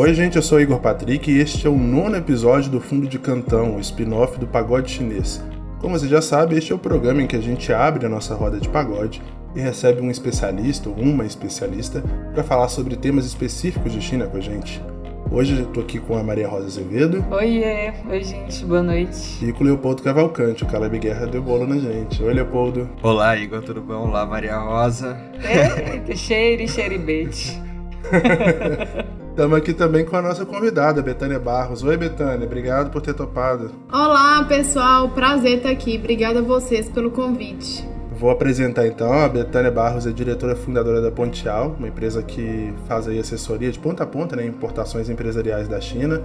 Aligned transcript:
Oi, 0.00 0.14
gente, 0.14 0.36
eu 0.36 0.42
sou 0.42 0.58
Igor 0.58 0.80
Patrick 0.80 1.30
e 1.30 1.40
este 1.40 1.66
é 1.66 1.68
o 1.68 1.76
nono 1.76 2.16
episódio 2.16 2.70
do 2.70 2.80
Fundo 2.80 3.06
de 3.06 3.18
Cantão, 3.18 3.76
o 3.76 3.80
spin-off 3.80 4.38
do 4.38 4.46
Pagode 4.46 4.90
Chinês. 4.90 5.44
Como 5.78 5.98
você 5.98 6.08
já 6.08 6.22
sabe, 6.22 6.56
este 6.56 6.72
é 6.72 6.74
o 6.74 6.78
programa 6.78 7.20
em 7.20 7.26
que 7.26 7.36
a 7.36 7.40
gente 7.40 7.70
abre 7.70 8.06
a 8.06 8.08
nossa 8.08 8.34
roda 8.34 8.58
de 8.58 8.66
pagode 8.66 9.20
e 9.54 9.60
recebe 9.60 10.00
um 10.00 10.10
especialista 10.10 10.88
ou 10.88 10.96
uma 10.96 11.26
especialista 11.26 12.02
para 12.32 12.42
falar 12.42 12.68
sobre 12.68 12.96
temas 12.96 13.26
específicos 13.26 13.92
de 13.92 14.00
China 14.00 14.26
com 14.26 14.38
a 14.38 14.40
gente. 14.40 14.82
Hoje 15.30 15.60
eu 15.60 15.66
tô 15.66 15.80
aqui 15.80 16.00
com 16.00 16.16
a 16.16 16.22
Maria 16.22 16.48
Rosa 16.48 16.68
Azevedo. 16.68 17.22
Oiê, 17.30 17.92
oi 18.08 18.24
gente, 18.24 18.64
boa 18.64 18.82
noite. 18.82 19.44
E 19.44 19.52
com 19.52 19.64
o 19.64 19.66
Leopoldo 19.66 20.02
Cavalcante, 20.02 20.64
o 20.64 20.66
Caleb 20.66 20.98
Guerra 20.98 21.26
deu 21.26 21.42
bolo 21.42 21.66
na 21.66 21.76
gente. 21.76 22.22
Oi, 22.22 22.32
Leopoldo. 22.32 22.88
Olá, 23.02 23.36
Igor, 23.36 23.60
tudo 23.60 23.82
bom? 23.82 24.08
Olá, 24.08 24.24
Maria 24.24 24.56
Rosa. 24.56 25.20
Eita, 25.34 26.16
cheire, 26.16 26.66
cheiribete. 26.66 27.60
Estamos 29.30 29.56
aqui 29.56 29.72
também 29.72 30.04
com 30.04 30.16
a 30.16 30.22
nossa 30.22 30.44
convidada, 30.44 31.00
Betânia 31.00 31.38
Barros. 31.38 31.82
Oi, 31.84 31.96
Betânia, 31.96 32.44
obrigado 32.46 32.90
por 32.90 33.00
ter 33.00 33.14
topado. 33.14 33.70
Olá, 33.90 34.44
pessoal, 34.44 35.08
prazer 35.10 35.58
estar 35.58 35.70
aqui. 35.70 35.96
Obrigada 35.96 36.40
a 36.40 36.42
vocês 36.42 36.90
pelo 36.90 37.12
convite. 37.12 37.88
Vou 38.10 38.28
apresentar 38.28 38.86
então, 38.86 39.12
a 39.12 39.28
Betânia 39.28 39.70
Barros 39.70 40.06
é 40.06 40.10
diretora 40.10 40.56
fundadora 40.56 41.00
da 41.00 41.10
Pontial, 41.10 41.76
uma 41.78 41.88
empresa 41.88 42.22
que 42.22 42.74
faz 42.86 43.08
aí 43.08 43.18
assessoria 43.18 43.70
de 43.70 43.78
ponta 43.78 44.02
a 44.02 44.06
ponta, 44.06 44.36
né, 44.36 44.44
importações 44.44 45.08
empresariais 45.08 45.68
da 45.68 45.80
China. 45.80 46.20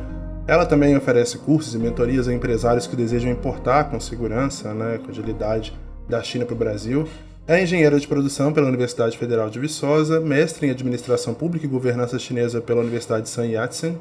Ela 0.47 0.65
também 0.65 0.97
oferece 0.97 1.37
cursos 1.37 1.73
e 1.73 1.77
mentorias 1.77 2.27
a 2.27 2.33
empresários 2.33 2.85
que 2.85 2.95
desejam 2.95 3.31
importar 3.31 3.85
com 3.85 3.99
segurança, 3.99 4.73
né, 4.73 4.97
com 4.97 5.11
agilidade 5.11 5.73
da 6.09 6.21
China 6.21 6.43
para 6.43 6.55
o 6.55 6.57
Brasil. 6.57 7.07
É 7.47 7.61
engenheira 7.61 7.99
de 7.99 8.07
produção 8.07 8.51
pela 8.51 8.67
Universidade 8.67 9.15
Federal 9.15 9.51
de 9.51 9.59
Viçosa, 9.59 10.19
mestre 10.19 10.65
em 10.65 10.71
administração 10.71 11.31
pública 11.31 11.63
e 11.63 11.69
governança 11.69 12.17
chinesa 12.17 12.59
pela 12.59 12.81
Universidade 12.81 13.25
de 13.25 13.29
Sun 13.29 13.43
Yat-sen 13.43 13.99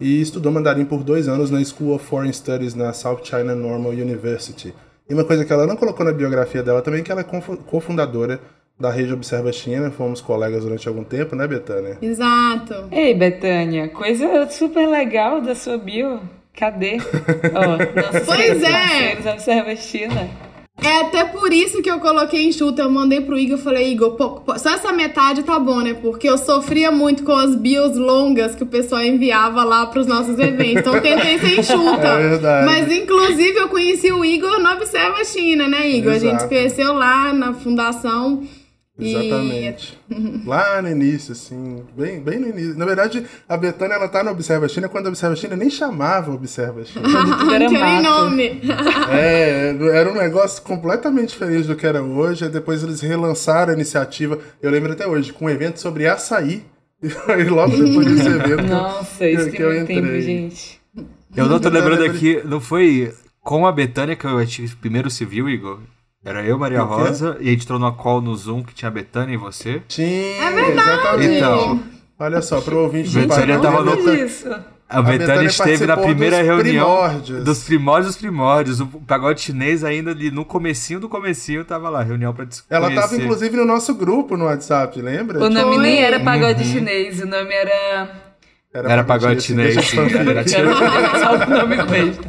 e 0.00 0.20
estudou 0.20 0.50
mandarim 0.50 0.84
por 0.84 1.04
dois 1.04 1.28
anos 1.28 1.52
na 1.52 1.62
School 1.64 1.94
of 1.94 2.04
Foreign 2.04 2.32
Studies 2.32 2.74
na 2.74 2.92
South 2.92 3.20
China 3.22 3.54
Normal 3.54 3.92
University. 3.92 4.74
E 5.08 5.14
uma 5.14 5.22
coisa 5.22 5.44
que 5.44 5.52
ela 5.52 5.68
não 5.68 5.76
colocou 5.76 6.04
na 6.04 6.10
biografia 6.12 6.64
dela 6.64 6.82
também 6.82 7.00
é 7.00 7.04
que 7.04 7.12
ela 7.12 7.20
é 7.20 7.24
cofundadora 7.24 8.40
da 8.76 8.90
Rede 8.90 9.12
Observa 9.12 9.52
China, 9.52 9.92
fomos 9.92 10.20
colegas 10.20 10.64
durante 10.64 10.88
algum 10.88 11.04
tempo, 11.04 11.36
né, 11.36 11.46
Betânia? 11.46 11.96
Exato. 12.02 12.88
Ei, 12.90 13.14
Betânia, 13.14 13.88
coisa 13.90 14.48
super 14.50 14.88
legal 14.88 15.40
da 15.40 15.54
sua 15.54 15.78
bio. 15.78 16.18
Cadê? 16.56 16.96
oh, 17.54 18.24
pois 18.26 18.62
é! 18.64 19.30
Observa 19.32 19.76
China. 19.76 20.49
É 20.82 21.00
até 21.00 21.24
por 21.24 21.52
isso 21.52 21.82
que 21.82 21.90
eu 21.90 22.00
coloquei 22.00 22.46
enxuta. 22.48 22.82
Eu 22.82 22.90
mandei 22.90 23.20
pro 23.20 23.38
Igor 23.38 23.58
e 23.58 23.62
falei, 23.62 23.92
Igor, 23.92 24.12
pô, 24.12 24.42
só 24.58 24.70
essa 24.70 24.92
metade 24.92 25.42
tá 25.42 25.58
bom, 25.58 25.80
né? 25.80 25.94
Porque 25.94 26.28
eu 26.28 26.38
sofria 26.38 26.90
muito 26.90 27.22
com 27.22 27.32
as 27.32 27.54
bios 27.54 27.96
longas 27.96 28.54
que 28.54 28.62
o 28.62 28.66
pessoal 28.66 29.02
enviava 29.02 29.62
lá 29.64 29.86
pros 29.86 30.06
nossos 30.06 30.38
eventos. 30.38 30.80
Então 30.80 30.94
eu 30.94 31.02
tentei 31.02 31.38
ser 31.38 31.60
enxuta. 31.60 32.08
É 32.08 32.28
verdade. 32.28 32.66
Mas 32.66 32.92
inclusive 32.92 33.56
eu 33.56 33.68
conheci 33.68 34.12
o 34.12 34.24
Igor 34.24 34.58
no 34.60 34.70
Observa 34.70 35.24
China, 35.24 35.68
né, 35.68 35.88
Igor? 35.88 36.12
Exato. 36.12 36.26
A 36.26 36.38
gente 36.38 36.48
conheceu 36.48 36.92
lá 36.94 37.32
na 37.32 37.52
fundação. 37.52 38.42
Exatamente. 39.00 39.98
E... 40.10 40.42
Lá 40.46 40.80
no 40.82 40.88
início, 40.88 41.32
assim, 41.32 41.82
bem, 41.96 42.20
bem 42.20 42.38
no 42.38 42.48
início. 42.48 42.78
Na 42.78 42.84
verdade, 42.84 43.24
a 43.48 43.56
Betânia, 43.56 43.94
ela 43.94 44.08
tá 44.08 44.22
no 44.22 44.30
Observa 44.30 44.68
China 44.68 44.88
quando 44.88 45.06
a 45.06 45.08
Observa 45.08 45.36
China 45.36 45.56
nem 45.56 45.70
chamava 45.70 46.32
Observa 46.32 46.84
China. 46.84 47.08
não 47.08 47.68
tinha 47.68 47.68
nem 47.68 48.02
nome. 48.02 48.60
é, 49.10 49.76
era 49.92 50.10
um 50.10 50.16
negócio 50.16 50.62
completamente 50.62 51.30
diferente 51.30 51.66
do 51.66 51.76
que 51.76 51.86
era 51.86 52.02
hoje. 52.02 52.48
Depois 52.48 52.82
eles 52.82 53.00
relançaram 53.00 53.72
a 53.72 53.74
iniciativa, 53.74 54.38
eu 54.62 54.70
lembro 54.70 54.92
até 54.92 55.06
hoje, 55.06 55.32
com 55.32 55.46
um 55.46 55.50
evento 55.50 55.80
sobre 55.80 56.06
açaí. 56.06 56.62
E 57.02 57.44
logo 57.44 57.74
depois 57.74 58.06
desse 58.06 58.28
evento 58.28 58.62
Nossa, 58.64 59.26
isso 59.26 59.46
que, 59.46 59.56
que 59.56 59.62
eu 59.62 59.80
entrei. 59.80 60.02
Tempo, 60.02 60.20
gente. 60.20 60.80
Eu 61.34 61.46
não 61.46 61.58
tô 61.58 61.70
lembrando 61.70 62.04
aqui, 62.04 62.42
não 62.44 62.60
foi 62.60 63.14
com 63.40 63.66
a 63.66 63.72
Betânia 63.72 64.16
que 64.16 64.26
eu 64.26 64.38
primeiro 64.80 65.10
se 65.10 65.24
viu, 65.24 65.48
Igor? 65.48 65.80
Era 66.22 66.44
eu, 66.44 66.58
Maria 66.58 66.82
Rosa, 66.82 67.38
e 67.40 67.48
a 67.48 67.50
gente 67.50 67.62
entrou 67.62 67.78
numa 67.78 67.92
call 67.92 68.20
no 68.20 68.36
Zoom 68.36 68.62
que 68.62 68.74
tinha 68.74 68.88
a 68.88 68.92
Betânia 68.92 69.32
e 69.32 69.38
você. 69.38 69.82
Sim, 69.88 70.04
é 70.04 70.50
verdade. 70.50 70.90
exatamente. 70.90 71.34
Então, 71.36 71.82
olha 72.18 72.42
só, 72.42 72.60
pro 72.60 72.80
ouvinte 72.80 73.10
do 73.10 73.20
Betânia 73.20 73.58
tava 73.58 73.82
no... 73.82 74.14
Isso. 74.14 74.54
A 74.86 75.00
Betânia 75.00 75.46
esteve 75.46 75.86
na 75.86 75.96
primeira 75.96 76.42
reunião 76.42 76.96
primórdios. 76.96 77.44
dos 77.44 77.64
primórdios 77.64 78.06
dos 78.08 78.16
primórdios. 78.20 78.80
O 78.80 78.86
pagode 78.86 79.40
chinês 79.40 79.82
ainda 79.82 80.10
ali 80.10 80.30
no 80.30 80.44
comecinho 80.44 81.00
do 81.00 81.08
comecinho 81.08 81.64
tava 81.64 81.88
lá, 81.88 82.02
reunião 82.02 82.34
pra 82.34 82.44
discutir. 82.44 82.74
Ela 82.74 82.92
tava 82.92 83.16
inclusive 83.16 83.56
no 83.56 83.64
nosso 83.64 83.94
grupo 83.94 84.36
no 84.36 84.46
WhatsApp, 84.46 85.00
lembra? 85.00 85.38
O 85.38 85.48
nome 85.48 85.76
Foi. 85.76 85.82
nem 85.84 86.02
era 86.02 86.20
pagode 86.20 86.64
uhum. 86.64 86.70
chinês, 86.72 87.20
o 87.22 87.26
nome 87.26 87.54
era... 87.54 88.30
Era, 88.74 88.92
era 88.92 89.04
pagode 89.04 89.40
chinês, 89.40 89.74
sim. 89.86 89.96
Era 89.98 90.44
só 91.18 91.34
o 91.34 91.50
nome 91.50 91.76
mesmo. 91.84 92.24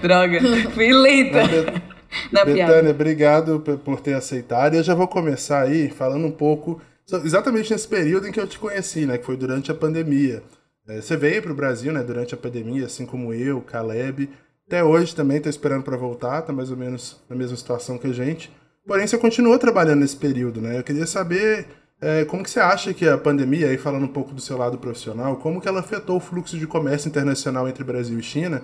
Droga, 0.00 0.38
fui 0.74 0.92
lenta. 0.92 1.91
Betânia, 2.30 2.90
obrigado 2.90 3.60
por 3.84 4.00
ter 4.00 4.14
aceitado. 4.14 4.74
Eu 4.74 4.82
já 4.82 4.94
vou 4.94 5.08
começar 5.08 5.62
aí 5.62 5.90
falando 5.90 6.26
um 6.26 6.30
pouco, 6.30 6.80
exatamente 7.24 7.72
nesse 7.72 7.88
período 7.88 8.28
em 8.28 8.32
que 8.32 8.40
eu 8.40 8.46
te 8.46 8.58
conheci, 8.58 9.06
né? 9.06 9.18
Que 9.18 9.24
foi 9.24 9.36
durante 9.36 9.70
a 9.70 9.74
pandemia. 9.74 10.42
É, 10.88 11.00
você 11.00 11.16
veio 11.16 11.42
para 11.42 11.52
o 11.52 11.54
Brasil, 11.54 11.92
né? 11.92 12.02
Durante 12.02 12.34
a 12.34 12.36
pandemia, 12.36 12.86
assim 12.86 13.06
como 13.06 13.32
eu, 13.32 13.60
Caleb. 13.60 14.28
Até 14.66 14.82
hoje 14.82 15.14
também 15.14 15.36
estou 15.36 15.50
esperando 15.50 15.82
para 15.82 15.96
voltar, 15.96 16.42
tá 16.42 16.52
mais 16.52 16.70
ou 16.70 16.76
menos 16.76 17.20
na 17.28 17.36
mesma 17.36 17.56
situação 17.56 17.98
que 17.98 18.06
a 18.06 18.12
gente. 18.12 18.50
Porém, 18.86 19.06
você 19.06 19.16
continuou 19.16 19.58
trabalhando 19.58 20.00
nesse 20.00 20.16
período, 20.16 20.60
né? 20.60 20.78
Eu 20.78 20.82
queria 20.82 21.06
saber 21.06 21.66
é, 22.00 22.24
como 22.24 22.42
que 22.42 22.50
você 22.50 22.58
acha 22.58 22.92
que 22.92 23.08
a 23.08 23.16
pandemia, 23.16 23.68
aí 23.68 23.78
falando 23.78 24.04
um 24.04 24.12
pouco 24.12 24.34
do 24.34 24.40
seu 24.40 24.56
lado 24.56 24.76
profissional, 24.78 25.36
como 25.36 25.60
que 25.60 25.68
ela 25.68 25.80
afetou 25.80 26.16
o 26.16 26.20
fluxo 26.20 26.58
de 26.58 26.66
comércio 26.66 27.08
internacional 27.08 27.68
entre 27.68 27.84
Brasil 27.84 28.18
e 28.18 28.22
China 28.22 28.62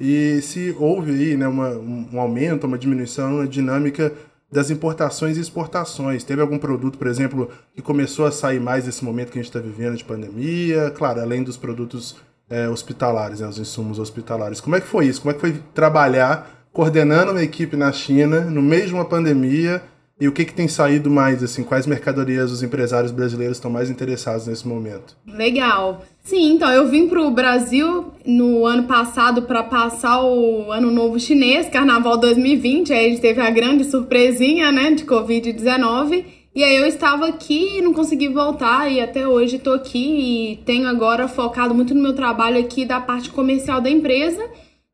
e 0.00 0.40
se 0.42 0.74
houve 0.78 1.10
aí 1.12 1.36
né, 1.36 1.48
uma, 1.48 1.70
um 1.70 2.20
aumento, 2.20 2.66
uma 2.66 2.78
diminuição 2.78 3.38
na 3.38 3.46
dinâmica 3.46 4.12
das 4.50 4.70
importações 4.70 5.36
e 5.36 5.40
exportações. 5.40 6.24
Teve 6.24 6.40
algum 6.40 6.58
produto, 6.58 6.96
por 6.98 7.06
exemplo, 7.06 7.50
que 7.74 7.82
começou 7.82 8.26
a 8.26 8.32
sair 8.32 8.60
mais 8.60 8.86
nesse 8.86 9.04
momento 9.04 9.30
que 9.30 9.38
a 9.38 9.42
gente 9.42 9.50
está 9.50 9.60
vivendo 9.60 9.96
de 9.96 10.04
pandemia? 10.04 10.90
Claro, 10.90 11.20
além 11.20 11.42
dos 11.42 11.56
produtos 11.56 12.16
é, 12.48 12.68
hospitalares, 12.68 13.40
né, 13.40 13.46
os 13.46 13.58
insumos 13.58 13.98
hospitalares. 13.98 14.60
Como 14.60 14.76
é 14.76 14.80
que 14.80 14.86
foi 14.86 15.06
isso? 15.06 15.20
Como 15.20 15.32
é 15.32 15.34
que 15.34 15.40
foi 15.40 15.62
trabalhar 15.74 16.66
coordenando 16.72 17.32
uma 17.32 17.42
equipe 17.42 17.76
na 17.76 17.92
China 17.92 18.40
no 18.42 18.62
meio 18.62 18.86
de 18.86 18.94
uma 18.94 19.04
pandemia 19.04 19.82
e 20.20 20.26
o 20.26 20.32
que, 20.32 20.44
que 20.44 20.52
tem 20.52 20.66
saído 20.66 21.08
mais, 21.08 21.42
assim, 21.44 21.62
quais 21.62 21.86
mercadorias 21.86 22.50
os 22.50 22.62
empresários 22.62 23.12
brasileiros 23.12 23.56
estão 23.56 23.70
mais 23.70 23.88
interessados 23.88 24.48
nesse 24.48 24.66
momento? 24.66 25.16
Legal. 25.24 26.04
Sim, 26.22 26.54
então 26.54 26.70
eu 26.72 26.88
vim 26.88 27.08
para 27.08 27.22
o 27.22 27.30
Brasil 27.30 28.12
no 28.26 28.66
ano 28.66 28.82
passado 28.84 29.42
para 29.42 29.62
passar 29.62 30.20
o 30.22 30.72
Ano 30.72 30.90
Novo 30.90 31.20
Chinês, 31.20 31.68
Carnaval 31.68 32.18
2020. 32.18 32.92
Aí 32.92 33.06
a 33.06 33.08
gente 33.10 33.20
teve 33.20 33.40
a 33.40 33.48
grande 33.50 33.84
surpresinha, 33.84 34.72
né, 34.72 34.90
de 34.90 35.04
Covid-19. 35.04 36.24
E 36.52 36.64
aí 36.64 36.74
eu 36.74 36.86
estava 36.86 37.28
aqui 37.28 37.78
e 37.78 37.80
não 37.80 37.94
consegui 37.94 38.28
voltar 38.28 38.90
e 38.90 39.00
até 39.00 39.28
hoje 39.28 39.56
estou 39.56 39.74
aqui 39.74 40.52
e 40.52 40.56
tenho 40.64 40.88
agora 40.88 41.28
focado 41.28 41.72
muito 41.72 41.94
no 41.94 42.02
meu 42.02 42.14
trabalho 42.14 42.58
aqui 42.58 42.84
da 42.84 43.00
parte 43.00 43.30
comercial 43.30 43.80
da 43.80 43.88
empresa. 43.88 44.44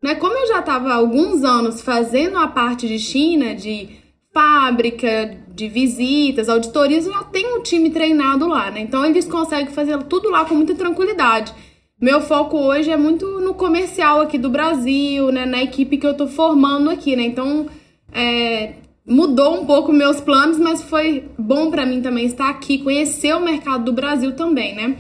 Né? 0.03 0.15
Como 0.17 0.37
eu 0.37 0.47
já 0.49 0.61
estava 0.61 0.91
há 0.91 0.97
alguns 0.97 1.43
anos 1.43 1.81
fazendo 1.81 2.37
a 2.37 2.47
parte 2.47 2.87
de 2.87 2.99
China, 2.99 3.55
de 3.55 4.04
fábrica, 4.35 5.39
de 5.55 5.69
visitas, 5.69 6.49
auditorias, 6.49 7.05
já 7.05 7.23
tem 7.23 7.57
um 7.57 7.63
time 7.63 7.89
treinado 7.91 8.49
lá, 8.49 8.71
né? 8.71 8.81
Então 8.81 9.07
eles 9.07 9.27
conseguem 9.27 9.73
fazer 9.73 9.97
tudo 10.03 10.29
lá 10.29 10.45
com 10.45 10.57
muita 10.57 10.75
tranquilidade. 10.75 11.55
Meu 12.01 12.21
foco 12.21 12.59
hoje 12.59 12.91
é 12.91 12.97
muito 12.97 13.25
no 13.41 13.55
comercial 13.55 14.21
aqui 14.21 14.37
do 14.37 14.51
Brasil, 14.51 15.31
né? 15.31 15.47
Na 15.47 15.63
equipe 15.63 15.97
que 15.97 16.07
eu 16.07 16.15
tô 16.15 16.27
formando 16.27 16.91
aqui, 16.91 17.15
né? 17.15 17.23
Então, 17.23 17.67
é, 18.13 18.75
mudou 19.07 19.61
um 19.61 19.65
pouco 19.65 19.93
meus 19.93 20.21
planos, 20.21 20.59
mas 20.59 20.83
foi 20.83 21.25
bom 21.39 21.71
para 21.71 21.87
mim 21.87 22.03
também 22.03 22.27
estar 22.27 22.51
aqui, 22.51 22.79
conhecer 22.79 23.35
o 23.35 23.41
mercado 23.41 23.85
do 23.85 23.93
Brasil 23.93 24.35
também, 24.35 24.75
né? 24.75 24.97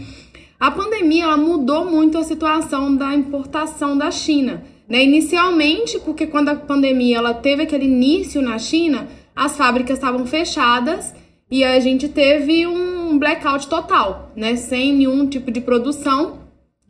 A 0.61 0.71
pandemia 0.71 1.25
ela 1.25 1.37
mudou 1.37 1.85
muito 1.85 2.17
a 2.17 2.23
situação 2.23 2.95
da 2.95 3.13
importação 3.13 3.99
da 3.99 4.13
China, 4.13 4.63
né? 4.89 5.03
Inicialmente, 5.03 5.99
porque 5.99 6.29
quando 6.29 6.51
a 6.51 6.55
pandemia 6.55 7.17
ela 7.17 7.35
teve 7.35 7.65
aquele 7.65 7.87
início 7.87 8.41
na 8.41 8.57
China, 8.59 9.09
as 9.35 9.57
fábricas 9.57 9.99
estavam 9.99 10.27
fechadas 10.27 11.15
e 11.51 11.63
a 11.65 11.79
gente 11.81 12.09
teve 12.09 12.67
um 12.67 13.19
blackout 13.19 13.69
total, 13.69 14.33
né? 14.37 14.57
Sem 14.57 14.93
nenhum 14.93 15.29
tipo 15.29 15.51
de 15.51 15.61
produção. 15.61 16.41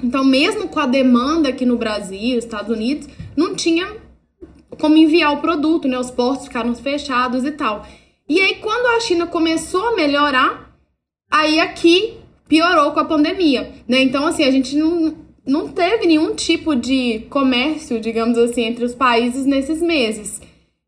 Então, 0.02 0.24
mesmo 0.24 0.68
com 0.68 0.80
a 0.80 0.86
demanda 0.86 1.48
aqui 1.48 1.64
no 1.64 1.76
Brasil, 1.76 2.38
Estados 2.38 2.74
Unidos, 2.74 3.08
não 3.36 3.54
tinha 3.54 3.96
como 4.78 4.96
enviar 4.96 5.32
o 5.32 5.40
produto, 5.40 5.88
né? 5.88 5.98
Os 5.98 6.10
portos 6.10 6.46
ficaram 6.46 6.74
fechados 6.74 7.44
e 7.44 7.52
tal. 7.52 7.86
E 8.28 8.40
aí, 8.40 8.56
quando 8.56 8.86
a 8.96 9.00
China 9.00 9.26
começou 9.26 9.88
a 9.88 9.96
melhorar, 9.96 10.74
aí 11.30 11.60
aqui 11.60 12.14
piorou 12.48 12.92
com 12.92 13.00
a 13.00 13.04
pandemia, 13.04 13.72
né? 13.88 14.02
Então, 14.02 14.26
assim, 14.26 14.44
a 14.44 14.50
gente 14.50 14.76
não, 14.76 15.14
não 15.46 15.68
teve 15.68 16.06
nenhum 16.06 16.34
tipo 16.34 16.74
de 16.74 17.20
comércio, 17.30 18.00
digamos 18.00 18.38
assim, 18.38 18.62
entre 18.62 18.84
os 18.84 18.94
países 18.94 19.44
nesses 19.46 19.80
meses. 19.80 20.40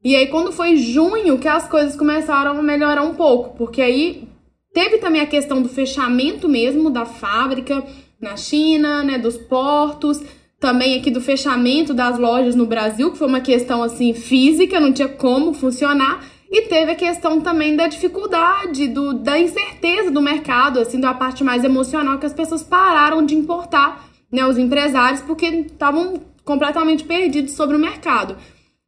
E 0.07 0.15
aí, 0.15 0.29
quando 0.29 0.53
foi 0.53 0.77
junho, 0.77 1.37
que 1.37 1.49
as 1.49 1.67
coisas 1.69 1.97
começaram 1.97 2.57
a 2.57 2.63
melhorar 2.63 3.03
um 3.03 3.15
pouco, 3.15 3.57
porque 3.57 3.83
aí 3.83 4.29
teve 4.73 4.99
também 4.99 5.21
a 5.21 5.27
questão 5.27 5.61
do 5.61 5.69
fechamento 5.69 6.49
mesmo 6.49 6.91
da 6.91 7.05
fábrica, 7.05 7.85
na 8.21 8.37
China, 8.37 9.03
né, 9.03 9.19
dos 9.19 9.37
portos, 9.37 10.23
também 10.61 10.97
aqui 10.97 11.11
do 11.11 11.21
fechamento 11.21 11.93
das 11.93 12.21
lojas 12.21 12.55
no 12.55 12.67
Brasil, 12.67 13.11
que 13.11 13.19
foi 13.19 13.27
uma 13.27 13.41
questão 13.41 13.83
assim 13.83 14.15
física, 14.15 14.79
não 14.79 14.93
tinha 14.93 15.09
como 15.09 15.53
funcionar. 15.53 16.25
E 16.49 16.63
teve 16.69 16.93
a 16.93 16.95
questão 16.95 17.41
também 17.41 17.75
da 17.75 17.89
dificuldade, 17.89 18.87
do, 18.87 19.13
da 19.13 19.37
incerteza 19.37 20.13
do 20.13 20.23
mercado, 20.23 20.79
assim, 20.79 21.01
da 21.01 21.15
parte 21.15 21.43
mais 21.43 21.65
emocional, 21.65 22.21
que 22.21 22.27
as 22.27 22.33
pessoas 22.33 22.63
pararam 22.63 23.27
de 23.27 23.35
importar, 23.35 24.09
né, 24.31 24.47
os 24.47 24.57
empresários, 24.57 25.21
porque 25.23 25.47
estavam 25.47 26.15
completamente 26.45 27.03
perdidos 27.03 27.55
sobre 27.55 27.75
o 27.75 27.81
mercado. 27.81 28.37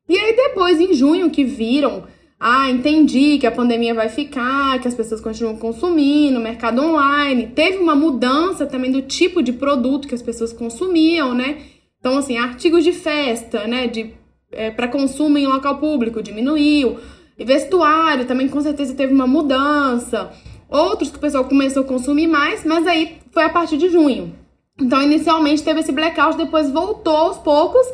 E 0.09 0.17
aí 0.17 0.35
depois, 0.35 0.81
em 0.81 0.95
junho, 0.95 1.31
que 1.31 1.45
viram, 1.45 2.05
ah, 2.41 2.71
entendi 2.71 3.39
que 3.39 3.47
a 3.47 3.51
pandemia 3.51 3.95
vai 3.95 4.09
ficar, 4.09 4.81
que 4.81 4.89
as 4.89 4.95
pessoas 4.95 5.21
continuam 5.21 5.57
consumindo, 5.57 6.41
mercado 6.41 6.81
online, 6.81 7.49
teve 7.49 7.79
uma 7.79 7.95
mudança 7.95 8.65
também 8.65 8.91
do 8.91 9.03
tipo 9.03 9.43
de 9.43 9.53
produto 9.53 10.09
que 10.09 10.15
as 10.15 10.23
pessoas 10.23 10.53
consumiam, 10.53 11.35
né? 11.35 11.59
Então, 11.99 12.17
assim, 12.17 12.39
artigos 12.39 12.85
de 12.85 12.93
festa, 12.93 13.67
né, 13.67 13.87
de 13.89 14.15
é, 14.53 14.71
para 14.71 14.89
consumo 14.89 15.37
em 15.37 15.47
local 15.47 15.79
público 15.79 16.23
diminuiu 16.23 16.99
e 17.39 17.45
vestuário 17.45 18.25
também 18.27 18.49
com 18.49 18.61
certeza 18.61 18.95
teve 18.95 19.13
uma 19.13 19.27
mudança. 19.27 20.33
Outros 20.69 21.11
que 21.11 21.17
o 21.17 21.21
pessoal 21.21 21.45
começou 21.45 21.83
a 21.83 21.87
consumir 21.87 22.27
mais, 22.27 22.65
mas 22.65 22.87
aí 22.87 23.19
foi 23.31 23.45
a 23.45 23.49
partir 23.49 23.79
de 23.79 23.89
junho. 23.89 24.35
Então, 24.81 25.03
inicialmente 25.03 25.63
teve 25.63 25.81
esse 25.81 25.93
blackout, 25.93 26.37
depois 26.37 26.71
voltou 26.71 27.17
aos 27.17 27.39
poucos, 27.39 27.87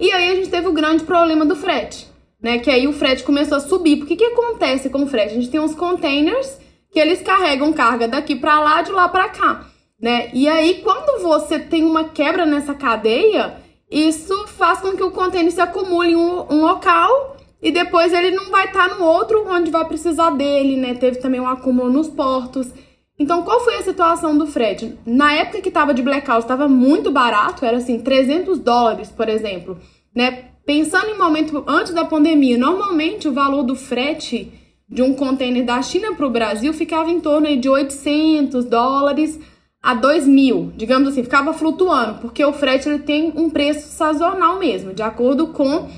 e 0.00 0.10
aí 0.10 0.30
a 0.30 0.34
gente 0.34 0.48
teve 0.48 0.66
o 0.66 0.72
grande 0.72 1.04
problema 1.04 1.44
do 1.44 1.54
frete, 1.54 2.08
né? 2.42 2.58
Que 2.58 2.70
aí 2.70 2.88
o 2.88 2.92
frete 2.94 3.22
começou 3.22 3.58
a 3.58 3.60
subir. 3.60 3.96
Porque 3.96 4.16
que 4.16 4.24
acontece 4.24 4.88
com 4.88 5.02
o 5.02 5.06
frete? 5.06 5.32
A 5.32 5.34
gente 5.34 5.50
tem 5.50 5.60
uns 5.60 5.74
containers 5.74 6.58
que 6.90 6.98
eles 6.98 7.20
carregam 7.20 7.72
carga 7.72 8.08
daqui 8.08 8.34
para 8.34 8.58
lá, 8.58 8.80
de 8.80 8.90
lá 8.90 9.08
para 9.08 9.28
cá, 9.28 9.66
né? 10.00 10.30
E 10.32 10.48
aí, 10.48 10.80
quando 10.82 11.22
você 11.22 11.58
tem 11.58 11.84
uma 11.84 12.04
quebra 12.04 12.46
nessa 12.46 12.74
cadeia, 12.74 13.58
isso 13.90 14.46
faz 14.48 14.80
com 14.80 14.96
que 14.96 15.02
o 15.02 15.10
container 15.10 15.52
se 15.52 15.60
acumule 15.60 16.12
em 16.12 16.16
um, 16.16 16.46
um 16.50 16.62
local 16.62 17.36
e 17.62 17.70
depois 17.70 18.12
ele 18.12 18.30
não 18.30 18.50
vai 18.50 18.66
estar 18.66 18.88
tá 18.88 18.94
no 18.94 19.04
outro 19.04 19.46
onde 19.46 19.70
vai 19.70 19.84
precisar 19.84 20.30
dele, 20.30 20.76
né? 20.76 20.94
Teve 20.94 21.18
também 21.18 21.40
um 21.40 21.46
acúmulo 21.46 21.90
nos 21.90 22.08
portos. 22.08 22.72
Então, 23.20 23.42
qual 23.42 23.60
foi 23.60 23.74
a 23.74 23.82
situação 23.82 24.38
do 24.38 24.46
frete? 24.46 24.98
Na 25.04 25.34
época 25.34 25.60
que 25.60 25.68
estava 25.68 25.92
de 25.92 26.00
blackout, 26.00 26.40
estava 26.40 26.66
muito 26.66 27.10
barato, 27.10 27.66
era 27.66 27.76
assim, 27.76 27.98
300 27.98 28.58
dólares, 28.58 29.10
por 29.10 29.28
exemplo, 29.28 29.76
né? 30.16 30.46
Pensando 30.64 31.10
em 31.10 31.18
momento 31.18 31.62
antes 31.66 31.92
da 31.92 32.02
pandemia, 32.06 32.56
normalmente 32.56 33.28
o 33.28 33.32
valor 33.34 33.62
do 33.62 33.76
frete 33.76 34.50
de 34.88 35.02
um 35.02 35.12
container 35.12 35.62
da 35.66 35.82
China 35.82 36.14
para 36.14 36.26
o 36.26 36.30
Brasil 36.30 36.72
ficava 36.72 37.10
em 37.10 37.20
torno 37.20 37.54
de 37.58 37.68
800 37.68 38.64
dólares 38.64 39.38
a 39.82 39.92
2 39.92 40.26
mil, 40.26 40.72
digamos 40.74 41.08
assim, 41.08 41.22
ficava 41.22 41.52
flutuando, 41.52 42.20
porque 42.20 42.42
o 42.42 42.54
frete 42.54 42.88
ele 42.88 43.00
tem 43.00 43.34
um 43.36 43.50
preço 43.50 43.86
sazonal 43.88 44.58
mesmo, 44.58 44.94
de 44.94 45.02
acordo 45.02 45.48
com 45.48 45.90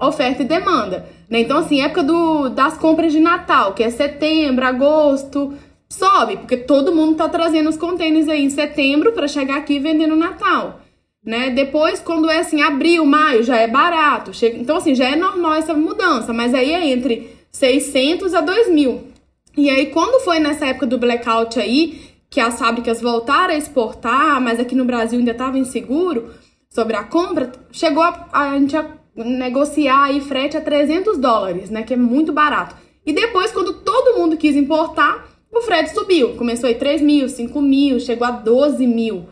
oferta 0.00 0.42
e 0.42 0.46
demanda. 0.46 1.06
Né? 1.30 1.40
Então, 1.40 1.58
assim, 1.58 1.80
época 1.82 2.02
do, 2.02 2.48
das 2.48 2.76
compras 2.76 3.12
de 3.12 3.20
Natal, 3.20 3.74
que 3.74 3.84
é 3.84 3.90
setembro, 3.90 4.64
agosto, 4.64 5.54
sobe, 5.94 6.36
porque 6.36 6.56
todo 6.56 6.94
mundo 6.94 7.16
tá 7.16 7.28
trazendo 7.28 7.70
os 7.70 7.76
contêineres 7.76 8.28
aí 8.28 8.44
em 8.44 8.50
setembro 8.50 9.12
para 9.12 9.28
chegar 9.28 9.56
aqui 9.56 9.78
vendendo 9.78 10.16
Natal. 10.16 10.80
Né? 11.24 11.50
Depois, 11.50 12.00
quando 12.00 12.28
é 12.30 12.38
assim, 12.38 12.60
abril, 12.60 13.06
maio, 13.06 13.42
já 13.42 13.56
é 13.56 13.66
barato. 13.66 14.34
Chega... 14.34 14.58
Então, 14.58 14.76
assim, 14.76 14.94
já 14.94 15.08
é 15.08 15.16
normal 15.16 15.54
essa 15.54 15.72
mudança, 15.72 16.32
mas 16.32 16.52
aí 16.52 16.72
é 16.72 16.86
entre 16.90 17.34
600 17.50 18.34
a 18.34 18.40
2 18.40 18.70
mil. 18.70 19.08
E 19.56 19.70
aí, 19.70 19.86
quando 19.86 20.22
foi 20.22 20.38
nessa 20.38 20.66
época 20.66 20.86
do 20.86 20.98
blackout 20.98 21.58
aí, 21.58 22.02
que 22.28 22.40
as 22.40 22.58
fábricas 22.58 23.00
voltaram 23.00 23.54
a 23.54 23.56
exportar, 23.56 24.40
mas 24.40 24.60
aqui 24.60 24.74
no 24.74 24.84
Brasil 24.84 25.18
ainda 25.18 25.30
estava 25.30 25.56
inseguro 25.56 26.30
sobre 26.68 26.96
a 26.96 27.04
compra, 27.04 27.52
chegou 27.70 28.02
a, 28.02 28.28
a 28.32 28.58
gente 28.58 28.76
a 28.76 28.90
negociar 29.16 30.06
aí 30.06 30.20
frete 30.20 30.56
a 30.56 30.60
300 30.60 31.16
dólares, 31.16 31.70
né? 31.70 31.84
Que 31.84 31.94
é 31.94 31.96
muito 31.96 32.32
barato. 32.32 32.74
E 33.06 33.12
depois, 33.12 33.52
quando 33.52 33.74
todo 33.74 34.18
mundo 34.18 34.36
quis 34.36 34.56
importar, 34.56 35.33
o 35.54 35.62
frete 35.62 35.94
subiu. 35.94 36.34
Começou 36.36 36.68
aí 36.68 36.74
3 36.74 37.00
mil, 37.02 37.28
5 37.28 37.62
mil, 37.62 38.00
chegou 38.00 38.26
a 38.26 38.30
12 38.30 38.86
mil. 38.86 39.26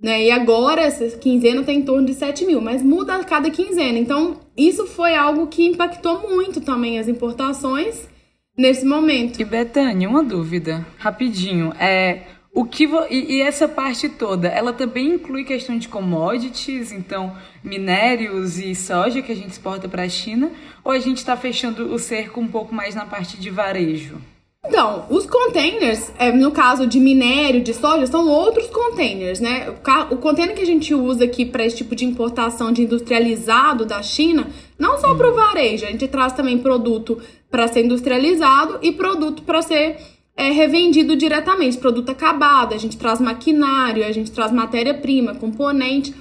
Né? 0.00 0.26
E 0.26 0.30
agora, 0.30 0.82
essa 0.82 1.08
quinzena 1.18 1.64
tem 1.64 1.78
em 1.78 1.82
torno 1.82 2.06
de 2.06 2.14
7 2.14 2.44
mil, 2.44 2.60
mas 2.60 2.82
muda 2.82 3.16
a 3.16 3.24
cada 3.24 3.50
quinzena. 3.50 3.98
Então, 3.98 4.40
isso 4.56 4.86
foi 4.86 5.14
algo 5.14 5.48
que 5.48 5.66
impactou 5.66 6.28
muito 6.28 6.60
também 6.60 6.98
as 6.98 7.08
importações 7.08 8.08
nesse 8.56 8.84
momento. 8.84 9.40
E 9.40 9.44
Betânia, 9.44 10.08
uma 10.08 10.22
dúvida, 10.22 10.86
rapidinho. 10.98 11.72
É, 11.80 12.22
o 12.52 12.64
que 12.64 12.86
vo... 12.86 13.06
e, 13.10 13.36
e, 13.36 13.42
essa 13.42 13.68
parte 13.68 14.08
toda, 14.08 14.48
ela 14.48 14.72
também 14.72 15.14
inclui 15.14 15.44
questão 15.44 15.78
de 15.78 15.88
commodities, 15.88 16.92
então 16.92 17.36
minérios 17.62 18.58
e 18.58 18.74
soja 18.74 19.22
que 19.22 19.32
a 19.32 19.36
gente 19.36 19.50
exporta 19.50 19.88
para 19.88 20.02
a 20.02 20.08
China, 20.08 20.50
ou 20.84 20.92
a 20.92 20.98
gente 20.98 21.18
está 21.18 21.36
fechando 21.36 21.92
o 21.92 21.98
cerco 21.98 22.40
um 22.40 22.48
pouco 22.48 22.74
mais 22.74 22.94
na 22.94 23.04
parte 23.04 23.36
de 23.36 23.50
varejo? 23.50 24.20
Então, 24.68 25.06
os 25.08 25.24
containers, 25.24 26.12
é, 26.18 26.30
no 26.30 26.50
caso 26.50 26.86
de 26.86 27.00
minério, 27.00 27.62
de 27.62 27.72
soja, 27.72 28.06
são 28.06 28.28
outros 28.28 28.66
containers, 28.66 29.40
né? 29.40 29.74
O 30.10 30.16
container 30.16 30.54
que 30.54 30.60
a 30.60 30.66
gente 30.66 30.94
usa 30.94 31.24
aqui 31.24 31.46
para 31.46 31.64
esse 31.64 31.78
tipo 31.78 31.96
de 31.96 32.04
importação 32.04 32.70
de 32.70 32.82
industrializado 32.82 33.86
da 33.86 34.02
China, 34.02 34.46
não 34.78 34.98
só 34.98 35.14
para 35.14 35.30
o 35.30 35.34
varejo, 35.34 35.86
a 35.86 35.90
gente 35.90 36.06
traz 36.06 36.34
também 36.34 36.58
produto 36.58 37.18
para 37.50 37.66
ser 37.66 37.86
industrializado 37.86 38.78
e 38.82 38.92
produto 38.92 39.42
para 39.42 39.62
ser 39.62 39.96
é 40.36 40.52
revendido 40.52 41.16
diretamente, 41.16 41.78
produto 41.78 42.10
acabado, 42.10 42.72
a 42.72 42.78
gente 42.78 42.96
traz 42.96 43.20
maquinário, 43.20 44.06
a 44.06 44.12
gente 44.12 44.30
traz 44.30 44.52
matéria-prima, 44.52 45.34
componente. 45.34 46.14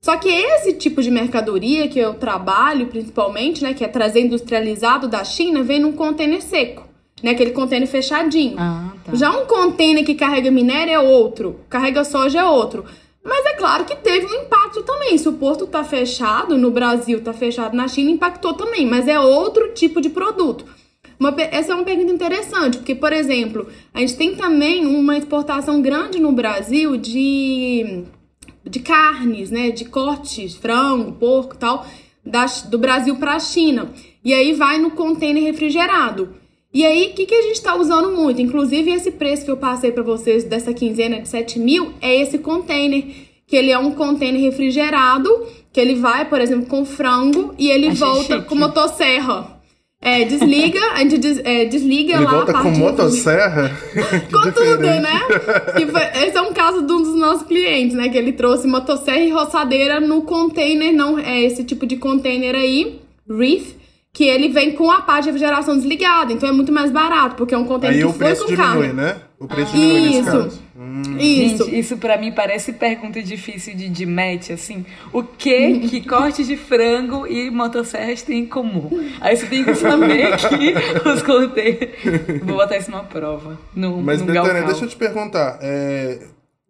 Só 0.00 0.16
que 0.16 0.30
esse 0.30 0.72
tipo 0.72 1.02
de 1.02 1.10
mercadoria 1.10 1.86
que 1.86 1.98
eu 1.98 2.14
trabalho, 2.14 2.86
principalmente, 2.86 3.62
né, 3.62 3.74
que 3.74 3.84
é 3.84 3.88
trazer 3.88 4.20
industrializado 4.20 5.06
da 5.06 5.22
China, 5.22 5.62
vem 5.62 5.80
num 5.80 5.92
container 5.92 6.40
seco, 6.40 6.87
né, 7.22 7.32
aquele 7.32 7.50
container 7.50 7.88
fechadinho. 7.88 8.56
Ah, 8.58 8.92
tá. 9.04 9.14
Já 9.14 9.30
um 9.30 9.46
container 9.46 10.04
que 10.04 10.14
carrega 10.14 10.50
minério 10.50 10.92
é 10.92 10.98
outro, 10.98 11.60
carrega 11.68 12.04
soja 12.04 12.40
é 12.40 12.44
outro. 12.44 12.84
Mas 13.24 13.44
é 13.44 13.54
claro 13.54 13.84
que 13.84 13.94
teve 13.96 14.26
um 14.26 14.42
impacto 14.42 14.82
também. 14.82 15.18
Se 15.18 15.28
o 15.28 15.34
porto 15.34 15.66
tá 15.66 15.84
fechado 15.84 16.56
no 16.56 16.70
Brasil, 16.70 17.22
tá 17.22 17.32
fechado 17.32 17.76
na 17.76 17.86
China, 17.86 18.10
impactou 18.10 18.54
também, 18.54 18.86
mas 18.86 19.06
é 19.06 19.20
outro 19.20 19.74
tipo 19.74 20.00
de 20.00 20.08
produto. 20.08 20.64
Uma, 21.20 21.34
essa 21.38 21.72
é 21.72 21.74
uma 21.74 21.84
pergunta 21.84 22.12
interessante, 22.12 22.78
porque, 22.78 22.94
por 22.94 23.12
exemplo, 23.12 23.66
a 23.92 24.00
gente 24.00 24.16
tem 24.16 24.36
também 24.36 24.86
uma 24.86 25.18
exportação 25.18 25.82
grande 25.82 26.20
no 26.20 26.30
Brasil 26.30 26.96
de, 26.96 28.04
de 28.64 28.80
carnes, 28.80 29.50
né? 29.50 29.70
De 29.70 29.84
cortes, 29.84 30.54
frango, 30.54 31.12
porco 31.12 31.54
e 31.54 31.58
tal, 31.58 31.84
da, 32.24 32.46
do 32.70 32.78
Brasil 32.78 33.16
para 33.16 33.34
a 33.34 33.40
China. 33.40 33.92
E 34.24 34.32
aí 34.32 34.52
vai 34.52 34.78
no 34.78 34.92
container 34.92 35.42
refrigerado. 35.42 36.34
E 36.72 36.84
aí, 36.84 37.10
o 37.10 37.14
que, 37.14 37.24
que 37.24 37.34
a 37.34 37.42
gente 37.42 37.54
está 37.54 37.74
usando 37.74 38.10
muito? 38.10 38.42
Inclusive, 38.42 38.90
esse 38.90 39.10
preço 39.10 39.44
que 39.44 39.50
eu 39.50 39.56
passei 39.56 39.90
para 39.90 40.02
vocês 40.02 40.44
dessa 40.44 40.72
quinzena 40.74 41.20
de 41.20 41.28
7 41.28 41.58
mil 41.58 41.94
é 42.00 42.20
esse 42.20 42.38
container, 42.38 43.04
que 43.46 43.56
ele 43.56 43.70
é 43.70 43.78
um 43.78 43.92
container 43.92 44.40
refrigerado, 44.40 45.46
que 45.72 45.80
ele 45.80 45.94
vai, 45.94 46.28
por 46.28 46.40
exemplo, 46.40 46.66
com 46.66 46.84
frango 46.84 47.54
e 47.58 47.70
ele 47.70 47.88
Achei 47.88 47.98
volta 47.98 48.36
chique. 48.36 48.48
com 48.48 48.54
motosserra. 48.54 49.58
É, 50.00 50.24
desliga, 50.24 50.80
a 50.92 50.98
gente 50.98 51.18
des, 51.18 51.40
é, 51.44 51.64
desliga 51.64 52.14
Ele 52.14 52.24
lá 52.24 52.30
volta 52.30 52.52
a 52.52 52.54
parte 52.54 52.70
com 52.70 52.78
motosserra? 52.78 53.76
com 54.30 54.52
tudo, 54.52 54.78
né? 54.78 55.20
Foi, 55.90 56.22
esse 56.22 56.36
é 56.36 56.40
um 56.40 56.52
caso 56.52 56.86
de 56.86 56.92
um 56.92 57.02
dos 57.02 57.16
nossos 57.16 57.46
clientes, 57.48 57.96
né? 57.96 58.08
Que 58.08 58.16
ele 58.16 58.32
trouxe 58.32 58.68
motosserra 58.68 59.18
e 59.18 59.30
roçadeira 59.30 59.98
no 59.98 60.22
container, 60.22 60.92
não 60.92 61.18
é 61.18 61.42
esse 61.42 61.64
tipo 61.64 61.84
de 61.84 61.96
container 61.96 62.54
aí, 62.54 63.00
Reef, 63.28 63.72
que 64.18 64.24
ele 64.24 64.48
vem 64.48 64.72
com 64.72 64.90
a 64.90 65.00
parte 65.00 65.22
de 65.22 65.30
refrigeração 65.30 65.76
desligada, 65.76 66.32
então 66.32 66.48
é 66.48 66.50
muito 66.50 66.72
mais 66.72 66.90
barato, 66.90 67.36
porque 67.36 67.54
é 67.54 67.58
um 67.58 67.64
container 67.64 68.04
aí 68.04 68.12
que 68.12 68.18
foi 68.18 68.34
com 68.34 68.46
diminui, 68.46 68.88
carga. 68.88 68.92
né? 68.92 69.16
O 69.38 69.46
preço 69.46 69.70
ah. 69.70 69.78
diminui 69.78 70.00
nesse 70.00 70.18
Isso. 70.18 70.24
caso. 70.24 70.62
Hum. 70.76 71.02
Isso. 71.20 71.64
Gente, 71.64 71.78
isso 71.78 71.96
para 71.98 72.18
mim 72.18 72.32
parece 72.32 72.72
pergunta 72.72 73.22
difícil 73.22 73.76
de, 73.76 73.88
de 73.88 74.04
match, 74.04 74.50
assim. 74.50 74.84
O 75.12 75.22
que 75.22 75.78
que 75.88 76.00
cortes 76.08 76.48
de 76.48 76.56
frango 76.56 77.28
e 77.28 77.48
motosserras 77.48 78.22
têm 78.22 78.40
em 78.40 78.46
comum? 78.46 78.90
Aí 79.20 79.36
você 79.36 79.46
tem 79.46 79.62
que 79.62 79.76
saber 79.76 80.34
que 80.48 81.08
os 81.08 81.22
containers... 81.22 82.42
Vou 82.42 82.56
botar 82.56 82.76
isso 82.76 82.90
numa 82.90 83.04
prova. 83.04 83.56
No, 83.72 84.02
Mas, 84.02 84.20
no 84.20 84.26
Betânia, 84.26 84.64
deixa 84.64 84.84
eu 84.84 84.88
te 84.88 84.96
perguntar. 84.96 85.60
é, 85.62 86.18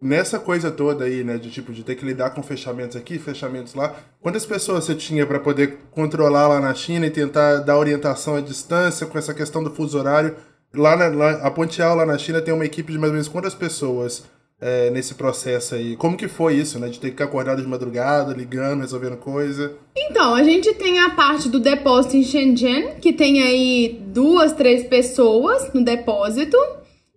nessa 0.01 0.39
coisa 0.39 0.71
toda 0.71 1.05
aí, 1.05 1.23
né, 1.23 1.37
de 1.37 1.51
tipo 1.51 1.73
de 1.73 1.83
ter 1.83 1.95
que 1.95 2.05
lidar 2.05 2.29
com 2.31 2.41
fechamentos 2.41 2.95
aqui, 2.95 3.19
fechamentos 3.19 3.73
lá, 3.73 3.95
quantas 4.21 4.45
pessoas 4.45 4.85
você 4.85 4.95
tinha 4.95 5.25
para 5.25 5.39
poder 5.39 5.77
controlar 5.91 6.47
lá 6.47 6.59
na 6.59 6.73
China 6.73 7.05
e 7.05 7.11
tentar 7.11 7.57
dar 7.57 7.77
orientação 7.77 8.35
à 8.35 8.41
distância 8.41 9.05
com 9.05 9.17
essa 9.17 9.33
questão 9.33 9.63
do 9.63 9.71
fuso 9.71 9.97
horário? 9.97 10.35
Lá, 10.73 10.95
na, 10.95 11.07
lá 11.07 11.31
a 11.43 11.51
Pontial 11.51 11.95
lá 11.95 12.05
na 12.05 12.17
China 12.17 12.41
tem 12.41 12.53
uma 12.53 12.65
equipe 12.65 12.91
de 12.91 12.97
mais 12.97 13.09
ou 13.09 13.13
menos 13.13 13.27
quantas 13.27 13.55
pessoas 13.55 14.23
é, 14.61 14.89
nesse 14.89 15.15
processo 15.15 15.75
aí? 15.75 15.95
Como 15.95 16.17
que 16.17 16.27
foi 16.27 16.55
isso, 16.55 16.79
né, 16.79 16.89
de 16.89 16.99
ter 16.99 17.11
que 17.11 17.23
acordado 17.23 17.61
de 17.61 17.67
madrugada, 17.67 18.33
ligando, 18.33 18.81
resolvendo 18.81 19.17
coisa? 19.17 19.73
Então, 19.95 20.33
a 20.33 20.43
gente 20.43 20.73
tem 20.75 20.99
a 20.99 21.11
parte 21.11 21.49
do 21.49 21.59
depósito 21.59 22.17
em 22.17 22.23
Shenzhen, 22.23 22.95
que 23.01 23.13
tem 23.13 23.41
aí 23.41 23.99
duas, 24.07 24.53
três 24.53 24.83
pessoas 24.83 25.73
no 25.73 25.83
depósito. 25.83 26.57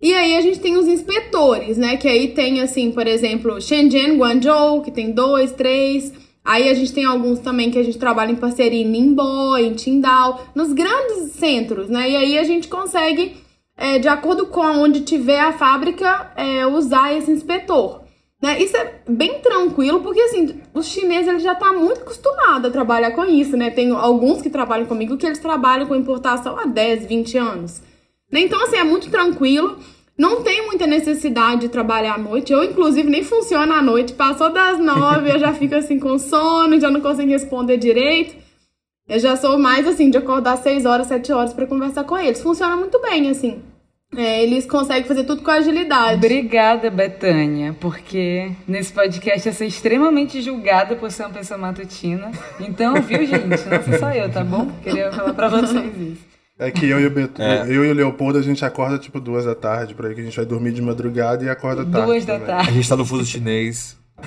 E 0.03 0.13
aí 0.13 0.35
a 0.35 0.41
gente 0.41 0.59
tem 0.59 0.75
os 0.75 0.85
inspetores, 0.85 1.77
né? 1.77 1.95
Que 1.95 2.09
aí 2.09 2.27
tem, 2.33 2.59
assim, 2.59 2.91
por 2.91 3.07
exemplo, 3.07 3.61
Shenzhen, 3.61 4.17
Guangzhou, 4.17 4.81
que 4.81 4.91
tem 4.91 5.11
dois, 5.11 5.53
três. 5.53 6.11
Aí 6.43 6.69
a 6.69 6.73
gente 6.73 6.91
tem 6.91 7.05
alguns 7.05 7.39
também 7.39 7.71
que 7.71 7.79
a 7.79 7.83
gente 7.83 7.97
trabalha 7.97 8.29
em 8.29 8.35
parceria 8.35 8.81
em 8.81 8.85
Ningbo, 8.85 9.55
em 9.55 9.73
Qingdao, 9.73 10.41
nos 10.53 10.73
grandes 10.73 11.31
centros, 11.31 11.87
né? 11.87 12.09
E 12.09 12.17
aí 12.17 12.37
a 12.37 12.43
gente 12.43 12.67
consegue, 12.67 13.37
é, 13.77 13.97
de 13.97 14.09
acordo 14.09 14.45
com 14.47 14.59
onde 14.59 15.05
tiver 15.05 15.39
a 15.39 15.53
fábrica, 15.53 16.33
é, 16.35 16.67
usar 16.67 17.15
esse 17.15 17.31
inspetor. 17.31 18.01
Né? 18.41 18.61
Isso 18.61 18.75
é 18.75 18.95
bem 19.07 19.39
tranquilo, 19.39 20.01
porque 20.01 20.19
assim, 20.19 20.59
os 20.73 20.85
chineses 20.85 21.29
eles 21.29 21.43
já 21.43 21.53
estão 21.53 21.71
tá 21.71 21.79
muito 21.79 22.01
acostumados 22.01 22.65
a 22.69 22.73
trabalhar 22.73 23.11
com 23.11 23.23
isso, 23.23 23.55
né? 23.55 23.69
Tem 23.69 23.89
alguns 23.91 24.41
que 24.41 24.49
trabalham 24.49 24.85
comigo 24.85 25.15
que 25.15 25.25
eles 25.25 25.39
trabalham 25.39 25.87
com 25.87 25.95
importação 25.95 26.59
há 26.59 26.65
10, 26.65 27.05
20 27.05 27.37
anos. 27.37 27.81
Né? 28.33 28.41
Então, 28.41 28.61
assim, 28.63 28.77
é 28.77 28.83
muito 28.83 29.11
tranquilo. 29.11 29.77
Não 30.17 30.43
tem 30.43 30.65
muita 30.65 30.85
necessidade 30.85 31.61
de 31.61 31.69
trabalhar 31.69 32.15
à 32.15 32.17
noite. 32.17 32.53
Eu, 32.53 32.63
inclusive, 32.63 33.09
nem 33.09 33.23
funciono 33.23 33.73
à 33.73 33.81
noite. 33.81 34.13
Passou 34.13 34.51
das 34.51 34.77
nove, 34.77 35.31
eu 35.31 35.39
já 35.39 35.53
fico 35.53 35.75
assim 35.75 35.99
com 35.99 36.19
sono, 36.19 36.79
já 36.79 36.89
não 36.91 37.01
consigo 37.01 37.29
responder 37.29 37.77
direito. 37.77 38.35
Eu 39.07 39.19
já 39.19 39.35
sou 39.35 39.57
mais 39.57 39.87
assim, 39.87 40.09
de 40.09 40.17
acordar 40.17 40.57
seis 40.57 40.85
horas, 40.85 41.07
sete 41.07 41.31
horas 41.31 41.53
para 41.53 41.67
conversar 41.67 42.03
com 42.03 42.17
eles. 42.17 42.41
Funciona 42.41 42.75
muito 42.75 43.01
bem, 43.01 43.29
assim. 43.29 43.61
É, 44.15 44.43
eles 44.43 44.67
conseguem 44.67 45.03
fazer 45.05 45.23
tudo 45.23 45.41
com 45.41 45.49
agilidade. 45.49 46.17
Obrigada, 46.17 46.89
Betânia, 46.91 47.75
porque 47.79 48.51
nesse 48.67 48.93
podcast 48.93 49.47
eu 49.47 49.53
sou 49.53 49.65
extremamente 49.65 50.39
julgada 50.39 50.95
por 50.95 51.11
ser 51.11 51.23
uma 51.23 51.31
pessoa 51.31 51.57
matutina. 51.57 52.31
Então, 52.59 52.93
viu, 53.01 53.25
gente? 53.25 53.47
Não 53.47 53.57
sou 53.57 53.99
só 53.99 54.11
eu, 54.11 54.31
tá 54.31 54.43
bom? 54.43 54.71
Queria 54.83 55.11
falar 55.11 55.33
pra 55.33 55.49
vocês 55.49 55.97
isso. 55.97 56.32
É 56.59 56.69
que 56.69 56.87
eu 56.87 56.99
e 56.99 57.05
o, 57.07 57.09
Beto, 57.09 57.41
é. 57.41 57.63
eu 57.67 57.83
e 57.83 57.89
o 57.91 57.93
Leopoldo, 57.93 58.37
a 58.37 58.41
gente 58.41 58.63
acorda 58.63 58.99
tipo 58.99 59.19
duas 59.19 59.45
da 59.45 59.55
tarde, 59.55 59.95
por 59.95 60.05
aí 60.05 60.13
que 60.13 60.21
a 60.21 60.23
gente 60.23 60.35
vai 60.37 60.45
dormir 60.45 60.71
de 60.71 60.81
madrugada 60.81 61.43
e 61.43 61.49
acorda 61.49 61.83
tarde. 61.83 62.07
Duas 62.07 62.25
da 62.25 62.33
também. 62.33 62.47
tarde. 62.47 62.69
A 62.69 62.73
gente 62.73 62.89
tá 62.89 62.95
no 62.95 63.05
fuso 63.05 63.25
chinês. 63.25 63.97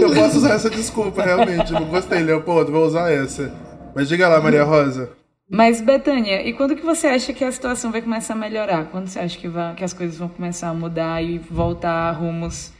eu 0.00 0.12
posso 0.12 0.38
usar 0.38 0.54
essa 0.54 0.68
desculpa, 0.68 1.22
realmente. 1.22 1.72
Não 1.72 1.84
gostei, 1.84 2.20
Leopoldo, 2.20 2.72
vou 2.72 2.84
usar 2.84 3.10
essa. 3.12 3.52
Mas 3.94 4.08
diga 4.08 4.28
lá, 4.28 4.40
Maria 4.40 4.64
Rosa. 4.64 5.10
Mas, 5.48 5.80
Betânia, 5.80 6.46
e 6.46 6.52
quando 6.52 6.76
que 6.76 6.84
você 6.84 7.08
acha 7.08 7.32
que 7.32 7.44
a 7.44 7.50
situação 7.50 7.90
vai 7.90 8.02
começar 8.02 8.34
a 8.34 8.36
melhorar? 8.36 8.84
Quando 8.86 9.08
você 9.08 9.18
acha 9.18 9.38
que, 9.38 9.48
vai, 9.48 9.74
que 9.74 9.82
as 9.82 9.92
coisas 9.92 10.16
vão 10.16 10.28
começar 10.28 10.68
a 10.68 10.74
mudar 10.74 11.22
e 11.22 11.38
voltar 11.38 12.08
a 12.08 12.12
rumos 12.12 12.72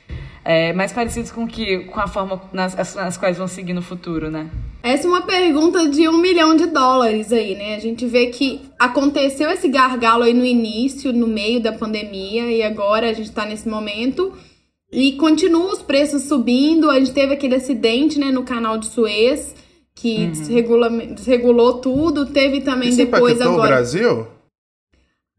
é, 0.51 0.73
mais 0.73 0.93
parecidos 0.93 1.31
com 1.31 1.47
que 1.47 1.79
com 1.85 2.01
a 2.01 2.09
forma 2.09 2.43
nas, 2.53 2.75
nas 2.97 3.17
quais 3.17 3.39
vão 3.39 3.47
seguir 3.47 3.73
no 3.73 3.83
futuro, 3.83 4.29
né? 4.29 4.51
Essa 4.83 5.07
é 5.07 5.09
uma 5.09 5.23
pergunta 5.23 5.89
de 5.89 6.09
um 6.09 6.19
milhão 6.19 6.57
de 6.57 6.67
dólares 6.67 7.33
aí, 7.33 7.55
né? 7.55 7.77
A 7.77 7.79
gente 7.79 8.05
vê 8.05 8.27
que 8.27 8.61
aconteceu 8.77 9.49
esse 9.49 9.69
gargalo 9.69 10.25
aí 10.25 10.35
no 10.35 10.45
início, 10.45 11.13
no 11.13 11.29
meio 11.29 11.61
da 11.61 11.73
pandemia, 11.73 12.51
e 12.51 12.65
agora 12.65 13.11
a 13.11 13.13
gente 13.13 13.31
tá 13.31 13.47
nesse 13.47 13.69
momento. 13.69 14.33
E 14.91 15.13
continua 15.13 15.73
os 15.73 15.83
preços 15.83 16.23
subindo. 16.23 16.91
A 16.91 16.99
gente 16.99 17.13
teve 17.13 17.33
aquele 17.33 17.55
acidente, 17.55 18.19
né, 18.19 18.33
no 18.33 18.43
canal 18.43 18.77
de 18.77 18.87
Suez 18.87 19.55
que 19.95 20.17
uhum. 20.17 20.31
desregula, 20.33 20.91
desregulou 20.91 21.75
tudo. 21.75 22.27
Teve 22.27 22.63
também 22.63 22.89
Isso 22.89 22.99
depois 22.99 23.41
agora. 23.41 23.63
o 23.63 23.67
Brasil? 23.67 24.27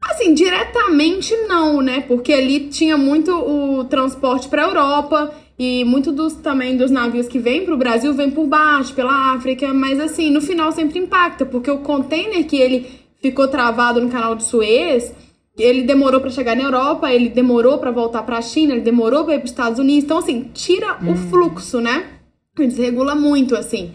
Assim, 0.04 0.34
diretamente 0.34 1.36
não, 1.48 1.82
né? 1.82 2.02
Porque 2.02 2.34
ali 2.34 2.68
tinha 2.68 2.98
muito 2.98 3.32
o 3.32 3.84
transporte 3.86 4.50
para 4.50 4.64
a 4.64 4.68
Europa 4.68 5.34
e 5.58 5.86
muito 5.86 6.12
dos 6.12 6.34
também 6.34 6.76
dos 6.76 6.90
navios 6.90 7.28
que 7.28 7.38
vêm 7.38 7.64
para 7.64 7.76
o 7.76 7.78
Brasil 7.78 8.14
vem 8.14 8.32
por 8.32 8.48
baixo, 8.48 8.96
pela 8.96 9.34
África, 9.34 9.72
mas 9.74 10.00
assim, 10.00 10.32
no 10.32 10.42
final 10.42 10.72
sempre 10.72 10.98
impacta, 10.98 11.46
porque 11.46 11.70
o 11.70 11.78
container 11.78 12.44
que 12.48 12.58
ele 12.58 12.90
ficou 13.22 13.48
travado 13.48 14.02
no 14.02 14.10
canal 14.10 14.36
de 14.36 14.44
Suez, 14.44 15.14
ele 15.56 15.84
demorou 15.84 16.20
para 16.20 16.32
chegar 16.32 16.56
na 16.56 16.64
Europa, 16.64 17.14
ele 17.14 17.30
demorou 17.30 17.78
para 17.78 17.92
voltar 17.92 18.24
para 18.24 18.40
a 18.40 18.42
China, 18.42 18.74
ele 18.74 18.82
demorou 18.82 19.24
para 19.24 19.36
ir 19.36 19.38
para 19.38 19.46
os 19.46 19.52
Estados 19.52 19.78
Unidos. 19.78 20.04
Então 20.04 20.18
assim, 20.18 20.50
tira 20.52 20.98
hum. 21.02 21.12
o 21.12 21.16
fluxo, 21.16 21.80
né? 21.80 22.06
Desregula 22.58 23.14
muito 23.14 23.56
assim. 23.56 23.92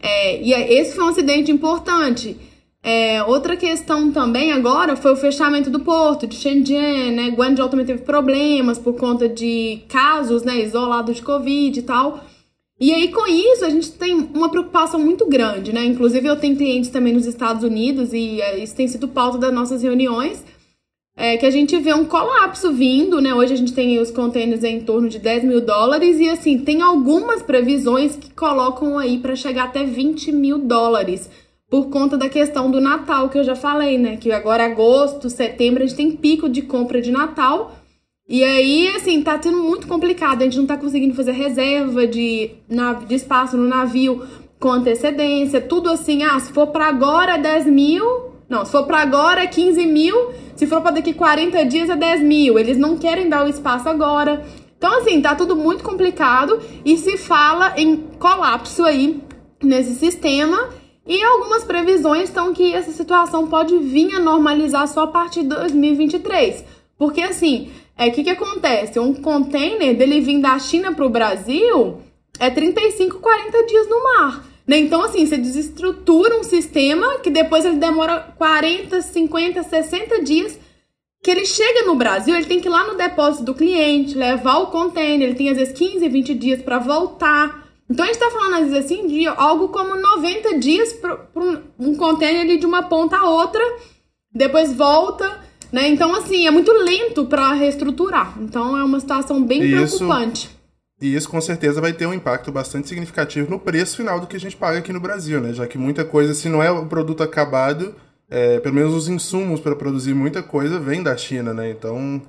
É, 0.00 0.42
e 0.42 0.52
é, 0.52 0.74
esse 0.74 0.94
foi 0.94 1.04
um 1.04 1.08
acidente 1.08 1.50
importante. 1.50 2.36
É, 2.82 3.22
outra 3.24 3.56
questão 3.56 4.12
também 4.12 4.52
agora 4.52 4.96
foi 4.96 5.12
o 5.12 5.16
fechamento 5.16 5.68
do 5.68 5.80
porto 5.80 6.26
de 6.26 6.36
Shenzhen, 6.36 7.12
né? 7.12 7.28
Guangzhou 7.30 7.68
também 7.68 7.84
teve 7.84 8.02
problemas 8.02 8.78
por 8.78 8.94
conta 8.94 9.28
de 9.28 9.82
casos, 9.88 10.42
né, 10.44 10.60
isolados 10.60 11.16
de 11.16 11.22
Covid 11.22 11.78
e 11.78 11.82
tal. 11.82 12.24
E 12.80 12.94
aí, 12.94 13.08
com 13.08 13.26
isso, 13.26 13.64
a 13.64 13.70
gente 13.70 13.90
tem 13.92 14.14
uma 14.14 14.48
preocupação 14.48 15.00
muito 15.00 15.26
grande, 15.26 15.72
né? 15.72 15.84
Inclusive, 15.84 16.28
eu 16.28 16.36
tenho 16.36 16.56
clientes 16.56 16.90
também 16.90 17.12
nos 17.12 17.26
Estados 17.26 17.64
Unidos 17.64 18.12
e 18.12 18.40
é, 18.40 18.62
isso 18.62 18.76
tem 18.76 18.86
sido 18.86 19.08
pauta 19.08 19.36
das 19.36 19.52
nossas 19.52 19.82
reuniões 19.82 20.44
é 21.20 21.36
que 21.36 21.44
a 21.44 21.50
gente 21.50 21.76
vê 21.80 21.92
um 21.92 22.04
colapso 22.04 22.72
vindo, 22.72 23.20
né? 23.20 23.34
Hoje 23.34 23.52
a 23.52 23.56
gente 23.56 23.72
tem 23.72 23.98
os 23.98 24.08
containers 24.08 24.62
em 24.62 24.80
torno 24.80 25.08
de 25.08 25.18
10 25.18 25.42
mil 25.42 25.60
dólares 25.60 26.20
e 26.20 26.30
assim, 26.30 26.60
tem 26.60 26.80
algumas 26.80 27.42
previsões 27.42 28.14
que 28.14 28.30
colocam 28.30 28.96
aí 28.96 29.18
para 29.18 29.34
chegar 29.34 29.64
até 29.64 29.82
20 29.82 30.30
mil 30.30 30.58
dólares 30.58 31.28
por 31.70 31.88
conta 31.88 32.16
da 32.16 32.28
questão 32.28 32.70
do 32.70 32.80
Natal 32.80 33.28
que 33.28 33.38
eu 33.38 33.44
já 33.44 33.54
falei, 33.54 33.98
né? 33.98 34.16
Que 34.16 34.32
agora 34.32 34.64
agosto, 34.64 35.28
setembro 35.28 35.82
a 35.82 35.86
gente 35.86 35.96
tem 35.96 36.10
pico 36.12 36.48
de 36.48 36.62
compra 36.62 37.00
de 37.00 37.10
Natal. 37.10 37.72
E 38.28 38.44
aí, 38.44 38.88
assim, 38.88 39.22
tá 39.22 39.40
sendo 39.40 39.62
muito 39.62 39.86
complicado. 39.86 40.42
A 40.42 40.44
gente 40.44 40.58
não 40.58 40.66
tá 40.66 40.76
conseguindo 40.76 41.14
fazer 41.14 41.32
reserva 41.32 42.06
de, 42.06 42.50
de 43.06 43.14
espaço 43.14 43.56
no 43.56 43.66
navio 43.66 44.26
com 44.58 44.70
antecedência. 44.70 45.60
Tudo 45.60 45.90
assim, 45.90 46.22
ah, 46.22 46.38
se 46.38 46.52
for 46.52 46.68
para 46.68 46.86
agora 46.86 47.38
10 47.38 47.66
mil. 47.66 48.28
Não, 48.48 48.64
se 48.64 48.72
for 48.72 48.86
para 48.86 49.00
agora 49.00 49.46
15 49.46 49.86
mil 49.86 50.32
se 50.58 50.66
for 50.66 50.80
para 50.80 50.96
daqui 50.96 51.14
40 51.14 51.64
dias 51.66 51.88
é 51.88 51.94
10 51.94 52.22
mil. 52.22 52.58
Eles 52.58 52.76
não 52.76 52.98
querem 52.98 53.28
dar 53.28 53.46
o 53.46 53.48
espaço 53.48 53.88
agora. 53.88 54.44
Então, 54.76 54.98
assim, 54.98 55.22
tá 55.22 55.36
tudo 55.36 55.54
muito 55.54 55.84
complicado 55.84 56.60
e 56.84 56.98
se 56.98 57.16
fala 57.16 57.74
em 57.76 57.96
colapso 58.18 58.84
aí 58.84 59.22
nesse 59.62 59.94
sistema. 59.94 60.70
E 61.08 61.22
algumas 61.22 61.64
previsões 61.64 62.24
estão 62.24 62.52
que 62.52 62.74
essa 62.74 62.92
situação 62.92 63.48
pode 63.48 63.78
vir 63.78 64.14
a 64.14 64.20
normalizar 64.20 64.86
só 64.86 65.04
a 65.04 65.06
partir 65.06 65.40
de 65.42 65.48
2023. 65.48 66.64
Porque, 66.98 67.22
assim, 67.22 67.70
é 67.96 68.08
o 68.08 68.12
que, 68.12 68.22
que 68.22 68.30
acontece? 68.30 69.00
Um 69.00 69.14
container 69.14 69.96
dele 69.96 70.20
vir 70.20 70.38
da 70.40 70.58
China 70.58 70.92
para 70.92 71.06
o 71.06 71.10
Brasil 71.10 72.02
é 72.38 72.50
35, 72.50 73.20
40 73.20 73.66
dias 73.66 73.88
no 73.88 74.04
mar. 74.04 74.44
Né? 74.66 74.80
Então, 74.80 75.02
assim, 75.02 75.24
você 75.24 75.38
desestrutura 75.38 76.38
um 76.38 76.44
sistema 76.44 77.20
que 77.20 77.30
depois 77.30 77.64
ele 77.64 77.76
demora 77.76 78.34
40, 78.36 79.00
50, 79.00 79.62
60 79.62 80.22
dias 80.22 80.58
que 81.22 81.30
ele 81.30 81.46
chega 81.46 81.86
no 81.86 81.96
Brasil, 81.96 82.36
ele 82.36 82.46
tem 82.46 82.60
que 82.60 82.68
ir 82.68 82.70
lá 82.70 82.86
no 82.86 82.96
depósito 82.96 83.44
do 83.44 83.54
cliente, 83.54 84.14
levar 84.14 84.58
o 84.58 84.66
container, 84.66 85.28
ele 85.28 85.36
tem 85.36 85.50
às 85.50 85.56
vezes 85.56 85.72
15, 85.72 86.06
20 86.06 86.34
dias 86.34 86.62
para 86.62 86.78
voltar. 86.78 87.67
Então 87.90 88.04
a 88.04 88.08
gente 88.08 88.18
tá 88.18 88.30
falando 88.30 88.54
às 88.54 88.70
vezes 88.70 88.84
assim 88.84 89.06
de 89.06 89.26
algo 89.26 89.68
como 89.68 89.96
90 89.96 90.58
dias 90.58 90.92
para 90.92 91.18
um 91.78 91.94
container 91.96 92.42
ali 92.42 92.58
de 92.58 92.66
uma 92.66 92.82
ponta 92.82 93.16
a 93.16 93.28
outra, 93.28 93.62
depois 94.32 94.72
volta, 94.72 95.40
né? 95.72 95.88
Então 95.88 96.14
assim, 96.14 96.46
é 96.46 96.50
muito 96.50 96.70
lento 96.72 97.24
para 97.26 97.52
reestruturar. 97.52 98.36
Então 98.40 98.76
é 98.76 98.84
uma 98.84 99.00
situação 99.00 99.42
bem 99.42 99.62
Isso. 99.62 99.96
preocupante. 99.96 100.58
E 101.00 101.14
isso 101.14 101.28
com 101.28 101.40
certeza 101.40 101.80
vai 101.80 101.92
ter 101.92 102.06
um 102.06 102.12
impacto 102.12 102.50
bastante 102.50 102.88
significativo 102.88 103.48
no 103.48 103.60
preço 103.60 103.96
final 103.96 104.18
do 104.18 104.26
que 104.26 104.36
a 104.36 104.40
gente 104.40 104.56
paga 104.56 104.78
aqui 104.78 104.92
no 104.92 104.98
Brasil, 104.98 105.40
né? 105.40 105.52
Já 105.52 105.66
que 105.66 105.78
muita 105.78 106.04
coisa, 106.04 106.34
se 106.34 106.48
não 106.48 106.60
é 106.60 106.70
o 106.72 106.86
produto 106.86 107.22
acabado, 107.22 107.94
é, 108.28 108.58
pelo 108.58 108.74
menos 108.74 108.92
os 108.92 109.08
insumos 109.08 109.60
para 109.60 109.76
produzir 109.76 110.12
muita 110.12 110.42
coisa 110.42 110.80
vem 110.80 111.00
da 111.00 111.16
China, 111.16 111.54
né? 111.54 111.70
Então, 111.70 112.20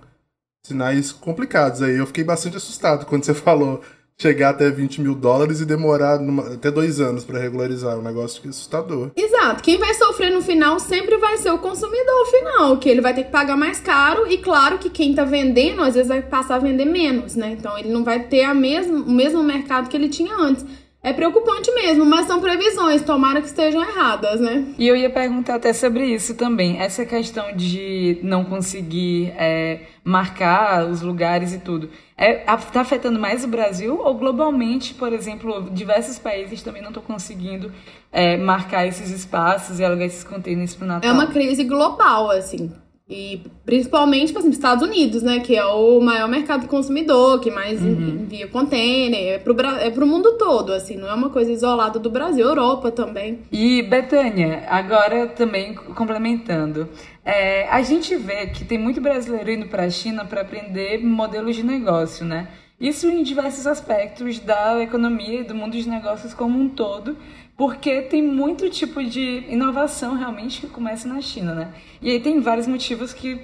sinais 0.63 1.11
complicados 1.11 1.81
aí. 1.81 1.97
Eu 1.97 2.05
fiquei 2.05 2.23
bastante 2.23 2.57
assustado 2.57 3.07
quando 3.07 3.25
você 3.25 3.33
falou 3.35 3.81
chegar 4.21 4.49
até 4.49 4.69
20 4.69 4.99
mil 4.99 5.15
dólares 5.15 5.61
e 5.61 5.65
demorar 5.65 6.19
numa, 6.19 6.53
até 6.53 6.69
dois 6.69 6.99
anos 6.99 7.23
para 7.23 7.39
regularizar. 7.39 7.97
Um 7.97 8.01
negócio 8.01 8.41
que 8.41 8.47
é 8.47 8.49
assustador. 8.49 9.11
Exato. 9.15 9.63
Quem 9.63 9.77
vai 9.77 9.93
sofrer 9.93 10.29
no 10.29 10.41
final 10.41 10.77
sempre 10.77 11.17
vai 11.17 11.37
ser 11.37 11.51
o 11.51 11.57
consumidor 11.57 12.25
final, 12.25 12.77
que 12.77 12.89
ele 12.89 12.99
vai 12.99 13.13
ter 13.13 13.23
que 13.23 13.31
pagar 13.31 13.55
mais 13.55 13.79
caro 13.79 14.29
e 14.29 14.37
claro 14.37 14.77
que 14.77 14.89
quem 14.89 15.15
tá 15.15 15.23
vendendo 15.23 15.81
às 15.81 15.95
vezes 15.95 16.09
vai 16.09 16.21
passar 16.21 16.55
a 16.55 16.59
vender 16.59 16.85
menos, 16.85 17.35
né? 17.35 17.55
Então 17.57 17.77
ele 17.77 17.89
não 17.89 18.03
vai 18.03 18.23
ter 18.23 18.43
a 18.43 18.53
mesmo, 18.53 19.03
o 19.05 19.11
mesmo 19.11 19.41
mercado 19.41 19.87
que 19.87 19.95
ele 19.95 20.09
tinha 20.09 20.35
antes. 20.35 20.65
É 21.01 21.13
preocupante 21.13 21.71
mesmo, 21.71 22.05
mas 22.05 22.27
são 22.27 22.41
previsões, 22.41 23.01
tomara 23.01 23.39
que 23.39 23.47
estejam 23.47 23.81
erradas, 23.81 24.41
né? 24.41 24.65
E 24.77 24.85
eu 24.85 24.97
ia 24.97 25.09
perguntar 25.09 25.55
até 25.55 25.71
sobre 25.71 26.05
isso 26.05 26.35
também. 26.35 26.77
Essa 26.77 27.05
questão 27.05 27.55
de 27.55 28.19
não 28.21 28.43
conseguir 28.43 29.33
é, 29.37 29.83
marcar 30.03 30.85
os 30.85 31.01
lugares 31.01 31.53
e 31.53 31.59
tudo. 31.59 31.89
Está 32.17 32.53
é, 32.53 32.57
tá 32.57 32.81
afetando 32.81 33.17
mais 33.17 33.45
o 33.45 33.47
Brasil 33.47 33.97
ou 33.97 34.13
globalmente, 34.15 34.93
por 34.93 35.13
exemplo, 35.13 35.69
diversos 35.71 36.19
países 36.19 36.61
também 36.61 36.81
não 36.81 36.89
estão 36.89 37.03
conseguindo 37.03 37.71
é, 38.11 38.35
marcar 38.35 38.85
esses 38.85 39.09
espaços 39.09 39.79
e 39.79 39.85
alugar 39.85 40.05
esses 40.05 40.25
containers 40.25 40.75
para 40.75 40.83
o 40.83 40.87
Natal? 40.87 41.09
É 41.09 41.13
uma 41.13 41.27
crise 41.27 41.63
global, 41.63 42.29
assim. 42.29 42.73
E 43.09 43.41
principalmente, 43.65 44.27
tipo 44.27 44.37
assim, 44.37 44.49
Estados 44.49 44.87
Unidos, 44.87 45.23
né? 45.23 45.39
Que 45.39 45.55
é 45.55 45.65
o 45.65 45.99
maior 45.99 46.29
mercado 46.29 46.67
consumidor, 46.67 47.39
que 47.39 47.49
mais 47.49 47.81
uhum. 47.81 48.19
envia 48.21 48.47
container. 48.47 49.33
É 49.33 49.37
pro, 49.39 49.59
é 49.59 49.89
pro 49.89 50.05
mundo 50.05 50.37
todo, 50.37 50.71
assim, 50.71 50.95
não 50.95 51.09
é 51.09 51.13
uma 51.15 51.31
coisa 51.31 51.51
isolada 51.51 51.97
do 51.97 52.09
Brasil, 52.09 52.45
Europa 52.45 52.91
também. 52.91 53.39
E, 53.51 53.81
Betânia, 53.81 54.63
agora 54.67 55.25
também 55.25 55.73
complementando. 55.73 56.87
É, 57.25 57.67
a 57.69 57.81
gente 57.81 58.15
vê 58.15 58.47
que 58.47 58.63
tem 58.63 58.77
muito 58.77 59.01
brasileiro 59.01 59.49
indo 59.49 59.65
para 59.65 59.85
a 59.85 59.89
China 59.89 60.23
para 60.23 60.41
aprender 60.41 61.03
modelos 61.03 61.55
de 61.55 61.63
negócio, 61.63 62.23
né? 62.23 62.47
Isso 62.79 63.07
em 63.09 63.23
diversos 63.23 63.67
aspectos 63.67 64.39
da 64.39 64.81
economia 64.81 65.41
e 65.41 65.43
do 65.43 65.53
mundo 65.53 65.73
dos 65.73 65.85
negócios 65.85 66.33
como 66.33 66.57
um 66.57 66.69
todo, 66.69 67.17
porque 67.59 68.03
tem 68.03 68.21
muito 68.21 68.69
tipo 68.69 69.03
de 69.03 69.43
inovação 69.49 70.15
realmente 70.15 70.61
que 70.61 70.67
começa 70.67 71.09
na 71.09 71.19
China, 71.19 71.53
né? 71.53 71.73
E 72.01 72.09
aí 72.09 72.21
tem 72.21 72.39
vários 72.39 72.65
motivos 72.65 73.11
que, 73.11 73.41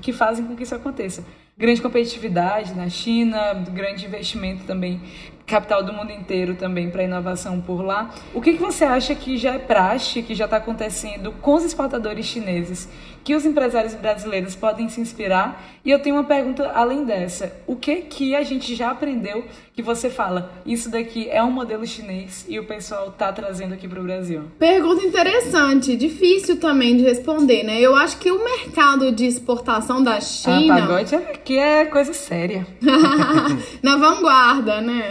que 0.00 0.14
fazem 0.14 0.46
com 0.46 0.56
que 0.56 0.62
isso 0.62 0.74
aconteça. 0.74 1.22
Grande 1.58 1.82
competitividade 1.82 2.72
na 2.72 2.88
China, 2.88 3.52
grande 3.70 4.06
investimento 4.06 4.64
também 4.64 5.02
capital 5.46 5.82
do 5.82 5.92
mundo 5.92 6.12
inteiro 6.12 6.54
também 6.54 6.88
para 6.88 7.02
inovação 7.02 7.60
por 7.60 7.82
lá. 7.82 8.14
O 8.32 8.40
que, 8.40 8.52
que 8.54 8.62
você 8.62 8.84
acha 8.84 9.14
que 9.14 9.36
já 9.36 9.54
é 9.54 9.58
praxe, 9.58 10.22
que 10.22 10.34
já 10.34 10.44
está 10.46 10.56
acontecendo 10.56 11.32
com 11.42 11.54
os 11.54 11.64
exportadores 11.64 12.24
chineses, 12.24 12.88
que 13.22 13.34
os 13.34 13.44
empresários 13.44 13.94
brasileiros 13.94 14.54
podem 14.54 14.88
se 14.88 15.00
inspirar? 15.00 15.62
E 15.84 15.90
eu 15.90 15.98
tenho 15.98 16.16
uma 16.16 16.24
pergunta 16.24 16.70
além 16.74 17.04
dessa: 17.04 17.52
o 17.66 17.76
que 17.76 17.96
que 17.96 18.34
a 18.34 18.42
gente 18.42 18.74
já 18.74 18.90
aprendeu 18.90 19.44
que 19.74 19.82
você 19.82 20.10
fala, 20.10 20.52
isso 20.66 20.90
daqui 20.90 21.28
é 21.30 21.42
um 21.42 21.50
modelo 21.50 21.86
chinês 21.86 22.44
e 22.48 22.58
o 22.58 22.64
pessoal 22.64 23.08
está 23.08 23.32
trazendo 23.32 23.74
aqui 23.74 23.88
para 23.88 24.00
o 24.00 24.04
Brasil? 24.04 24.42
Pergunta 24.58 25.04
interessante, 25.04 25.96
difícil 25.96 26.58
também 26.58 26.96
de 26.96 27.02
responder, 27.02 27.62
né? 27.62 27.80
Eu 27.80 27.94
acho 27.96 28.18
que 28.18 28.30
o 28.30 28.44
mercado 28.44 29.12
de 29.12 29.26
exportação 29.26 30.02
da 30.02 30.20
China. 30.20 30.74
Ah, 30.74 30.80
pagode 30.80 31.14
aqui 31.14 31.58
é 31.58 31.84
coisa 31.86 32.12
séria. 32.12 32.66
Na 33.82 33.96
vanguarda, 33.96 34.80
né? 34.80 35.10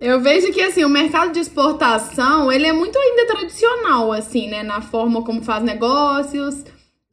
Eu 0.00 0.18
vejo 0.18 0.50
que 0.50 0.62
assim, 0.62 0.82
o 0.82 0.88
mercado 0.88 1.30
de 1.30 1.40
exportação, 1.40 2.50
ele 2.50 2.66
é 2.66 2.72
muito 2.72 2.98
ainda 2.98 3.26
tradicional, 3.26 4.10
assim, 4.10 4.48
né? 4.48 4.62
Na 4.62 4.80
forma 4.80 5.22
como 5.22 5.42
faz 5.42 5.62
negócios, 5.62 6.64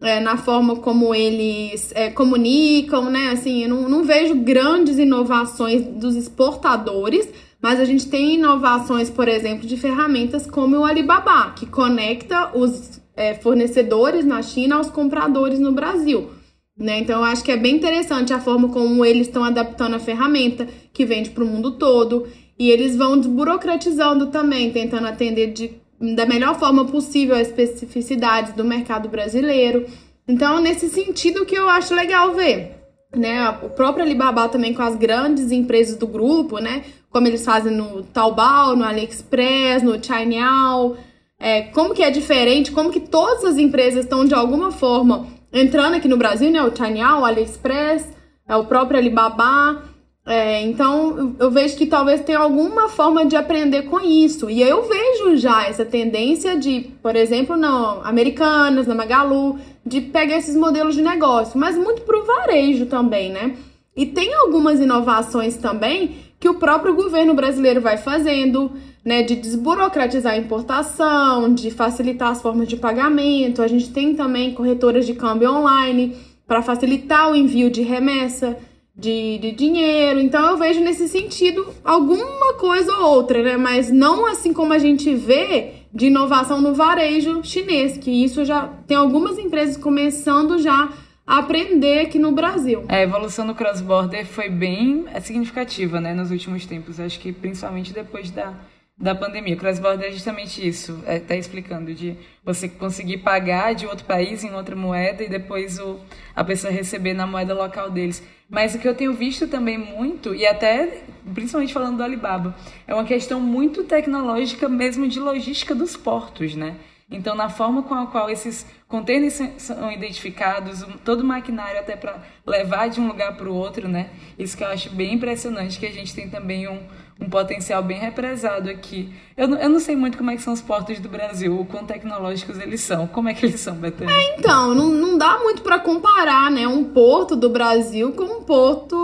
é, 0.02 0.22
na 0.22 0.38
forma 0.38 0.78
como 0.78 1.14
eles 1.14 1.92
é, 1.94 2.10
comunicam, 2.10 3.10
né? 3.10 3.32
Assim, 3.32 3.64
eu 3.64 3.70
não, 3.70 3.90
não 3.90 4.04
vejo 4.06 4.36
grandes 4.36 4.98
inovações 4.98 5.84
dos 5.84 6.16
exportadores, 6.16 7.28
mas 7.62 7.78
a 7.82 7.84
gente 7.84 8.08
tem 8.08 8.36
inovações, 8.36 9.10
por 9.10 9.28
exemplo, 9.28 9.68
de 9.68 9.76
ferramentas 9.76 10.48
como 10.50 10.78
o 10.78 10.86
Alibaba, 10.86 11.52
que 11.52 11.66
conecta 11.66 12.58
os 12.58 13.02
é, 13.18 13.34
fornecedores 13.34 14.24
na 14.24 14.42
China 14.42 14.78
aos 14.78 14.90
compradores 14.90 15.60
no 15.60 15.74
Brasil. 15.74 16.30
Né? 16.78 17.00
Então, 17.00 17.20
eu 17.20 17.26
acho 17.26 17.44
que 17.44 17.52
é 17.52 17.58
bem 17.58 17.76
interessante 17.76 18.32
a 18.32 18.40
forma 18.40 18.70
como 18.70 19.04
eles 19.04 19.28
estão 19.28 19.44
adaptando 19.44 19.96
a 19.96 20.00
ferramenta 20.00 20.68
que 20.94 21.06
vende 21.06 21.32
para 21.32 21.44
o 21.44 21.48
mundo 21.48 21.72
todo. 21.72 22.28
E 22.60 22.72
eles 22.72 22.96
vão 22.96 23.20
desburocratizando 23.20 24.28
também, 24.28 24.72
tentando 24.72 25.08
atender 25.08 25.54
de, 25.54 25.72
da 26.16 26.26
melhor 26.26 26.58
forma 26.58 26.86
possível 26.86 27.36
as 27.36 27.48
especificidades 27.48 28.54
do 28.54 28.64
mercado 28.64 29.08
brasileiro. 29.08 29.86
Então, 30.28 30.60
nesse 30.60 30.90
sentido 30.90 31.46
que 31.46 31.56
eu 31.56 31.70
acho 31.70 31.94
legal 31.94 32.34
ver. 32.34 32.76
Né? 33.16 33.50
O 33.64 33.70
próprio 33.70 34.04
Alibaba 34.04 34.50
também 34.50 34.74
com 34.74 34.82
as 34.82 34.96
grandes 34.96 35.52
empresas 35.52 35.96
do 35.96 36.06
grupo, 36.06 36.60
né? 36.60 36.84
Como 37.10 37.26
eles 37.26 37.46
fazem 37.46 37.72
no 37.72 38.04
Taobao, 38.04 38.76
no 38.76 38.84
AliExpress, 38.84 39.82
no 39.82 40.00
Cainiao. 40.00 40.98
É, 41.40 41.62
como 41.62 41.94
que 41.94 42.04
é 42.04 42.12
diferente, 42.12 42.72
como 42.72 42.92
que 42.92 43.00
todas 43.00 43.46
as 43.46 43.58
empresas 43.58 44.04
estão 44.04 44.26
de 44.26 44.34
alguma 44.34 44.72
forma 44.72 45.28
entrando 45.54 45.96
aqui 45.96 46.08
no 46.08 46.18
Brasil, 46.18 46.52
né? 46.52 46.62
O 46.64 46.72
Cainiao, 46.72 47.22
o 47.22 47.26
AliExpress, 47.26 48.10
é 48.48 48.56
o 48.56 48.66
próprio 48.66 49.00
Alibaba. 49.00 49.84
É, 50.28 50.62
então, 50.62 51.38
eu 51.40 51.50
vejo 51.50 51.78
que 51.78 51.86
talvez 51.86 52.20
tenha 52.20 52.40
alguma 52.40 52.90
forma 52.90 53.26
de 53.26 53.38
aprender 53.38 53.84
com 53.84 53.98
isso. 53.98 54.50
E 54.50 54.62
eu 54.62 54.84
vejo 54.84 55.38
já 55.38 55.66
essa 55.66 55.86
tendência 55.86 56.58
de, 56.58 56.82
por 57.02 57.16
exemplo, 57.16 57.56
na 57.56 58.02
Americanas, 58.04 58.86
na 58.86 58.94
Magalu, 58.94 59.58
de 59.86 60.02
pegar 60.02 60.36
esses 60.36 60.58
modelos 60.58 60.96
de 60.96 61.02
negócio, 61.02 61.58
mas 61.58 61.78
muito 61.78 62.02
para 62.02 62.20
o 62.20 62.26
varejo 62.26 62.88
também, 62.88 63.32
né? 63.32 63.56
E 63.96 64.06
tem 64.06 64.34
algumas 64.34 64.82
inovações 64.82 65.56
também 65.56 66.18
que 66.38 66.50
o 66.50 66.56
próprio 66.56 66.94
governo 66.94 67.34
brasileiro 67.34 67.80
vai 67.80 67.96
fazendo, 67.96 68.70
né, 69.06 69.24
de 69.24 69.38
desburocratizar 69.38 70.34
a 70.34 70.38
importação, 70.38 71.54
de 71.54 71.72
facilitar 71.72 72.32
as 72.32 72.42
formas 72.42 72.68
de 72.68 72.76
pagamento. 72.76 73.62
A 73.62 73.68
gente 73.68 73.92
tem 73.92 74.14
também 74.14 74.54
corretoras 74.54 75.06
de 75.06 75.14
câmbio 75.14 75.50
online 75.52 76.18
para 76.46 76.62
facilitar 76.62 77.32
o 77.32 77.36
envio 77.36 77.72
de 77.72 77.82
remessa 77.82 78.58
de, 78.98 79.38
de 79.38 79.52
dinheiro. 79.52 80.20
Então 80.20 80.50
eu 80.50 80.58
vejo 80.58 80.80
nesse 80.80 81.08
sentido 81.08 81.68
alguma 81.84 82.56
coisa 82.56 82.92
ou 82.98 83.16
outra, 83.16 83.44
né? 83.44 83.56
Mas 83.56 83.92
não 83.92 84.26
assim 84.26 84.52
como 84.54 84.74
a 84.74 84.80
gente 84.80 85.14
vê 85.14 85.74
de 85.94 86.08
inovação 86.08 86.62
no 86.62 86.74
varejo 86.74 87.44
chinês, 87.44 87.98
que 87.98 88.12
isso 88.12 88.44
já 88.44 88.68
tem 88.88 88.98
algumas 88.98 89.38
empresas 89.38 89.78
começando 89.78 90.58
já 90.60 90.90
a 91.26 91.40
aprender 91.40 92.00
aqui 92.00 92.18
no 92.18 92.32
Brasil. 92.32 92.86
A 92.88 93.02
evolução 93.02 93.46
do 93.46 93.54
cross-border 93.54 94.26
foi 94.26 94.50
bem 94.50 95.06
significativa, 95.22 96.00
né, 96.00 96.14
nos 96.14 96.32
últimos 96.32 96.66
tempos. 96.66 97.00
Acho 97.00 97.20
que 97.20 97.34
principalmente 97.34 97.94
depois 97.94 98.32
da 98.32 98.54
da 98.98 99.14
pandemia. 99.14 99.56
Cross-border 99.56 100.08
é 100.08 100.12
justamente 100.12 100.66
isso, 100.66 101.04
está 101.08 101.36
é, 101.36 101.38
explicando, 101.38 101.94
de 101.94 102.18
você 102.44 102.68
conseguir 102.68 103.18
pagar 103.18 103.76
de 103.76 103.86
outro 103.86 104.06
país 104.06 104.44
em 104.44 104.54
outra 104.54 104.76
moeda 104.76 105.24
e 105.24 105.30
depois 105.30 105.78
o, 105.80 106.00
a 106.36 106.44
pessoa 106.44 106.74
receber 106.74 107.14
na 107.14 107.28
moeda 107.28 107.54
local 107.54 107.92
deles. 107.92 108.24
Mas 108.50 108.74
o 108.74 108.80
que 108.80 108.88
eu 108.88 108.96
tenho 108.96 109.14
visto 109.14 109.48
também 109.48 109.78
muito, 109.78 110.34
e 110.34 110.48
até 110.48 111.04
principalmente 111.34 111.74
falando 111.74 111.98
do 111.98 112.04
Alibaba, 112.04 112.56
é 112.88 112.94
uma 112.94 113.04
questão 113.04 113.40
muito 113.40 113.84
tecnológica 113.84 114.68
mesmo 114.68 115.08
de 115.08 115.20
logística 115.20 115.76
dos 115.76 115.96
portos, 115.96 116.56
né? 116.56 116.76
Então, 117.10 117.36
na 117.36 117.48
forma 117.48 117.84
com 117.84 117.94
a 117.94 118.08
qual 118.08 118.30
esses 118.30 118.66
containers 118.86 119.40
são 119.58 119.90
identificados, 119.90 120.86
todo 121.06 121.22
o 121.22 121.26
maquinário 121.26 121.80
até 121.80 121.96
para 121.96 122.22
levar 122.46 122.90
de 122.90 123.00
um 123.00 123.08
lugar 123.08 123.38
para 123.38 123.50
o 123.50 123.56
outro, 123.56 123.88
né? 123.88 124.10
Isso 124.38 124.58
que 124.58 124.64
eu 124.64 124.68
acho 124.68 124.90
bem 124.90 125.14
impressionante, 125.14 125.80
que 125.80 125.86
a 125.86 125.92
gente 125.92 126.14
tem 126.14 126.30
também 126.30 126.68
um, 126.68 126.80
um 127.20 127.30
potencial 127.30 127.82
bem 127.82 128.00
represado 128.00 128.70
aqui. 128.70 129.10
Eu 129.36 129.48
eu 129.56 129.70
não 129.70 129.80
sei 129.80 129.96
muito 129.96 130.18
como 130.18 130.30
é 130.30 130.36
que 130.36 130.42
são 130.42 130.54
os 130.54 130.62
portos 130.62 131.00
do 131.00 131.10
Brasil, 131.10 131.60
o 131.60 131.66
quão 131.66 131.86
tecnológicos 131.86 132.60
eles 132.60 132.82
são. 132.82 133.08
Como 133.08 133.30
é 133.30 133.34
que 133.34 133.46
eles 133.46 133.60
são, 133.60 133.76
Betânia? 133.76 134.14
É, 134.14 134.36
então, 134.38 134.74
não, 134.74 134.90
não 134.90 135.18
dá 135.18 135.40
muito 135.40 135.62
para 135.62 135.80
comparar, 135.80 136.52
né, 136.52 136.68
um 136.68 136.84
porto 136.84 137.36
do 137.36 137.50
Brasil 137.50 138.12
com 138.12 138.24
um 138.24 138.44
porto, 138.44 138.96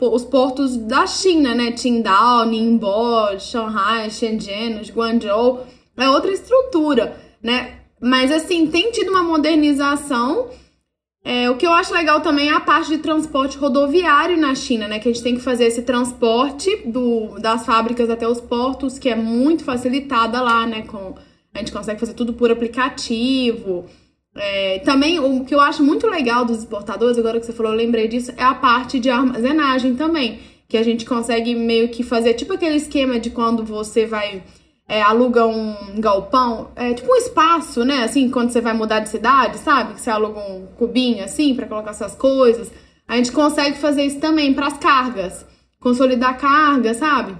os 0.00 0.24
portos 0.24 0.76
da 0.76 1.06
China, 1.06 1.54
né, 1.54 1.72
Qingdao, 1.72 2.46
Ningbo, 2.46 3.38
Shanghai, 3.38 4.10
Shenzhen, 4.10 4.80
Guangzhou, 4.92 5.66
é 5.96 6.08
outra 6.08 6.32
estrutura, 6.32 7.16
né, 7.42 7.78
mas 8.00 8.30
assim, 8.30 8.66
tem 8.66 8.90
tido 8.90 9.10
uma 9.10 9.22
modernização 9.22 10.48
é, 11.24 11.48
o 11.48 11.56
que 11.56 11.66
eu 11.66 11.72
acho 11.72 11.94
legal 11.94 12.20
também 12.20 12.50
é 12.50 12.52
a 12.52 12.60
parte 12.60 12.90
de 12.90 12.98
transporte 12.98 13.56
rodoviário 13.56 14.36
na 14.36 14.54
China, 14.54 14.86
né? 14.86 14.98
Que 14.98 15.08
a 15.08 15.12
gente 15.12 15.22
tem 15.22 15.34
que 15.34 15.40
fazer 15.40 15.64
esse 15.64 15.80
transporte 15.80 16.82
do, 16.84 17.38
das 17.38 17.64
fábricas 17.64 18.10
até 18.10 18.28
os 18.28 18.42
portos, 18.42 18.98
que 18.98 19.08
é 19.08 19.16
muito 19.16 19.64
facilitada 19.64 20.42
lá, 20.42 20.66
né? 20.66 20.82
Com, 20.82 21.14
a 21.54 21.58
gente 21.58 21.72
consegue 21.72 21.98
fazer 21.98 22.12
tudo 22.12 22.34
por 22.34 22.50
aplicativo. 22.50 23.86
É, 24.36 24.80
também 24.80 25.18
o 25.18 25.46
que 25.46 25.54
eu 25.54 25.60
acho 25.60 25.82
muito 25.82 26.06
legal 26.06 26.44
dos 26.44 26.58
exportadores, 26.58 27.16
agora 27.16 27.40
que 27.40 27.46
você 27.46 27.54
falou, 27.54 27.72
eu 27.72 27.78
lembrei 27.78 28.06
disso, 28.06 28.32
é 28.36 28.42
a 28.42 28.54
parte 28.54 29.00
de 29.00 29.08
armazenagem 29.08 29.94
também. 29.94 30.40
Que 30.68 30.76
a 30.76 30.82
gente 30.82 31.06
consegue 31.06 31.54
meio 31.54 31.88
que 31.88 32.02
fazer 32.02 32.34
tipo 32.34 32.52
aquele 32.52 32.76
esquema 32.76 33.18
de 33.18 33.30
quando 33.30 33.64
você 33.64 34.04
vai 34.04 34.42
é, 34.88 35.00
aluga 35.00 35.46
um 35.46 36.00
galpão, 36.00 36.70
é 36.76 36.92
tipo 36.92 37.10
um 37.10 37.16
espaço, 37.16 37.84
né? 37.84 38.04
Assim, 38.04 38.30
quando 38.30 38.50
você 38.50 38.60
vai 38.60 38.74
mudar 38.74 39.00
de 39.00 39.08
cidade, 39.08 39.58
sabe? 39.58 39.94
Que 39.94 40.00
você 40.00 40.10
aluga 40.10 40.40
um 40.40 40.66
cubinho 40.76 41.24
assim 41.24 41.54
para 41.54 41.66
colocar 41.66 41.94
suas 41.94 42.14
coisas. 42.14 42.70
A 43.08 43.16
gente 43.16 43.32
consegue 43.32 43.78
fazer 43.78 44.04
isso 44.04 44.20
também 44.20 44.52
para 44.54 44.66
as 44.66 44.78
cargas, 44.78 45.46
consolidar 45.80 46.38
carga, 46.38 46.94
sabe? 46.94 47.36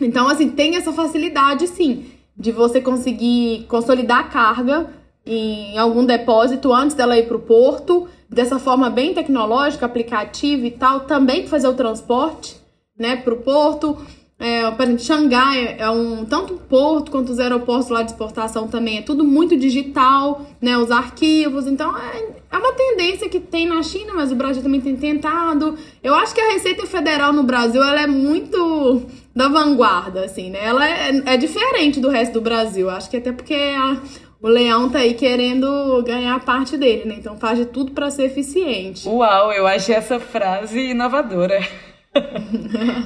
Então, 0.00 0.28
assim, 0.28 0.50
tem 0.50 0.76
essa 0.76 0.92
facilidade, 0.92 1.66
sim, 1.66 2.06
de 2.36 2.52
você 2.52 2.80
conseguir 2.80 3.66
consolidar 3.68 4.20
a 4.20 4.24
carga 4.24 4.90
em 5.26 5.76
algum 5.78 6.04
depósito 6.04 6.72
antes 6.72 6.96
dela 6.96 7.18
ir 7.18 7.26
para 7.26 7.36
o 7.36 7.40
porto, 7.40 8.08
dessa 8.28 8.58
forma 8.58 8.88
bem 8.88 9.12
tecnológica, 9.12 9.84
aplicativa 9.84 10.66
e 10.66 10.70
tal, 10.70 11.00
também 11.00 11.46
fazer 11.46 11.68
o 11.68 11.74
transporte, 11.74 12.56
né, 12.98 13.16
para 13.16 13.34
o 13.34 13.38
porto. 13.38 13.98
É, 14.40 14.70
por 14.70 14.98
Xangai 14.98 15.76
é 15.78 15.90
um 15.90 16.24
tanto 16.24 16.54
porto 16.54 17.10
quanto 17.10 17.30
os 17.30 17.38
aeroportos 17.38 17.90
lá 17.90 18.02
de 18.02 18.12
exportação 18.12 18.66
também 18.66 18.96
é 18.96 19.02
tudo 19.02 19.22
muito 19.22 19.54
digital, 19.54 20.46
né? 20.62 20.78
Os 20.78 20.90
arquivos, 20.90 21.66
então 21.66 21.94
é, 21.94 22.24
é 22.50 22.56
uma 22.56 22.72
tendência 22.72 23.28
que 23.28 23.38
tem 23.38 23.66
na 23.66 23.82
China, 23.82 24.14
mas 24.14 24.32
o 24.32 24.34
Brasil 24.34 24.62
também 24.62 24.80
tem 24.80 24.96
tentado. 24.96 25.76
Eu 26.02 26.14
acho 26.14 26.34
que 26.34 26.40
a 26.40 26.52
Receita 26.52 26.86
Federal 26.86 27.34
no 27.34 27.42
Brasil 27.42 27.82
ela 27.82 28.00
é 28.00 28.06
muito 28.06 29.02
da 29.36 29.46
vanguarda, 29.46 30.24
assim, 30.24 30.48
né? 30.48 30.64
Ela 30.64 30.88
é, 30.88 31.22
é 31.34 31.36
diferente 31.36 32.00
do 32.00 32.08
resto 32.08 32.32
do 32.32 32.40
Brasil. 32.40 32.88
Acho 32.88 33.10
que 33.10 33.18
até 33.18 33.32
porque 33.32 33.52
a, 33.54 34.00
o 34.40 34.48
leão 34.48 34.88
tá 34.88 35.00
aí 35.00 35.12
querendo 35.12 36.02
ganhar 36.02 36.34
a 36.36 36.40
parte 36.40 36.78
dele, 36.78 37.04
né? 37.04 37.16
Então 37.18 37.36
faz 37.36 37.58
de 37.58 37.66
tudo 37.66 37.92
para 37.92 38.10
ser 38.10 38.24
eficiente. 38.24 39.06
Uau, 39.06 39.52
eu 39.52 39.66
achei 39.66 39.94
essa 39.94 40.18
frase 40.18 40.80
inovadora. 40.80 41.60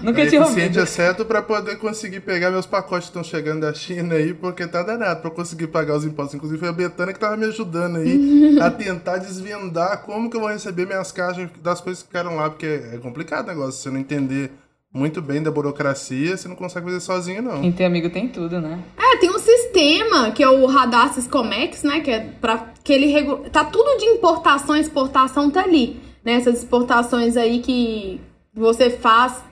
Nunca 0.03 0.23
é 0.23 0.27
tinha 0.27 0.43
ouvido. 0.43 0.81
é 0.81 0.87
certo 0.87 1.25
para 1.25 1.43
poder 1.43 1.77
conseguir 1.77 2.21
pegar 2.21 2.51
meus 2.51 2.65
pacotes 2.65 3.11
que 3.11 3.11
estão 3.11 3.23
chegando 3.23 3.61
da 3.61 3.75
China 3.75 4.15
aí, 4.15 4.33
porque 4.33 4.67
tá 4.67 4.83
danado 4.83 5.21
para 5.21 5.31
conseguir 5.31 5.67
pagar 5.67 5.97
os 5.97 6.05
impostos. 6.05 6.35
Inclusive 6.35 6.59
foi 6.59 6.69
a 6.69 6.73
Betânia 6.73 7.13
que 7.13 7.21
tava 7.21 7.37
me 7.37 7.45
ajudando 7.45 7.97
aí 7.97 8.59
a 8.61 8.71
tentar 8.71 9.19
desvendar 9.19 10.03
como 10.03 10.31
que 10.31 10.37
eu 10.37 10.41
vou 10.41 10.49
receber 10.49 10.87
minhas 10.87 11.13
caixas 11.13 11.51
das 11.63 11.81
coisas 11.81 12.03
que 12.03 12.09
ficaram 12.09 12.37
lá, 12.37 12.49
porque 12.49 12.83
é 12.93 12.99
complicado 12.99 13.45
o 13.47 13.49
negócio, 13.49 13.73
se 13.73 13.83
você 13.83 13.91
não 13.91 14.01
entender 14.01 14.51
muito 14.93 15.21
bem 15.21 15.43
da 15.43 15.51
burocracia, 15.51 16.37
você 16.37 16.49
não 16.49 16.55
consegue 16.55 16.87
fazer 16.87 17.01
sozinho, 17.01 17.43
não. 17.43 17.61
Quem 17.61 17.73
tem 17.73 17.85
amigo 17.85 18.09
tem 18.09 18.29
tudo, 18.29 18.61
né? 18.61 18.79
É, 18.97 19.17
tem 19.19 19.29
um 19.29 19.41
sistema 19.41 20.31
que 20.31 20.43
é 20.43 20.49
o 20.49 20.65
Radar 20.67 21.13
Siscomex, 21.13 21.83
né? 21.83 22.01
Que 22.01 22.11
é 22.13 22.21
para 22.41 22.73
que 22.83 22.93
ele 22.93 23.07
regu... 23.07 23.39
tá 23.51 23.65
tudo 23.65 23.99
de 23.99 24.05
importação 24.05 24.77
e 24.77 24.81
exportação 24.81 25.51
tá 25.51 25.63
ali, 25.63 26.01
né? 26.25 26.35
Essas 26.35 26.61
exportações 26.61 27.37
aí 27.37 27.59
que 27.59 28.21
você 28.55 28.91
faz 28.91 29.43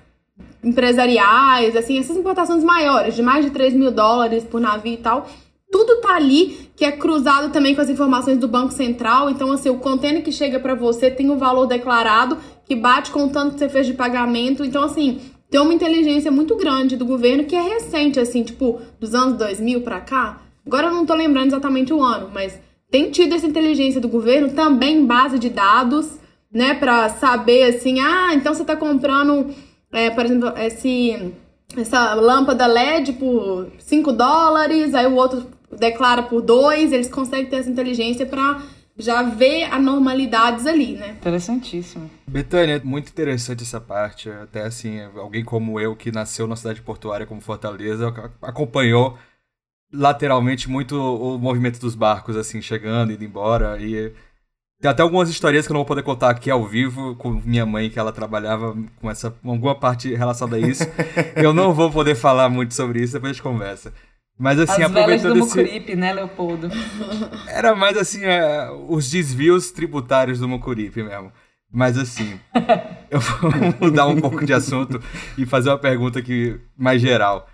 empresariais, 0.62 1.76
assim, 1.76 1.98
essas 1.98 2.16
importações 2.16 2.62
maiores, 2.62 3.14
de 3.14 3.22
mais 3.22 3.44
de 3.44 3.50
3 3.50 3.74
mil 3.74 3.90
dólares 3.90 4.44
por 4.44 4.60
navio 4.60 4.94
e 4.94 4.96
tal, 4.96 5.26
tudo 5.70 6.00
tá 6.00 6.14
ali, 6.14 6.70
que 6.76 6.84
é 6.84 6.92
cruzado 6.92 7.50
também 7.50 7.74
com 7.74 7.80
as 7.80 7.88
informações 7.88 8.38
do 8.38 8.46
Banco 8.46 8.72
Central. 8.72 9.30
Então, 9.30 9.50
assim, 9.50 9.70
o 9.70 9.78
container 9.78 10.22
que 10.22 10.30
chega 10.30 10.60
para 10.60 10.74
você 10.74 11.10
tem 11.10 11.30
um 11.30 11.38
valor 11.38 11.66
declarado 11.66 12.36
que 12.64 12.76
bate 12.76 13.10
com 13.10 13.24
o 13.24 13.28
tanto 13.30 13.54
que 13.54 13.58
você 13.58 13.68
fez 13.68 13.86
de 13.86 13.94
pagamento. 13.94 14.62
Então, 14.64 14.84
assim, 14.84 15.20
tem 15.50 15.60
uma 15.60 15.74
inteligência 15.74 16.30
muito 16.30 16.56
grande 16.56 16.96
do 16.96 17.06
governo 17.06 17.44
que 17.44 17.56
é 17.56 17.62
recente, 17.62 18.20
assim, 18.20 18.42
tipo, 18.42 18.80
dos 19.00 19.14
anos 19.14 19.38
2000 19.38 19.80
para 19.80 20.00
cá. 20.00 20.42
Agora 20.64 20.88
eu 20.88 20.92
não 20.92 21.06
tô 21.06 21.14
lembrando 21.14 21.48
exatamente 21.48 21.92
o 21.92 22.02
ano, 22.02 22.30
mas 22.32 22.58
tem 22.90 23.10
tido 23.10 23.34
essa 23.34 23.46
inteligência 23.46 24.00
do 24.00 24.08
governo 24.08 24.50
também 24.50 24.98
em 24.98 25.06
base 25.06 25.38
de 25.38 25.48
dados 25.48 26.18
né? 26.52 26.74
Para 26.74 27.08
saber 27.08 27.64
assim, 27.64 28.00
ah, 28.00 28.34
então 28.34 28.54
você 28.54 28.62
está 28.62 28.76
comprando, 28.76 29.54
é, 29.90 30.10
por 30.10 30.24
exemplo, 30.24 30.52
esse, 30.58 31.32
essa 31.76 32.14
lâmpada 32.14 32.66
LED 32.66 33.14
por 33.14 33.70
5 33.78 34.12
dólares, 34.12 34.94
aí 34.94 35.06
o 35.06 35.14
outro 35.14 35.46
declara 35.78 36.22
por 36.22 36.42
2, 36.42 36.92
eles 36.92 37.08
conseguem 37.08 37.46
ter 37.46 37.56
essa 37.56 37.70
inteligência 37.70 38.26
para 38.26 38.62
já 38.96 39.22
ver 39.22 39.64
anormalidades 39.64 40.66
ali, 40.66 40.94
né? 40.94 41.16
Interessantíssimo. 41.18 42.10
Betânia, 42.26 42.80
muito 42.84 43.08
interessante 43.08 43.62
essa 43.62 43.80
parte. 43.80 44.30
Até 44.30 44.64
assim, 44.64 45.00
alguém 45.16 45.42
como 45.42 45.80
eu 45.80 45.96
que 45.96 46.12
nasceu 46.12 46.46
na 46.46 46.56
cidade 46.56 46.82
portuária 46.82 47.26
como 47.26 47.40
Fortaleza, 47.40 48.12
acompanhou 48.42 49.16
lateralmente 49.92 50.68
muito 50.70 50.96
o 50.96 51.38
movimento 51.38 51.78
dos 51.78 51.94
barcos, 51.94 52.36
assim, 52.36 52.60
chegando, 52.60 53.12
indo 53.12 53.24
embora. 53.24 53.78
E 53.80 54.12
tem 54.82 54.90
até 54.90 55.00
algumas 55.00 55.30
histórias 55.30 55.64
que 55.64 55.70
eu 55.70 55.74
não 55.74 55.82
vou 55.82 55.86
poder 55.86 56.02
contar 56.02 56.30
aqui 56.30 56.50
ao 56.50 56.66
vivo 56.66 57.14
com 57.14 57.40
minha 57.44 57.64
mãe, 57.64 57.88
que 57.88 58.00
ela 58.00 58.10
trabalhava 58.10 58.76
com 59.00 59.08
essa 59.08 59.32
alguma 59.44 59.76
parte 59.76 60.12
relacionada 60.12 60.56
a 60.56 60.58
isso. 60.58 60.82
eu 61.36 61.54
não 61.54 61.72
vou 61.72 61.88
poder 61.88 62.16
falar 62.16 62.48
muito 62.48 62.74
sobre 62.74 63.00
isso, 63.00 63.12
depois 63.12 63.30
a 63.30 63.32
gente 63.32 63.42
conversa. 63.44 63.94
Mas 64.36 64.58
assim, 64.58 64.82
As 64.82 64.90
aproveitando 64.90 65.34
do 65.34 65.38
Mucuripe, 65.38 65.94
né, 65.94 66.12
Leopoldo? 66.12 66.68
Era 67.46 67.76
mais 67.76 67.96
assim, 67.96 68.24
é, 68.24 68.68
os 68.88 69.08
desvios 69.08 69.70
tributários 69.70 70.40
do 70.40 70.48
Mucuripe 70.48 71.00
mesmo. 71.00 71.32
Mas 71.72 71.96
assim, 71.96 72.40
eu 73.08 73.20
vou 73.20 73.52
mudar 73.80 74.08
um 74.08 74.20
pouco 74.20 74.44
de 74.44 74.52
assunto 74.52 75.00
e 75.38 75.46
fazer 75.46 75.68
uma 75.70 75.78
pergunta 75.78 76.18
aqui 76.18 76.60
mais 76.76 77.00
geral. 77.00 77.48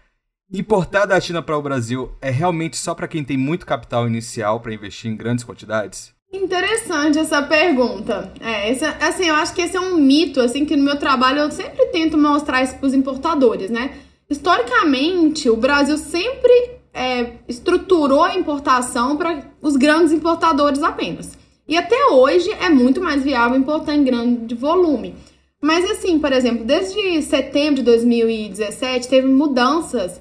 Importar 0.51 1.05
da 1.05 1.21
China 1.21 1.43
para 1.43 1.59
o 1.59 1.63
Brasil 1.63 2.11
é 2.23 2.31
realmente 2.31 2.79
só 2.79 2.95
para 2.95 3.07
quem 3.07 3.23
tem 3.23 3.37
muito 3.37 3.67
capital 3.67 4.07
inicial 4.07 4.61
para 4.61 4.73
investir 4.73 5.11
em 5.11 5.15
grandes 5.15 5.45
quantidades? 5.45 6.17
Interessante 6.31 7.19
essa 7.19 7.41
pergunta. 7.43 8.33
É, 8.41 8.71
esse, 8.71 8.85
assim, 8.85 9.27
eu 9.29 9.35
acho 9.35 9.55
que 9.55 9.63
esse 9.63 9.77
é 9.77 9.81
um 9.81 9.97
mito, 9.97 10.41
assim, 10.41 10.65
que 10.67 10.77
no 10.77 10.85
meu 10.85 10.99
trabalho 10.99 11.41
eu 11.41 11.51
sempre 11.51 11.87
tento 11.87 12.19
mostrar 12.19 12.63
isso 12.63 12.77
para 12.77 12.87
os 12.87 12.95
importadores, 12.95 13.71
né? 13.71 13.93
Historicamente, 14.29 15.49
o 15.49 15.57
Brasil 15.57 15.97
sempre 15.97 16.53
é, 16.93 17.33
estruturou 17.49 18.23
a 18.23 18.37
importação 18.37 19.17
para 19.17 19.43
os 19.63 19.75
grandes 19.77 20.13
importadores 20.13 20.83
apenas. 20.83 21.39
E 21.67 21.77
até 21.77 22.07
hoje 22.09 22.51
é 22.61 22.69
muito 22.69 23.01
mais 23.01 23.23
viável 23.23 23.59
importar 23.59 23.95
em 23.95 24.05
grande 24.05 24.55
volume. 24.55 25.15
Mas 25.63 25.91
assim, 25.91 26.19
por 26.19 26.33
exemplo, 26.33 26.65
desde 26.65 27.23
setembro 27.23 27.77
de 27.77 27.83
2017 27.83 29.09
teve 29.09 29.27
mudanças 29.27 30.21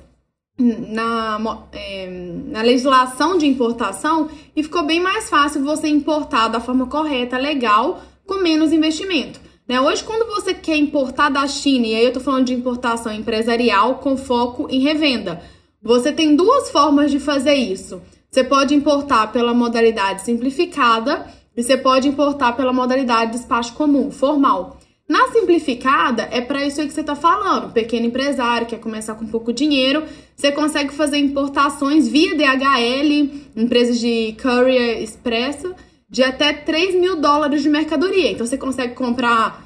na, 0.57 1.65
é, 1.71 2.07
na 2.47 2.61
legislação 2.61 3.37
de 3.37 3.45
importação 3.45 4.29
e 4.55 4.63
ficou 4.63 4.83
bem 4.83 4.99
mais 4.99 5.29
fácil 5.29 5.63
você 5.63 5.87
importar 5.87 6.47
da 6.47 6.59
forma 6.59 6.87
correta, 6.87 7.37
legal, 7.37 8.01
com 8.25 8.41
menos 8.41 8.73
investimento. 8.73 9.39
Né? 9.67 9.79
Hoje, 9.79 10.03
quando 10.03 10.27
você 10.27 10.53
quer 10.53 10.77
importar 10.77 11.29
da 11.29 11.47
China, 11.47 11.85
e 11.85 11.95
aí 11.95 12.05
eu 12.05 12.13
tô 12.13 12.19
falando 12.19 12.45
de 12.45 12.53
importação 12.53 13.13
empresarial 13.13 13.95
com 13.95 14.17
foco 14.17 14.67
em 14.69 14.79
revenda, 14.79 15.41
você 15.81 16.11
tem 16.11 16.35
duas 16.35 16.71
formas 16.71 17.11
de 17.11 17.19
fazer 17.19 17.53
isso. 17.53 18.01
Você 18.29 18.43
pode 18.43 18.73
importar 18.73 19.31
pela 19.31 19.53
modalidade 19.53 20.23
simplificada 20.23 21.27
e 21.55 21.63
você 21.63 21.77
pode 21.77 22.07
importar 22.07 22.53
pela 22.53 22.73
modalidade 22.73 23.31
despacho 23.31 23.73
comum, 23.73 24.11
formal. 24.11 24.76
Na 25.09 25.27
simplificada, 25.31 26.27
é 26.31 26.41
para 26.41 26.65
isso 26.65 26.81
aí 26.81 26.87
que 26.87 26.93
você 26.93 26.99
está 26.99 27.15
falando. 27.15 27.71
Pequeno 27.71 28.07
empresário 28.07 28.67
quer 28.67 28.79
começar 28.79 29.15
com 29.15 29.25
pouco 29.25 29.53
dinheiro, 29.53 30.03
você 30.35 30.51
consegue 30.51 30.93
fazer 30.93 31.17
importações 31.17 32.07
via 32.09 32.35
DHL, 32.35 33.29
empresas 33.55 33.99
de 33.99 34.35
courier 34.41 35.01
expressa, 35.01 35.73
de 36.09 36.23
até 36.23 36.51
3 36.51 36.95
mil 36.95 37.15
dólares 37.21 37.63
de 37.63 37.69
mercadoria. 37.69 38.31
Então 38.31 38.45
você 38.45 38.57
consegue 38.57 38.95
comprar 38.95 39.65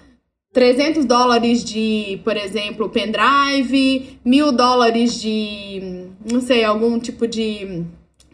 300 0.53 1.05
dólares 1.05 1.63
de, 1.63 2.19
por 2.23 2.37
exemplo, 2.37 2.89
pendrive, 2.89 4.19
mil 4.23 4.51
dólares 4.51 5.19
de, 5.19 6.07
não 6.29 6.41
sei, 6.41 6.63
algum 6.63 6.99
tipo 6.99 7.25
de, 7.27 7.83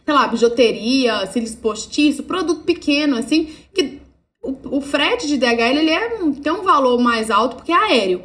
sei 0.04 0.14
lá, 0.14 0.28
bijuteria, 0.28 1.26
cílios 1.26 1.54
postiço, 1.54 2.24
produto 2.24 2.64
pequeno, 2.64 3.16
assim, 3.16 3.48
que 3.72 4.00
o, 4.48 4.78
o 4.78 4.80
frete 4.80 5.26
de 5.26 5.36
DHL 5.36 5.78
ele 5.78 5.90
é, 5.90 6.08
tem 6.42 6.52
um 6.52 6.62
valor 6.62 6.98
mais 6.98 7.30
alto 7.30 7.56
porque 7.56 7.72
é 7.72 7.76
aéreo. 7.76 8.24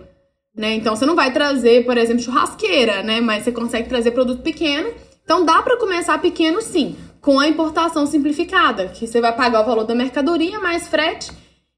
Né? 0.55 0.75
Então 0.75 0.95
você 0.95 1.05
não 1.05 1.15
vai 1.15 1.33
trazer, 1.33 1.83
por 1.83 1.97
exemplo, 1.97 2.23
churrasqueira, 2.23 3.01
né? 3.01 3.19
Mas 3.19 3.43
você 3.43 3.51
consegue 3.51 3.89
trazer 3.89 4.11
produto 4.11 4.41
pequeno. 4.41 4.91
Então 5.23 5.43
dá 5.43 5.61
para 5.61 5.77
começar 5.77 6.19
pequeno 6.19 6.61
sim, 6.61 6.95
com 7.19 7.39
a 7.39 7.47
importação 7.47 8.05
simplificada, 8.05 8.87
que 8.87 9.07
você 9.07 9.19
vai 9.19 9.35
pagar 9.35 9.61
o 9.61 9.65
valor 9.65 9.83
da 9.83 9.95
mercadoria 9.95 10.59
mais 10.59 10.87
frete 10.87 11.31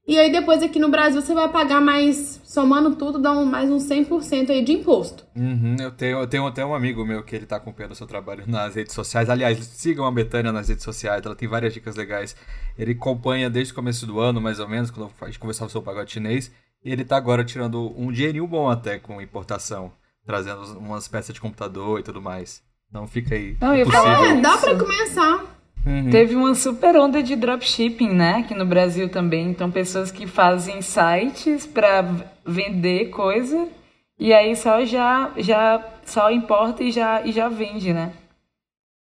e 0.06 0.18
aí 0.18 0.30
depois 0.30 0.62
aqui 0.62 0.78
no 0.78 0.88
Brasil 0.88 1.20
você 1.20 1.34
vai 1.34 1.48
pagar 1.48 1.80
mais, 1.80 2.40
somando 2.44 2.94
tudo, 2.94 3.18
dá 3.18 3.32
um, 3.32 3.44
mais 3.44 3.68
uns 3.68 3.84
100% 3.88 4.50
aí 4.50 4.62
de 4.62 4.72
imposto. 4.72 5.24
Uhum, 5.34 5.76
eu, 5.80 5.90
tenho, 5.90 6.18
eu 6.18 6.26
tenho 6.26 6.46
até 6.46 6.64
um 6.64 6.74
amigo 6.74 7.04
meu 7.04 7.24
que 7.24 7.34
ele 7.34 7.44
tá 7.44 7.56
acompanhando 7.56 7.92
o 7.92 7.96
seu 7.96 8.06
trabalho 8.06 8.44
nas 8.48 8.74
redes 8.74 8.94
sociais. 8.94 9.28
Aliás, 9.28 9.58
sigam 9.58 10.06
a 10.06 10.12
Betânia 10.12 10.52
nas 10.52 10.68
redes 10.68 10.84
sociais, 10.84 11.26
ela 11.26 11.34
tem 11.34 11.48
várias 11.48 11.74
dicas 11.74 11.96
legais. 11.96 12.36
Ele 12.78 12.92
acompanha 12.92 13.50
desde 13.50 13.72
o 13.72 13.76
começo 13.76 14.06
do 14.06 14.20
ano, 14.20 14.40
mais 14.40 14.60
ou 14.60 14.68
menos, 14.68 14.90
quando 14.90 15.10
a 15.20 15.26
gente 15.26 15.38
conversava 15.38 15.70
sobre 15.70 15.90
o 15.90 15.92
pagode 15.92 16.12
chinês. 16.12 16.52
E 16.84 16.92
ele 16.92 17.04
tá 17.04 17.16
agora 17.16 17.44
tirando 17.44 17.92
um 18.00 18.12
dinheirinho 18.12 18.46
bom 18.46 18.70
até 18.70 18.98
com 18.98 19.20
importação, 19.20 19.90
trazendo 20.24 20.78
umas 20.78 21.08
peças 21.08 21.34
de 21.34 21.40
computador 21.40 21.98
e 21.98 22.04
tudo 22.04 22.22
mais. 22.22 22.62
Então 22.88 23.08
fica 23.08 23.34
aí. 23.34 23.56
Não, 23.60 23.74
eu 23.74 23.86
é, 23.90 24.40
dá 24.40 24.56
pra 24.56 24.78
começar. 24.78 25.55
Uhum. 25.86 26.10
Teve 26.10 26.34
uma 26.34 26.52
super 26.54 26.96
onda 26.96 27.22
de 27.22 27.36
dropshipping, 27.36 28.08
né? 28.08 28.38
Aqui 28.38 28.54
no 28.54 28.66
Brasil 28.66 29.08
também. 29.08 29.48
Então, 29.48 29.70
pessoas 29.70 30.10
que 30.10 30.26
fazem 30.26 30.82
sites 30.82 31.64
para 31.64 32.04
vender 32.44 33.10
coisa 33.10 33.68
e 34.18 34.32
aí 34.32 34.56
só 34.56 34.84
já, 34.84 35.30
já 35.36 35.80
só 36.04 36.30
importa 36.30 36.82
e 36.82 36.90
já, 36.90 37.22
e 37.24 37.30
já 37.30 37.48
vende, 37.48 37.92
né? 37.92 38.12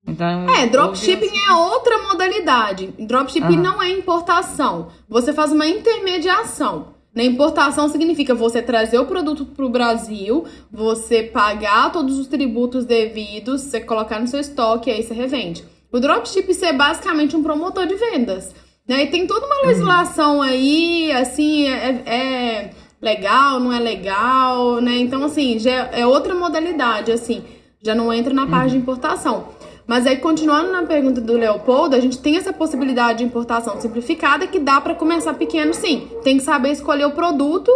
Então, 0.08 0.48
é, 0.48 0.68
dropshipping 0.68 1.26
assim. 1.26 1.50
é 1.50 1.54
outra 1.54 2.04
modalidade. 2.04 2.94
Dropshipping 3.00 3.58
uhum. 3.58 3.64
não 3.64 3.82
é 3.82 3.90
importação. 3.90 4.90
Você 5.10 5.34
faz 5.34 5.52
uma 5.52 5.66
intermediação. 5.66 6.94
Na 7.16 7.24
importação 7.24 7.90
significa 7.90 8.36
você 8.36 8.62
trazer 8.62 9.00
o 9.00 9.06
produto 9.06 9.46
para 9.46 9.66
o 9.66 9.70
Brasil, 9.70 10.46
você 10.70 11.24
pagar 11.24 11.92
todos 11.92 12.20
os 12.20 12.28
tributos 12.28 12.86
devidos, 12.86 13.62
você 13.62 13.80
colocar 13.80 14.20
no 14.20 14.28
seu 14.28 14.40
estoque 14.40 14.90
e 14.90 14.94
aí 14.94 15.02
você 15.02 15.14
revende. 15.14 15.64
O 15.96 16.00
dropship 16.02 16.52
é 16.62 16.74
basicamente 16.74 17.38
um 17.38 17.42
promotor 17.42 17.88
de 17.88 17.96
vendas. 17.96 18.54
Né? 18.86 19.04
E 19.04 19.08
tem 19.08 19.26
toda 19.26 19.46
uma 19.46 19.68
legislação 19.68 20.42
aí, 20.42 21.10
assim, 21.14 21.70
é, 21.70 22.04
é, 22.06 22.70
legal, 23.02 23.62
não 23.62 23.72
é 23.72 23.80
legal, 23.80 24.82
né? 24.82 24.98
Então, 24.98 25.24
assim, 25.24 25.58
já 25.58 25.90
é 25.94 26.06
outra 26.06 26.36
modalidade, 26.36 27.14
assim, 27.14 27.46
já 27.82 27.96
não 27.96 28.12
entra 28.12 28.34
na 28.34 28.46
parte 28.46 28.72
de 28.72 28.78
importação. 28.78 29.48
Mas 29.88 30.06
aí, 30.06 30.18
continuando 30.18 30.70
na 30.70 30.84
pergunta 30.84 31.22
do 31.22 31.32
Leopoldo, 31.32 31.96
a 31.96 32.00
gente 32.02 32.18
tem 32.18 32.36
essa 32.36 32.52
possibilidade 32.52 33.20
de 33.20 33.24
importação 33.24 33.80
simplificada 33.80 34.48
que 34.48 34.60
dá 34.60 34.82
para 34.82 34.96
começar 34.96 35.34
pequeno, 35.36 35.74
sim. 35.74 36.10
Tem 36.26 36.38
que 36.38 36.44
saber 36.44 36.72
escolher 36.72 37.06
o 37.06 37.12
produto 37.12 37.72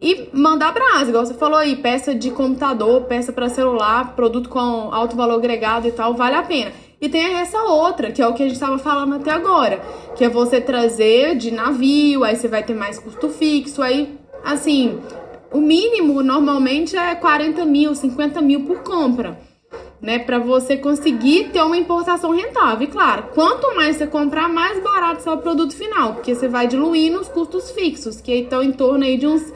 e 0.00 0.30
mandar 0.32 0.72
para 0.72 0.94
Ásia, 0.94 1.10
igual 1.10 1.26
você 1.26 1.34
falou 1.34 1.58
aí, 1.58 1.76
peça 1.76 2.14
de 2.14 2.30
computador, 2.30 3.02
peça 3.02 3.34
para 3.34 3.50
celular, 3.50 4.16
produto 4.16 4.48
com 4.48 4.58
alto 4.58 5.14
valor 5.14 5.34
agregado 5.34 5.86
e 5.86 5.92
tal, 5.92 6.14
vale 6.14 6.36
a 6.36 6.42
pena. 6.42 6.72
E 7.00 7.08
tem 7.08 7.34
essa 7.34 7.62
outra, 7.62 8.12
que 8.12 8.20
é 8.20 8.26
o 8.26 8.34
que 8.34 8.42
a 8.42 8.46
gente 8.46 8.54
estava 8.54 8.78
falando 8.78 9.14
até 9.14 9.30
agora, 9.30 9.80
que 10.16 10.24
é 10.24 10.28
você 10.28 10.60
trazer 10.60 11.36
de 11.36 11.50
navio, 11.50 12.24
aí 12.24 12.36
você 12.36 12.46
vai 12.46 12.62
ter 12.62 12.74
mais 12.74 12.98
custo 12.98 13.28
fixo, 13.30 13.82
aí, 13.82 14.18
assim, 14.44 15.00
o 15.52 15.60
mínimo 15.60 16.22
normalmente 16.22 16.96
é 16.96 17.14
40 17.14 17.64
mil, 17.64 17.94
50 17.94 18.40
mil 18.42 18.64
por 18.64 18.82
compra 18.82 19.50
né, 20.00 20.18
para 20.18 20.38
você 20.38 20.76
conseguir 20.76 21.50
ter 21.50 21.62
uma 21.62 21.76
importação 21.76 22.30
rentável. 22.30 22.88
E 22.88 22.90
claro, 22.90 23.28
quanto 23.34 23.74
mais 23.76 23.96
você 23.96 24.06
comprar, 24.06 24.48
mais 24.48 24.82
barato 24.82 25.22
será 25.22 25.34
o 25.34 25.42
produto 25.42 25.76
final, 25.76 26.14
porque 26.14 26.34
você 26.34 26.48
vai 26.48 26.66
diluindo 26.66 27.20
os 27.20 27.28
custos 27.28 27.70
fixos, 27.70 28.20
que 28.20 28.32
estão 28.32 28.62
em 28.62 28.72
torno 28.72 29.04
aí 29.04 29.16
de 29.16 29.26
uns 29.26 29.52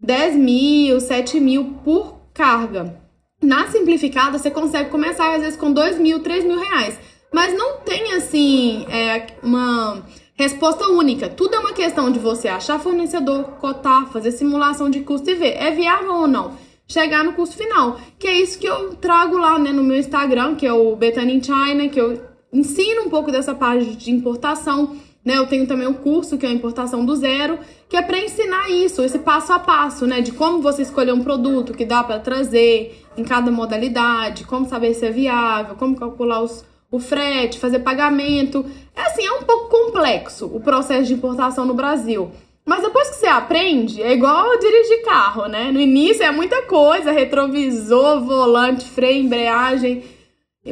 10 0.00 0.36
mil, 0.36 1.00
7 1.00 1.40
mil 1.40 1.74
por 1.84 2.20
carga. 2.32 2.99
Na 3.42 3.68
simplificada, 3.68 4.38
você 4.38 4.50
consegue 4.50 4.90
começar 4.90 5.34
às 5.34 5.42
vezes 5.42 5.56
com 5.56 5.72
2 5.72 5.98
mil, 5.98 6.20
3 6.20 6.44
mil 6.44 6.58
reais. 6.58 6.98
Mas 7.32 7.56
não 7.56 7.78
tem 7.78 8.12
assim 8.12 8.84
é, 8.90 9.26
uma 9.42 10.02
resposta 10.34 10.88
única. 10.88 11.28
Tudo 11.28 11.54
é 11.54 11.58
uma 11.58 11.72
questão 11.72 12.10
de 12.10 12.18
você 12.18 12.48
achar 12.48 12.78
fornecedor, 12.78 13.44
cotar, 13.60 14.10
fazer 14.10 14.32
simulação 14.32 14.90
de 14.90 15.00
custo 15.00 15.30
e 15.30 15.34
ver 15.34 15.56
é 15.56 15.70
viável 15.70 16.12
ou 16.12 16.26
não 16.26 16.70
chegar 16.90 17.22
no 17.22 17.32
custo 17.32 17.56
final. 17.56 17.98
Que 18.18 18.26
é 18.26 18.40
isso 18.40 18.58
que 18.58 18.66
eu 18.66 18.94
trago 18.96 19.38
lá 19.38 19.58
né, 19.58 19.72
no 19.72 19.84
meu 19.84 19.96
Instagram, 19.96 20.56
que 20.56 20.66
é 20.66 20.72
o 20.72 20.96
Betany 20.96 21.34
in 21.34 21.42
China, 21.42 21.88
que 21.88 22.00
eu 22.00 22.20
ensino 22.52 23.02
um 23.02 23.08
pouco 23.08 23.30
dessa 23.30 23.54
parte 23.54 23.94
de 23.94 24.10
importação. 24.10 24.96
Né, 25.24 25.36
eu 25.36 25.46
tenho 25.46 25.66
também 25.66 25.86
um 25.86 25.94
curso 25.94 26.36
que 26.36 26.46
é 26.46 26.48
a 26.48 26.52
importação 26.52 27.04
do 27.04 27.14
zero, 27.14 27.58
que 27.88 27.96
é 27.96 28.00
para 28.00 28.18
ensinar 28.18 28.70
isso, 28.70 29.02
esse 29.02 29.18
passo 29.18 29.52
a 29.52 29.58
passo, 29.58 30.06
né, 30.06 30.22
de 30.22 30.32
como 30.32 30.62
você 30.62 30.80
escolher 30.80 31.12
um 31.12 31.22
produto 31.22 31.74
que 31.74 31.84
dá 31.84 32.02
para 32.02 32.18
trazer 32.18 33.04
em 33.20 33.24
cada 33.24 33.50
modalidade, 33.50 34.44
como 34.44 34.66
saber 34.66 34.94
se 34.94 35.06
é 35.06 35.10
viável, 35.10 35.76
como 35.76 35.96
calcular 35.96 36.42
os, 36.42 36.64
o 36.90 36.98
frete, 36.98 37.58
fazer 37.58 37.80
pagamento. 37.80 38.64
É 38.96 39.02
assim, 39.02 39.24
é 39.24 39.32
um 39.32 39.42
pouco 39.42 39.68
complexo 39.68 40.46
o 40.46 40.60
processo 40.60 41.06
de 41.06 41.14
importação 41.14 41.64
no 41.64 41.74
Brasil. 41.74 42.32
Mas 42.64 42.82
depois 42.82 43.08
que 43.10 43.16
você 43.16 43.26
aprende, 43.26 44.02
é 44.02 44.12
igual 44.12 44.58
dirigir 44.58 45.02
carro, 45.04 45.46
né? 45.46 45.72
No 45.72 45.80
início 45.80 46.22
é 46.22 46.30
muita 46.30 46.62
coisa, 46.62 47.10
retrovisor, 47.10 48.20
volante, 48.20 48.88
freio, 48.88 49.24
embreagem. 49.24 50.04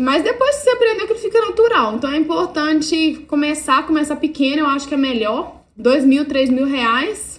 Mas 0.00 0.22
depois 0.22 0.56
que 0.56 0.62
você 0.62 0.70
aprendeu, 0.70 1.08
que 1.08 1.14
fica 1.14 1.40
natural. 1.40 1.94
Então 1.94 2.10
é 2.10 2.16
importante 2.16 3.24
começar, 3.26 3.86
começar 3.86 4.16
pequeno, 4.16 4.60
eu 4.60 4.66
acho 4.66 4.86
que 4.86 4.94
é 4.94 4.98
melhor. 4.98 5.56
Dois 5.76 6.04
mil, 6.04 6.24
três 6.26 6.50
mil 6.50 6.66
reais. 6.66 7.37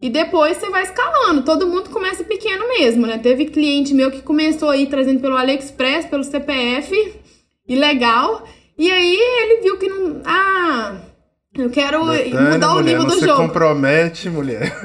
E 0.00 0.10
depois 0.10 0.56
você 0.56 0.68
vai 0.68 0.82
escalando. 0.82 1.44
Todo 1.44 1.66
mundo 1.66 1.90
começa 1.90 2.22
pequeno 2.22 2.68
mesmo, 2.68 3.06
né? 3.06 3.18
Teve 3.18 3.46
cliente 3.46 3.94
meu 3.94 4.10
que 4.10 4.22
começou 4.22 4.68
aí 4.70 4.86
trazendo 4.86 5.20
pelo 5.20 5.36
AliExpress, 5.36 6.06
pelo 6.06 6.24
CPF. 6.24 7.20
E 7.66 7.74
legal. 7.74 8.46
E 8.78 8.90
aí 8.90 9.16
ele 9.16 9.62
viu 9.62 9.78
que 9.78 9.88
não. 9.88 10.20
Ah, 10.24 11.00
eu 11.58 11.70
quero 11.70 12.04
Betânia, 12.06 12.50
mudar 12.52 12.74
o 12.74 12.80
nível 12.80 13.04
do 13.04 13.14
você 13.14 13.26
jogo. 13.26 13.42
Você 13.42 13.46
compromete, 13.48 14.28
mulher. 14.28 14.76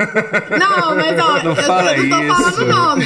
Não, 0.58 0.96
mas 0.96 1.20
ó, 1.20 1.44
não 1.44 1.52
eu, 1.52 1.56
fala 1.56 1.96
eu 1.96 2.04
não 2.04 2.10
tô 2.10 2.24
isso. 2.24 2.36
falando 2.36 2.66
nome. 2.66 3.06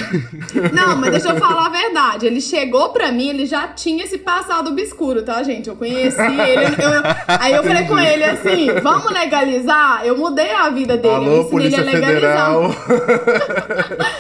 Não, 0.72 0.96
mas 0.98 1.12
deixa 1.12 1.30
eu 1.30 1.38
falar 1.38 1.68
a 1.68 1.70
verdade. 1.70 2.26
Ele 2.28 2.42
chegou 2.42 2.90
pra 2.90 3.12
mim, 3.12 3.30
ele 3.30 3.46
já 3.46 3.68
tinha 3.68 4.04
esse 4.04 4.18
passado 4.18 4.72
obscuro, 4.72 5.24
tá, 5.24 5.42
gente? 5.44 5.68
Eu 5.68 5.76
conheci 5.76 6.22
ele. 6.22 6.66
Eu, 6.66 7.02
aí 7.28 7.54
eu 7.54 7.64
falei 7.64 7.86
com 7.86 7.98
ele 7.98 8.24
assim: 8.24 8.68
vamos 8.82 9.12
legalizar? 9.12 10.06
Eu 10.06 10.18
mudei 10.18 10.52
a 10.52 10.70
vida 10.70 10.96
dele. 10.98 11.16
Alô, 11.16 11.36
eu 11.38 11.46
Polícia 11.46 11.82
ele 11.82 11.90
a 11.90 11.94
legalizar. 11.94 12.72
Federal. 12.72 12.76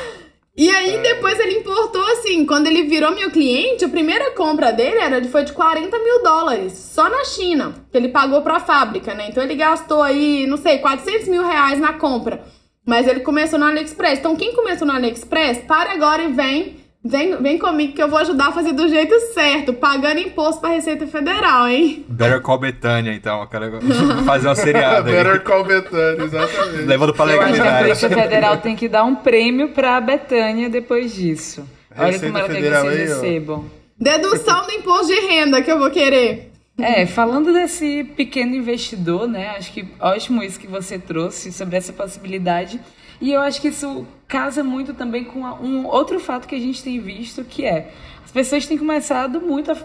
E 0.58 0.70
aí 0.70 1.02
depois 1.02 1.38
ele 1.38 1.60
importou 1.60 2.02
assim, 2.14 2.46
quando 2.46 2.68
ele 2.68 2.84
virou 2.84 3.12
meu 3.12 3.30
cliente, 3.30 3.84
a 3.84 3.90
primeira 3.90 4.32
compra 4.32 4.72
dele 4.72 5.00
era 5.00 5.22
foi 5.26 5.44
de 5.44 5.52
40 5.52 6.00
mil 6.00 6.24
dólares, 6.24 6.72
só 6.72 7.10
na 7.10 7.26
China, 7.26 7.74
que 7.92 7.98
ele 7.98 8.08
pagou 8.08 8.42
pra 8.42 8.62
fábrica, 8.62 9.14
né? 9.14 9.28
Então 9.30 9.44
ele 9.44 9.56
gastou 9.56 10.02
aí, 10.02 10.48
não 10.48 10.56
sei, 10.56 10.78
400 10.78 11.28
mil 11.28 11.44
reais 11.44 11.78
na 11.78 11.94
compra. 11.94 12.46
Mas 12.86 13.06
ele 13.06 13.20
começou 13.20 13.60
no 13.60 13.66
AliExpress. 13.66 14.20
Então 14.20 14.36
quem 14.38 14.54
começou 14.54 14.88
no 14.88 14.94
AliExpress, 14.94 15.64
para 15.68 15.92
agora 15.92 16.24
e 16.24 16.32
vem 16.32 16.85
Vem, 17.08 17.38
vem 17.40 17.60
comigo 17.60 17.94
que 17.94 18.02
eu 18.02 18.10
vou 18.10 18.18
ajudar 18.18 18.48
a 18.48 18.52
fazer 18.52 18.74
do 18.74 18.90
jeito 18.90 19.14
certo, 19.32 19.72
pagando 19.72 20.20
imposto 20.20 20.60
pra 20.60 20.72
Receita 20.72 21.06
Federal, 21.06 21.68
hein? 21.68 22.04
Better 22.10 22.42
Call 22.42 22.58
Betânia, 22.58 23.14
então. 23.14 23.42
Eu 23.42 23.48
quero 23.48 23.80
fazer 24.26 24.48
uma 24.48 24.56
seriada. 24.56 25.04
Better 25.12 25.44
Call 25.44 25.64
Betânia, 25.64 26.24
exatamente. 26.24 26.86
Levando 26.86 27.14
pra 27.14 27.26
Eu 27.26 27.42
acho 27.42 27.54
que 27.54 27.60
a 27.60 27.64
legalidade. 27.64 27.84
Polícia 27.84 28.10
Federal 28.10 28.58
tem 28.58 28.76
que 28.76 28.90
dar 28.90 29.04
um 29.04 29.14
prêmio 29.14 29.70
pra 29.70 30.02
Betânia 30.02 30.68
depois 30.68 31.14
disso. 31.14 31.64
Olha 31.96 32.08
Receita 32.08 32.26
como 32.26 32.38
ela 32.40 32.48
quer 32.48 32.56
que 32.56 32.62
Federal 32.62 32.86
vocês 32.86 33.10
recebam. 33.10 33.66
Dedução 34.00 34.66
do 34.66 34.72
imposto 34.72 35.08
de 35.08 35.20
renda 35.20 35.62
que 35.62 35.72
eu 35.72 35.78
vou 35.78 35.92
querer. 35.92 36.52
É, 36.80 37.06
falando 37.06 37.54
desse 37.54 38.04
pequeno 38.18 38.56
investidor, 38.56 39.28
né? 39.28 39.54
Acho 39.56 39.72
que 39.72 39.88
ótimo 40.00 40.42
isso 40.42 40.60
que 40.60 40.68
você 40.68 40.98
trouxe 40.98 41.52
sobre 41.52 41.78
essa 41.78 41.94
possibilidade. 41.94 42.82
E 43.20 43.32
eu 43.32 43.42
acho 43.42 43.62
que 43.62 43.70
isso 43.70 44.06
casa 44.28 44.64
muito 44.64 44.94
também 44.94 45.24
com 45.24 45.42
um 45.42 45.86
outro 45.86 46.20
fato 46.20 46.48
que 46.48 46.56
a 46.56 46.60
gente 46.60 46.84
tem 46.84 47.00
visto, 47.00 47.44
que 47.44 47.66
é 47.66 47.92
as 48.24 48.32
pessoas 48.32 48.66
têm 48.66 48.78
começado 48.78 49.40
muito 49.40 49.72
a 49.72 49.76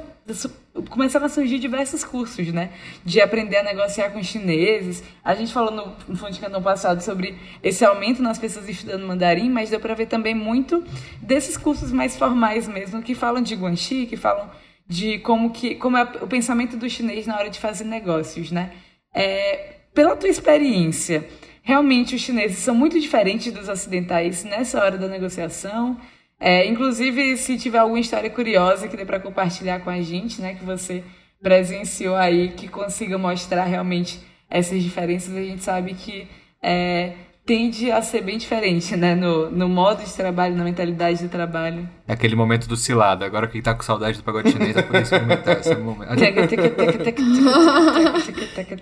começaram 0.89 1.27
a 1.27 1.29
surgir 1.29 1.59
diversos 1.59 2.05
cursos, 2.05 2.53
né? 2.53 2.71
De 3.05 3.21
aprender 3.21 3.57
a 3.57 3.63
negociar 3.63 4.11
com 4.11 4.23
chineses. 4.23 5.03
A 5.25 5.35
gente 5.35 5.53
falou 5.53 5.71
no, 5.71 5.97
no 6.09 6.17
Fundo 6.17 6.33
de 6.33 6.41
Cantão 6.41 6.63
passado 6.63 7.03
sobre 7.03 7.37
esse 7.63 7.85
aumento 7.85 8.23
nas 8.23 8.39
pessoas 8.39 8.69
estudando 8.69 9.07
mandarim, 9.07 9.51
mas 9.51 9.71
deu 9.71 9.81
para 9.81 9.95
ver 9.95 10.07
também 10.07 10.35
muito 10.35 10.85
desses 11.21 11.57
cursos 11.57 11.91
mais 11.91 12.17
formais 12.17 12.69
mesmo, 12.69 13.03
que 13.03 13.15
falam 13.15 13.43
de 13.43 13.55
guanxi, 13.55 14.07
que 14.07 14.17
falam 14.17 14.49
de 14.87 15.19
como 15.21 15.51
que 15.51 15.77
como 15.77 15.97
é 15.97 16.03
o 16.21 16.27
pensamento 16.27 16.77
do 16.77 16.89
chinês 16.89 17.27
na 17.27 17.37
hora 17.37 17.51
de 17.51 17.59
fazer 17.59 17.85
negócios, 17.85 18.51
né? 18.51 18.73
É, 19.15 19.77
pela 19.93 20.15
tua 20.15 20.29
experiência, 20.29 21.29
realmente 21.63 22.15
os 22.15 22.21
chineses 22.21 22.59
são 22.59 22.75
muito 22.75 22.99
diferentes 22.99 23.53
dos 23.53 23.69
ocidentais 23.69 24.45
nessa 24.45 24.83
hora 24.83 24.97
da 24.99 25.09
negociação. 25.09 25.97
É, 26.39 26.67
inclusive, 26.67 27.37
se 27.37 27.59
tiver 27.59 27.79
alguma 27.79 28.01
história 28.01 28.31
curiosa 28.31 28.89
que 28.89 28.97
dê 28.97 29.05
para 29.05 29.21
compartilhar 29.21 29.81
com 29.81 29.91
a 29.91 30.01
gente, 30.01 30.41
né, 30.41 30.55
que 30.55 30.65
você 30.65 31.05
presenciou 31.43 32.17
aí, 32.17 32.49
que 32.53 32.69
consiga 32.69 33.19
mostrar 33.19 33.65
realmente 33.65 34.21
essas 34.49 34.83
diferenças, 34.83 35.35
a 35.37 35.43
gente 35.43 35.63
sabe 35.63 35.95
que 35.95 36.27
é, 36.63 37.13
tende 37.45 37.91
a 37.91 38.01
ser 38.01 38.23
bem 38.23 38.39
diferente, 38.39 38.97
né, 38.97 39.15
no, 39.15 39.51
no 39.51 39.69
modo 39.69 40.05
de 40.05 40.13
trabalho, 40.13 40.55
na 40.55 40.63
mentalidade 40.63 41.23
do 41.23 41.29
trabalho. 41.29 41.89
É 42.07 42.13
aquele 42.13 42.37
momento 42.37 42.69
do 42.69 42.77
cilado. 42.77 43.25
Agora 43.25 43.47
quem 43.47 43.61
tá 43.61 43.75
com 43.75 43.83
saudade 43.83 44.19
do 44.19 44.25
pagode 44.25 44.51
chinês 44.53 44.75
vai 44.75 44.83
poder 44.83 45.03
experimentar 45.03 45.59
esse 45.61 45.75
momento. 45.75 46.13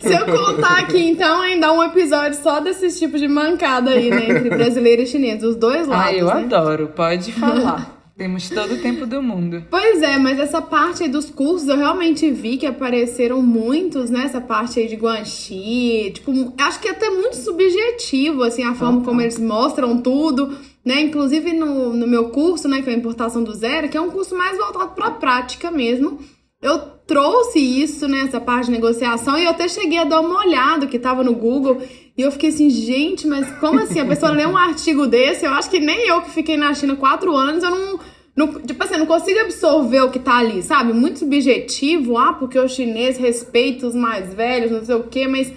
Se 0.01 0.14
eu 0.14 0.27
contar 0.27 0.79
aqui, 0.81 1.09
então, 1.09 1.40
ainda 1.40 1.73
um 1.73 1.83
episódio 1.83 2.38
só 2.40 2.61
desses 2.61 2.99
tipos 2.99 3.21
de 3.21 3.29
mancada 3.29 3.90
aí, 3.90 4.11
né? 4.11 4.31
Entre 4.31 4.51
brasileiro 4.51 5.03
e 5.03 5.07
chinês, 5.07 5.42
os 5.42 5.57
dois 5.57 5.87
lados. 5.87 6.07
Ah, 6.07 6.12
eu 6.12 6.27
né? 6.27 6.33
adoro, 6.33 6.88
pode 6.88 7.33
falar. 7.33 7.94
Temos 8.18 8.50
todo 8.50 8.74
o 8.74 8.83
tempo 8.83 9.07
do 9.07 9.22
mundo. 9.22 9.64
Pois 9.70 10.02
é, 10.02 10.18
mas 10.18 10.40
essa 10.40 10.61
parte 10.61 11.04
aí 11.04 11.09
dos 11.09 11.31
cursos 11.31 11.68
eu 11.68 11.76
realmente 11.76 12.28
vi 12.33 12.57
que 12.57 12.66
apareceram 12.66 13.40
muitos, 13.40 14.11
né? 14.11 14.24
Essa 14.24 14.40
parte 14.40 14.81
aí 14.81 14.88
de 14.88 14.96
guanxi, 14.96 16.11
tipo, 16.12 16.33
acho 16.59 16.81
que 16.81 16.88
é 16.88 16.90
até 16.90 17.11
muito 17.11 17.37
subjetivo, 17.37 18.42
assim, 18.42 18.64
a 18.64 18.74
forma 18.74 19.04
como 19.04 19.20
eles 19.20 19.38
mostram 19.38 20.02
tudo, 20.02 20.59
né? 20.85 21.00
Inclusive 21.00 21.52
no, 21.52 21.94
no 21.94 22.09
meu 22.09 22.31
curso, 22.31 22.66
né, 22.66 22.83
que 22.83 22.90
é 22.90 22.92
a 22.92 22.96
importação 22.96 23.44
do 23.44 23.54
zero, 23.54 23.88
que 23.88 23.96
é 23.96 24.00
um 24.00 24.11
curso 24.11 24.37
mais 24.37 24.59
voltado 24.59 24.96
pra 24.96 25.12
prática 25.12 25.70
mesmo. 25.70 26.18
Eu 26.61 26.79
trouxe 27.07 27.59
isso, 27.59 28.09
né, 28.09 28.23
essa 28.23 28.40
parte 28.40 28.66
de 28.66 28.73
negociação, 28.73 29.38
e 29.38 29.44
eu 29.44 29.51
até 29.51 29.68
cheguei 29.68 29.99
a 29.99 30.05
dar 30.05 30.21
uma 30.21 30.40
olhada 30.40 30.87
que 30.87 30.99
tava 30.99 31.23
no 31.23 31.35
Google, 31.35 31.81
e 32.16 32.21
eu 32.21 32.33
fiquei 32.33 32.51
assim, 32.51 32.68
gente, 32.68 33.27
mas 33.27 33.49
como 33.59 33.81
assim? 33.81 34.01
A 34.01 34.05
pessoa 34.05 34.33
lê 34.33 34.44
um 34.44 34.57
artigo 34.59 35.07
desse, 35.07 35.47
eu 35.47 35.53
acho 35.53 35.71
que 35.71 35.79
nem 35.79 36.07
eu 36.09 36.21
que 36.23 36.31
fiquei 36.31 36.57
na 36.57 36.75
China 36.75 36.97
quatro 36.97 37.35
anos, 37.35 37.62
eu 37.62 37.71
não, 37.71 38.01
não 38.37 38.61
tipo 38.61 38.83
assim, 38.83 38.94
eu 38.94 39.01
não 39.01 39.07
consigo 39.07 39.38
absorver 39.40 40.01
o 40.01 40.11
que 40.11 40.18
tá 40.18 40.38
ali, 40.38 40.62
sabe? 40.62 40.92
Muito 40.92 41.21
subjetivo, 41.21 42.18
ah, 42.18 42.33
porque 42.33 42.59
o 42.59 42.68
chinês 42.68 43.16
respeita 43.16 43.87
os 43.87 43.94
mais 43.94 44.35
velhos, 44.35 44.73
não 44.73 44.85
sei 44.85 44.97
o 44.97 45.05
quê, 45.05 45.29
mas 45.29 45.53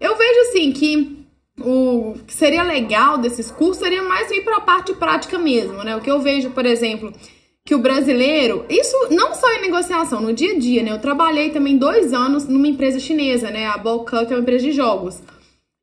eu 0.00 0.16
vejo 0.16 0.40
assim 0.48 0.72
que 0.72 1.20
o 1.60 2.14
que 2.26 2.32
seria 2.32 2.62
legal 2.62 3.18
desses 3.18 3.50
cursos 3.50 3.76
seria 3.76 4.02
mais 4.02 4.30
ir 4.30 4.42
para 4.42 4.56
a 4.56 4.60
parte 4.62 4.94
prática 4.94 5.38
mesmo, 5.38 5.84
né? 5.84 5.94
O 5.94 6.00
que 6.00 6.10
eu 6.10 6.20
vejo, 6.20 6.50
por 6.50 6.64
exemplo, 6.64 7.12
que 7.70 7.74
o 7.76 7.78
brasileiro, 7.78 8.66
isso 8.68 8.96
não 9.12 9.32
só 9.32 9.48
em 9.52 9.60
negociação, 9.60 10.20
no 10.20 10.32
dia 10.32 10.54
a 10.54 10.58
dia, 10.58 10.82
né? 10.82 10.90
Eu 10.90 10.98
trabalhei 10.98 11.50
também 11.50 11.78
dois 11.78 12.12
anos 12.12 12.48
numa 12.48 12.66
empresa 12.66 12.98
chinesa, 12.98 13.48
né? 13.48 13.68
A 13.68 13.78
Balkan, 13.78 14.26
que 14.26 14.32
é 14.32 14.36
uma 14.36 14.42
empresa 14.42 14.64
de 14.64 14.72
jogos. 14.72 15.22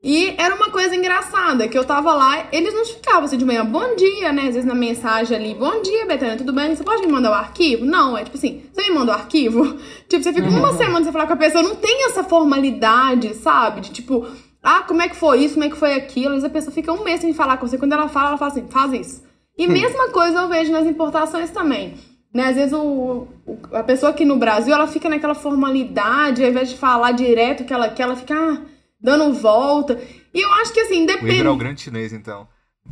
E 0.03 0.35
era 0.37 0.53
uma 0.53 0.69
coisa 0.69 0.93
engraçada, 0.93 1.65
que 1.69 1.77
eu 1.77 1.85
tava 1.85 2.13
lá, 2.13 2.49
eles 2.51 2.73
não 2.73 2.83
ficavam 2.83 3.23
assim 3.23 3.37
de 3.37 3.45
manhã, 3.45 3.65
bom 3.65 3.95
dia, 3.95 4.33
né? 4.33 4.49
Às 4.49 4.55
vezes 4.55 4.65
na 4.65 4.75
mensagem 4.75 5.37
ali, 5.37 5.55
bom 5.55 5.81
dia, 5.81 6.05
Betânia, 6.05 6.35
tudo 6.35 6.51
bem? 6.51 6.75
Você 6.75 6.83
pode 6.83 7.05
me 7.05 7.11
mandar 7.13 7.31
o 7.31 7.35
arquivo? 7.35 7.85
Não, 7.85 8.17
é 8.17 8.25
tipo 8.25 8.35
assim, 8.35 8.63
você 8.73 8.81
me 8.81 8.89
manda 8.89 9.13
o 9.13 9.15
arquivo? 9.15 9.77
Tipo, 10.09 10.23
você 10.23 10.33
fica 10.33 10.49
uma 10.49 10.73
semana 10.73 11.05
sem 11.05 11.13
falar 11.13 11.27
com 11.27 11.33
a 11.33 11.37
pessoa, 11.37 11.63
não 11.63 11.75
tem 11.77 12.05
essa 12.07 12.21
formalidade, 12.21 13.33
sabe? 13.35 13.79
De 13.79 13.91
tipo, 13.91 14.27
ah, 14.61 14.83
como 14.85 15.01
é 15.01 15.07
que 15.07 15.15
foi 15.15 15.45
isso, 15.45 15.53
como 15.53 15.65
é 15.65 15.69
que 15.69 15.77
foi 15.77 15.93
aquilo? 15.93 16.35
Às 16.35 16.41
vezes 16.41 16.49
a 16.49 16.53
pessoa 16.53 16.73
fica 16.73 16.91
um 16.91 17.05
mês 17.05 17.21
sem 17.21 17.33
falar 17.33 17.55
com 17.55 17.65
você, 17.65 17.77
quando 17.77 17.93
ela 17.93 18.09
fala, 18.09 18.27
ela 18.27 18.37
fala 18.37 18.51
assim, 18.51 18.67
faz 18.67 18.91
isso. 18.91 19.27
E 19.57 19.67
mesma 19.67 20.09
coisa 20.09 20.39
eu 20.39 20.49
vejo 20.49 20.71
nas 20.71 20.85
importações 20.85 21.49
também. 21.49 21.95
Né? 22.33 22.49
Às 22.49 22.55
vezes 22.55 22.73
o, 22.73 23.27
o- 23.45 23.57
a 23.73 23.81
pessoa 23.83 24.11
aqui 24.11 24.23
no 24.23 24.37
Brasil, 24.37 24.73
ela 24.73 24.87
fica 24.87 25.09
naquela 25.09 25.33
formalidade, 25.33 26.43
ao 26.43 26.49
invés 26.49 26.69
de 26.69 26.77
falar 26.77 27.11
direto 27.13 27.61
o 27.61 27.65
que 27.65 27.73
ela 27.73 27.89
quer, 27.89 28.03
ela 28.03 28.15
fica 28.15 28.35
ah, 28.35 28.61
dando 29.01 29.33
volta. 29.33 29.99
E 30.33 30.39
eu 30.41 30.53
acho 30.55 30.73
que 30.73 30.81
assim, 30.81 31.03
O 31.03 31.07
depende. 31.07 31.35
Ibra 31.37 31.47
é 31.49 31.51
o 31.51 31.57
grande 31.57 31.81
chinês, 31.81 32.13
então. 32.13 32.47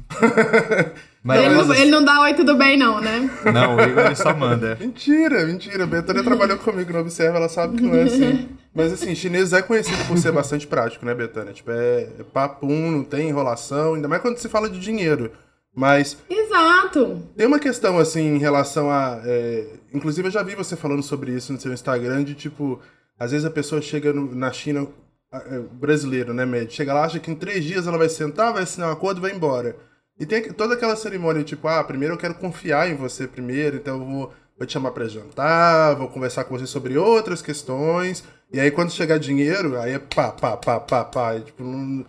Mas 1.23 1.41
ele, 1.41 1.55
não, 1.55 1.73
ele, 1.73 1.91
não, 1.91 2.03
dá 2.05 2.21
oi, 2.21 2.33
tudo 2.35 2.55
bem, 2.55 2.77
não, 2.77 3.01
né? 3.01 3.29
Não, 3.51 3.75
o 3.77 3.81
Igor 3.81 4.05
ele 4.05 4.15
só 4.15 4.35
manda. 4.35 4.75
mentira, 4.81 5.43
mentira. 5.45 5.83
A 5.83 5.87
Betânia 5.87 6.23
trabalhou 6.23 6.57
comigo 6.59 6.93
no 6.93 6.99
Observa, 6.99 7.37
ela 7.37 7.49
sabe 7.49 7.77
que 7.77 7.83
não 7.83 7.95
é 7.95 8.03
assim. 8.03 8.49
Mas 8.75 8.93
assim, 8.93 9.15
chinês 9.15 9.51
é 9.53 9.61
conhecido 9.61 10.05
por 10.07 10.17
ser 10.19 10.31
bastante 10.31 10.67
prático, 10.67 11.03
né, 11.05 11.15
Betânia? 11.15 11.51
Tipo, 11.53 11.71
é, 11.71 12.09
é 12.19 12.23
papum, 12.31 12.91
não 12.91 13.03
tem 13.03 13.29
enrolação, 13.29 13.95
ainda 13.95 14.07
mais 14.07 14.21
quando 14.21 14.37
se 14.37 14.47
fala 14.49 14.69
de 14.69 14.79
dinheiro. 14.79 15.31
Mas. 15.75 16.17
Exato! 16.29 17.21
Tem 17.35 17.45
uma 17.45 17.59
questão, 17.59 17.99
assim, 17.99 18.35
em 18.35 18.37
relação 18.37 18.89
a. 18.89 19.21
É... 19.25 19.67
Inclusive, 19.93 20.27
eu 20.27 20.31
já 20.31 20.41
vi 20.41 20.55
você 20.55 20.75
falando 20.75 21.03
sobre 21.03 21.33
isso 21.33 21.51
no 21.51 21.59
seu 21.59 21.73
Instagram, 21.73 22.23
de 22.23 22.33
tipo, 22.33 22.79
às 23.19 23.31
vezes 23.31 23.45
a 23.45 23.51
pessoa 23.51 23.81
chega 23.81 24.13
no, 24.13 24.33
na 24.33 24.51
China, 24.51 24.87
é, 25.31 25.59
brasileiro, 25.59 26.33
né, 26.33 26.45
médio? 26.45 26.75
Chega 26.75 26.93
lá, 26.93 27.03
acha 27.03 27.19
que 27.19 27.29
em 27.29 27.35
três 27.35 27.63
dias 27.63 27.87
ela 27.87 27.97
vai 27.97 28.09
sentar, 28.09 28.53
vai 28.53 28.63
assinar 28.63 28.89
um 28.89 28.93
acordo 28.93 29.19
e 29.19 29.21
vai 29.21 29.31
embora. 29.31 29.75
E 30.17 30.25
tem 30.25 30.41
toda 30.53 30.75
aquela 30.75 30.95
cerimônia, 30.95 31.43
tipo, 31.43 31.67
ah, 31.67 31.83
primeiro 31.83 32.13
eu 32.13 32.17
quero 32.17 32.35
confiar 32.35 32.89
em 32.89 32.95
você 32.95 33.27
primeiro, 33.27 33.75
então 33.75 33.99
eu 33.99 34.05
vou, 34.05 34.33
vou 34.57 34.65
te 34.65 34.73
chamar 34.73 34.91
para 34.91 35.07
jantar, 35.09 35.95
vou 35.95 36.07
conversar 36.07 36.45
com 36.45 36.57
você 36.57 36.65
sobre 36.65 36.97
outras 36.97 37.41
questões. 37.41 38.23
E 38.51 38.59
aí 38.59 38.71
quando 38.71 38.91
chegar 38.91 39.17
dinheiro, 39.17 39.77
aí 39.77 39.93
é 39.93 39.99
pá, 39.99 40.31
pá, 40.31 40.55
pá, 40.55 40.79
pá, 40.79 41.03
pá. 41.03 41.35
E, 41.35 41.41
tipo, 41.41 41.63
não... 41.63 42.05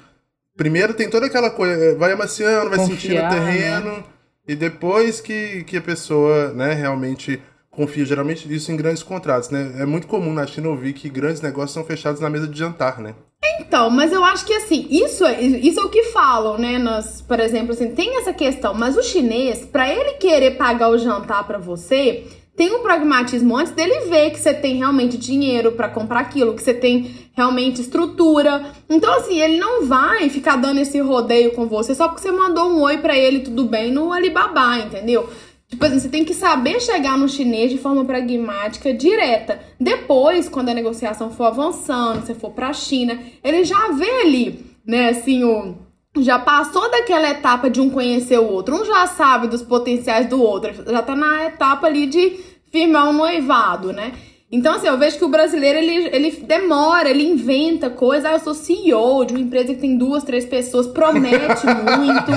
Primeiro 0.57 0.95
tem 0.95 1.11
toda 1.11 1.27
aquela 1.27 1.51
coisa, 1.51 1.97
vai 1.97 2.13
amaciando, 2.13 2.71
vai 2.71 2.79
Confiar, 2.79 2.99
sentindo 3.01 3.25
o 3.25 3.29
terreno. 3.29 3.93
Né? 3.93 4.05
E 4.49 4.55
depois 4.55 5.21
que, 5.21 5.65
que 5.65 5.77
a 5.77 5.83
pessoa, 5.83 6.53
né, 6.53 6.73
realmente 6.73 7.41
confia. 7.77 8.07
Geralmente 8.07 8.53
isso 8.53 8.73
em 8.73 8.77
grandes 8.77 9.03
contratos, 9.03 9.51
né? 9.51 9.75
É 9.79 9.85
muito 9.85 10.07
comum 10.07 10.33
na 10.33 10.47
China 10.47 10.71
ouvir 10.71 10.95
que 10.95 11.11
grandes 11.11 11.43
negócios 11.43 11.73
são 11.73 11.85
fechados 11.85 12.21
na 12.21 12.31
mesa 12.31 12.49
de 12.49 12.59
jantar, 12.59 12.99
né? 12.99 13.15
Então, 13.61 13.91
mas 13.91 14.13
eu 14.13 14.25
acho 14.25 14.47
que 14.47 14.55
assim, 14.55 14.87
isso 14.91 15.25
é, 15.25 15.41
isso 15.41 15.79
é 15.79 15.85
o 15.85 15.91
que 15.91 16.05
falam, 16.05 16.57
né? 16.57 16.79
Nós, 16.79 17.21
por 17.21 17.39
exemplo, 17.39 17.73
assim, 17.73 17.91
tem 17.91 18.19
essa 18.19 18.33
questão, 18.33 18.73
mas 18.73 18.97
o 18.97 19.03
chinês, 19.03 19.67
para 19.67 19.93
ele 19.93 20.15
querer 20.15 20.53
pagar 20.53 20.89
o 20.89 20.99
jantar 20.99 21.47
para 21.47 21.59
você, 21.59 22.25
tem 22.57 22.75
um 22.75 22.83
pragmatismo 22.83 23.55
antes 23.57 23.73
dele 23.73 24.09
ver 24.09 24.31
que 24.31 24.39
você 24.39 24.55
tem 24.55 24.77
realmente 24.77 25.19
dinheiro 25.19 25.73
para 25.73 25.91
comprar 25.91 26.21
aquilo, 26.21 26.55
que 26.55 26.63
você 26.63 26.73
tem 26.73 27.15
realmente 27.35 27.83
estrutura. 27.83 28.73
Então, 28.89 29.13
assim, 29.13 29.39
ele 29.39 29.59
não 29.59 29.87
vai 29.87 30.31
ficar 30.31 30.57
dando 30.57 30.81
esse 30.81 30.99
rodeio 31.01 31.53
com 31.53 31.67
você 31.67 31.95
só 31.95 32.09
porque 32.09 32.23
você 32.23 32.33
mandou 32.33 32.71
um 32.71 32.81
oi 32.81 32.99
para 32.99 33.17
ele, 33.17 33.41
tudo 33.41 33.67
bem, 33.67 33.93
no 33.93 34.11
Alibaba, 34.11 34.79
entendeu? 34.79 35.29
Tipo 35.69 35.85
assim, 35.85 35.99
você 35.99 36.09
tem 36.09 36.25
que 36.25 36.33
saber 36.33 36.81
chegar 36.81 37.19
no 37.19 37.29
chinês 37.29 37.71
de 37.71 37.77
forma 37.77 38.05
pragmática, 38.05 38.95
direta. 38.95 39.61
Depois, 39.79 40.49
quando 40.49 40.71
a 40.71 40.75
negociação 40.75 41.31
for 41.31 41.45
avançando, 41.45 42.25
você 42.25 42.35
for 42.35 42.53
pra 42.53 42.73
China, 42.73 43.19
ele 43.45 43.65
já 43.65 43.89
vê 43.93 44.11
ali, 44.23 44.65
né, 44.87 45.11
assim, 45.11 45.45
o. 45.45 45.86
Já 46.23 46.39
passou 46.39 46.91
daquela 46.91 47.31
etapa 47.31 47.69
de 47.69 47.81
um 47.81 47.91
conhecer 47.91 48.39
o 48.39 48.51
outro, 48.51 48.77
um 48.77 48.85
já 48.85 49.07
sabe 49.07 49.49
dos 49.49 49.63
potenciais 49.63 50.27
do 50.29 50.43
outro, 50.43 50.73
já 50.87 51.03
tá 51.03 51.15
na 51.15 51.45
etapa 51.47 51.87
ali 51.87 52.07
de 52.07 52.41
firmar 52.71 53.09
um 53.09 53.13
noivado, 53.13 53.93
né? 53.93 54.13
Então, 54.51 54.75
assim, 54.75 54.87
eu 54.87 54.97
vejo 54.97 55.19
que 55.19 55.25
o 55.25 55.29
brasileiro, 55.29 55.79
ele, 55.79 56.09
ele 56.15 56.31
demora, 56.31 57.11
ele 57.11 57.25
inventa 57.25 57.91
coisa. 57.91 58.29
Ah, 58.29 58.33
eu 58.35 58.39
sou 58.39 58.55
CEO 58.55 59.25
de 59.25 59.35
uma 59.35 59.43
empresa 59.43 59.75
que 59.75 59.81
tem 59.81 59.99
duas, 59.99 60.23
três 60.23 60.45
pessoas, 60.45 60.87
promete 60.87 61.67
muito, 61.99 62.33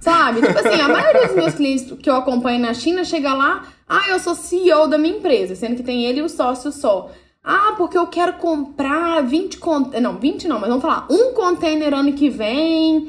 sabe? 0.00 0.42
Tipo 0.42 0.58
assim, 0.58 0.80
a 0.80 0.88
maioria 0.88 1.28
dos 1.28 1.36
meus 1.36 1.54
clientes 1.54 1.92
que 2.02 2.10
eu 2.10 2.16
acompanho 2.16 2.58
na 2.58 2.74
China 2.74 3.04
chega 3.04 3.32
lá, 3.34 3.68
ah, 3.88 4.02
eu 4.08 4.18
sou 4.18 4.34
CEO 4.34 4.88
da 4.88 4.98
minha 4.98 5.16
empresa, 5.16 5.54
sendo 5.54 5.76
que 5.76 5.84
tem 5.84 6.04
ele 6.04 6.20
e 6.20 6.22
o 6.22 6.28
sócio 6.28 6.72
só. 6.72 7.10
Ah, 7.44 7.74
porque 7.76 7.98
eu 7.98 8.06
quero 8.06 8.32
comprar 8.34 9.22
20 9.22 9.58
containers. 9.58 10.02
Não, 10.02 10.18
20 10.18 10.48
não, 10.48 10.58
mas 10.58 10.68
vamos 10.68 10.82
falar, 10.82 11.06
um 11.10 11.34
container 11.34 11.92
ano 11.92 12.14
que 12.14 12.30
vem 12.30 13.06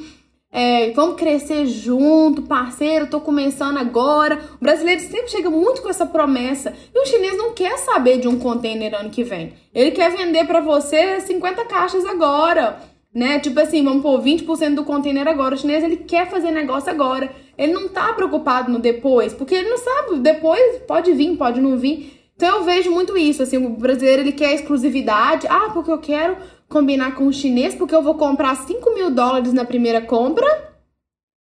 é, 0.58 0.92
vamos 0.92 1.18
crescer 1.18 1.66
junto, 1.66 2.44
parceiro, 2.44 3.08
tô 3.08 3.20
começando 3.20 3.78
agora. 3.78 4.40
O 4.56 4.64
brasileiro 4.64 5.02
sempre 5.02 5.28
chega 5.28 5.50
muito 5.50 5.82
com 5.82 5.90
essa 5.90 6.06
promessa. 6.06 6.74
E 6.94 6.98
o 6.98 7.06
chinês 7.06 7.38
não 7.38 7.52
quer 7.54 7.78
saber 7.80 8.20
de 8.20 8.28
um 8.30 8.40
container 8.40 8.96
ano 8.96 9.10
que 9.10 9.22
vem. 9.22 9.52
Ele 9.74 9.92
quer 9.92 10.16
vender 10.16 10.48
para 10.48 10.62
você 10.62 11.20
50 11.20 11.66
caixas 11.66 12.06
agora. 12.06 12.80
Né? 13.14 13.38
Tipo 13.40 13.60
assim, 13.60 13.84
vamos 13.84 14.02
pôr 14.02 14.22
20% 14.22 14.76
do 14.76 14.86
container 14.86 15.28
agora. 15.28 15.56
O 15.56 15.58
chinês 15.58 15.84
ele 15.84 15.98
quer 15.98 16.30
fazer 16.30 16.52
negócio 16.52 16.90
agora. 16.90 17.30
Ele 17.58 17.74
não 17.74 17.90
tá 17.90 18.14
preocupado 18.14 18.72
no 18.72 18.80
depois, 18.80 19.34
porque 19.34 19.56
ele 19.56 19.70
não 19.70 19.78
sabe, 19.78 20.20
depois 20.20 20.78
pode 20.88 21.12
vir, 21.12 21.36
pode 21.36 21.60
não 21.60 21.78
vir. 21.78 22.25
Então 22.36 22.58
eu 22.58 22.64
vejo 22.66 22.92
muito 22.92 23.18
isso, 23.18 23.42
assim, 23.42 23.58
o 23.58 23.70
brasileiro 23.70 24.22
ele 24.22 24.34
quer 24.34 24.54
exclusividade. 24.54 25.48
Ah, 25.48 25.70
porque 25.74 25.92
eu 25.92 26.00
quero 26.00 26.38
combinar 26.68 27.16
com 27.16 27.28
o 27.28 27.34
chinês 27.34 27.74
porque 27.74 27.96
eu 27.96 28.02
vou 28.02 28.16
comprar 28.16 28.56
5 28.56 28.94
mil 28.94 29.10
dólares 29.10 29.54
na 29.54 29.64
primeira 29.64 30.02
compra, 30.02 30.76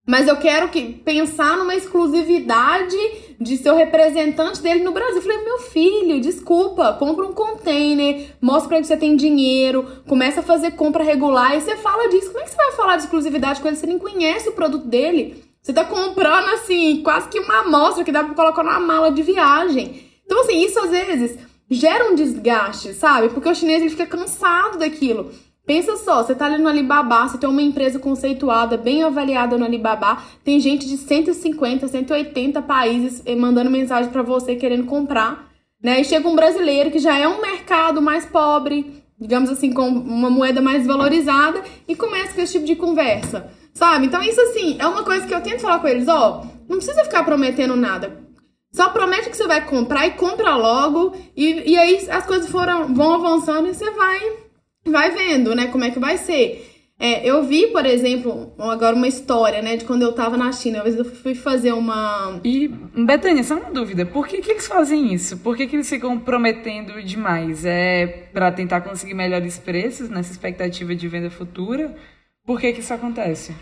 mas 0.09 0.27
eu 0.27 0.37
quero 0.37 0.69
que 0.71 0.93
pensar 0.93 1.57
numa 1.57 1.77
exclusividade 1.77 2.97
de 3.41 3.57
ser 3.57 3.71
o 3.71 3.77
representante 3.77 4.61
dele 4.61 4.83
no 4.83 4.91
Brasil. 4.91 5.17
Eu 5.17 5.23
falei, 5.23 5.45
meu 5.45 5.59
filho, 5.59 6.21
desculpa, 6.21 6.93
compra 6.95 7.25
um 7.25 7.33
container, 7.33 8.35
mostra 8.41 8.69
pra 8.69 8.77
ele 8.79 8.83
que 8.83 8.89
você 8.89 8.97
tem 8.97 9.15
dinheiro, 9.15 10.03
começa 10.09 10.41
a 10.41 10.43
fazer 10.43 10.73
compra 10.73 11.05
regular 11.05 11.57
e 11.57 11.61
você 11.61 11.77
fala 11.77 12.09
disso. 12.09 12.33
Como 12.33 12.41
é 12.41 12.45
que 12.45 12.51
você 12.51 12.57
vai 12.57 12.73
falar 12.73 12.97
de 12.97 13.05
exclusividade 13.05 13.61
com 13.61 13.69
ele? 13.69 13.77
Você 13.77 13.87
nem 13.87 13.99
conhece 13.99 14.49
o 14.49 14.53
produto 14.53 14.89
dele. 14.89 15.45
Você 15.63 15.73
tá 15.73 15.85
comprando, 15.85 16.49
assim, 16.55 17.03
quase 17.03 17.29
que 17.29 17.39
uma 17.39 17.61
amostra 17.61 18.03
que 18.03 18.11
dá 18.11 18.25
pra 18.25 18.35
colocar 18.35 18.65
numa 18.65 18.81
mala 18.81 19.13
de 19.13 19.23
viagem. 19.23 20.10
Então, 20.31 20.43
assim, 20.43 20.65
isso 20.65 20.79
às 20.79 20.91
vezes 20.91 21.37
gera 21.69 22.09
um 22.09 22.15
desgaste, 22.15 22.95
sabe? 22.95 23.31
Porque 23.31 23.49
o 23.49 23.55
chinês 23.55 23.81
ele 23.83 23.91
fica 23.91 24.07
cansado 24.07 24.79
daquilo. 24.79 25.33
Pensa 25.67 25.97
só, 25.97 26.23
você 26.23 26.37
tá 26.37 26.47
ali 26.47 26.63
no 26.63 26.69
Alibaba, 26.69 27.27
você 27.27 27.37
tem 27.37 27.51
uma 27.51 27.61
empresa 27.61 27.99
conceituada, 27.99 28.77
bem 28.77 29.03
avaliada 29.03 29.59
no 29.59 29.65
Alibaba, 29.65 30.23
tem 30.45 30.61
gente 30.61 30.87
de 30.87 30.97
150, 30.97 31.89
180 31.89 32.63
países 32.63 33.21
eh, 33.27 33.35
mandando 33.35 33.73
mensagem 33.73 34.09
para 34.13 34.23
você 34.23 34.55
querendo 34.55 34.87
comprar, 34.87 35.51
né? 35.83 36.01
E 36.01 36.05
chega 36.05 36.29
um 36.29 36.37
brasileiro 36.37 36.93
que 36.93 37.01
já 37.01 37.19
é 37.19 37.27
um 37.27 37.43
mercado 37.43 38.01
mais 38.01 38.25
pobre, 38.25 39.03
digamos 39.21 39.51
assim, 39.51 39.73
com 39.73 39.89
uma 39.89 40.31
moeda 40.31 40.63
mais 40.63 40.87
valorizada 40.87 41.61
e 41.89 41.97
começa 41.97 42.35
com 42.35 42.41
esse 42.41 42.53
tipo 42.53 42.67
de 42.67 42.77
conversa, 42.77 43.51
sabe? 43.75 44.07
Então 44.07 44.23
isso 44.23 44.41
assim, 44.41 44.77
é 44.79 44.87
uma 44.87 45.03
coisa 45.03 45.27
que 45.27 45.35
eu 45.35 45.41
tento 45.41 45.61
falar 45.61 45.81
com 45.81 45.89
eles, 45.89 46.07
ó, 46.07 46.45
não 46.69 46.77
precisa 46.77 47.03
ficar 47.03 47.25
prometendo 47.25 47.75
nada. 47.75 48.30
Só 48.73 48.91
promete 48.91 49.29
que 49.29 49.37
você 49.37 49.47
vai 49.47 49.67
comprar 49.67 50.07
e 50.07 50.13
compra 50.13 50.57
logo. 50.57 51.17
E, 51.37 51.73
e 51.73 51.77
aí 51.77 52.09
as 52.11 52.25
coisas 52.27 52.49
foram, 52.51 52.95
vão 52.95 53.15
avançando 53.15 53.69
e 53.69 53.75
você 53.75 53.91
vai, 53.91 54.21
vai 54.87 55.11
vendo, 55.11 55.55
né? 55.55 55.67
Como 55.67 55.85
é 55.85 55.91
que 55.91 55.99
vai 55.99 56.17
ser. 56.17 56.67
É, 57.03 57.27
eu 57.27 57.43
vi, 57.43 57.69
por 57.69 57.87
exemplo, 57.87 58.53
agora 58.59 58.95
uma 58.95 59.09
história, 59.09 59.63
né, 59.63 59.75
de 59.75 59.87
quando 59.87 60.03
eu 60.03 60.13
tava 60.13 60.37
na 60.37 60.53
China. 60.53 60.79
Uma 60.79 60.85
vez 60.85 60.97
eu 60.97 61.05
fui 61.07 61.35
fazer 61.35 61.73
uma. 61.73 62.39
E, 62.45 62.69
Betânia, 62.69 63.43
só 63.43 63.57
uma 63.57 63.71
dúvida: 63.71 64.05
por 64.05 64.29
que, 64.29 64.43
que 64.43 64.51
eles 64.51 64.67
fazem 64.67 65.15
isso? 65.15 65.39
Por 65.39 65.57
que, 65.57 65.67
que 65.67 65.77
eles 65.77 65.89
ficam 65.89 66.19
prometendo 66.21 67.03
demais? 67.03 67.65
É 67.65 68.07
para 68.35 68.53
tentar 68.53 68.83
conseguir 68.83 69.15
melhores 69.15 69.59
preços 69.59 70.11
nessa 70.11 70.31
expectativa 70.31 70.95
de 70.95 71.09
venda 71.09 71.31
futura? 71.31 71.97
Por 72.45 72.61
que, 72.61 72.71
que 72.75 72.81
isso 72.81 72.93
acontece? 72.93 73.55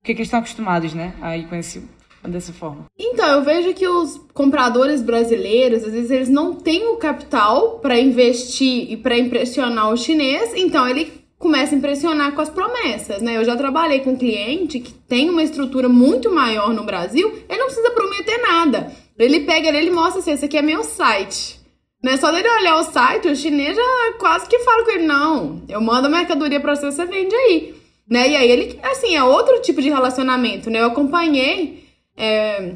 Porque 0.00 0.14
que 0.14 0.20
eles 0.20 0.28
estão 0.28 0.40
acostumados, 0.40 0.92
né, 0.92 1.14
aí 1.22 1.46
com 1.46 1.56
esse 1.56 1.82
dessa 2.24 2.52
forma? 2.52 2.86
Então, 2.98 3.28
eu 3.28 3.42
vejo 3.42 3.74
que 3.74 3.86
os 3.86 4.20
compradores 4.34 5.02
brasileiros, 5.02 5.84
às 5.84 5.92
vezes, 5.92 6.10
eles 6.10 6.28
não 6.28 6.54
têm 6.54 6.88
o 6.88 6.96
capital 6.96 7.78
para 7.78 7.98
investir 7.98 8.90
e 8.90 8.96
para 8.96 9.18
impressionar 9.18 9.92
o 9.92 9.96
chinês, 9.96 10.52
então 10.54 10.88
ele 10.88 11.12
começa 11.38 11.74
a 11.74 11.78
impressionar 11.78 12.32
com 12.32 12.40
as 12.40 12.50
promessas, 12.50 13.22
né? 13.22 13.36
Eu 13.36 13.44
já 13.44 13.56
trabalhei 13.56 14.00
com 14.00 14.10
um 14.10 14.16
cliente 14.16 14.80
que 14.80 14.92
tem 14.92 15.30
uma 15.30 15.42
estrutura 15.42 15.88
muito 15.88 16.30
maior 16.30 16.74
no 16.74 16.84
Brasil, 16.84 17.32
ele 17.48 17.58
não 17.58 17.66
precisa 17.66 17.90
prometer 17.92 18.38
nada. 18.38 18.92
Ele 19.16 19.40
pega 19.40 19.68
ele, 19.68 19.90
mostra 19.90 20.20
assim, 20.20 20.32
esse 20.32 20.44
aqui 20.44 20.56
é 20.56 20.62
meu 20.62 20.82
site. 20.82 21.58
Não 22.02 22.12
é 22.12 22.16
só 22.16 22.30
dele 22.30 22.48
olhar 22.48 22.76
o 22.76 22.84
site, 22.84 23.28
o 23.28 23.36
chinês 23.36 23.76
já 23.76 23.82
quase 24.18 24.48
que 24.48 24.58
fala 24.60 24.84
com 24.84 24.90
ele, 24.92 25.06
não, 25.06 25.62
eu 25.68 25.80
mando 25.80 26.06
a 26.06 26.10
mercadoria 26.10 26.60
para 26.60 26.74
você, 26.74 26.90
você 26.90 27.04
vende 27.04 27.34
aí. 27.34 27.74
Né? 28.08 28.30
E 28.30 28.36
aí 28.36 28.50
ele, 28.50 28.80
assim, 28.82 29.14
é 29.14 29.22
outro 29.22 29.60
tipo 29.60 29.82
de 29.82 29.90
relacionamento, 29.90 30.70
né? 30.70 30.80
Eu 30.80 30.86
acompanhei 30.86 31.87
é, 32.18 32.74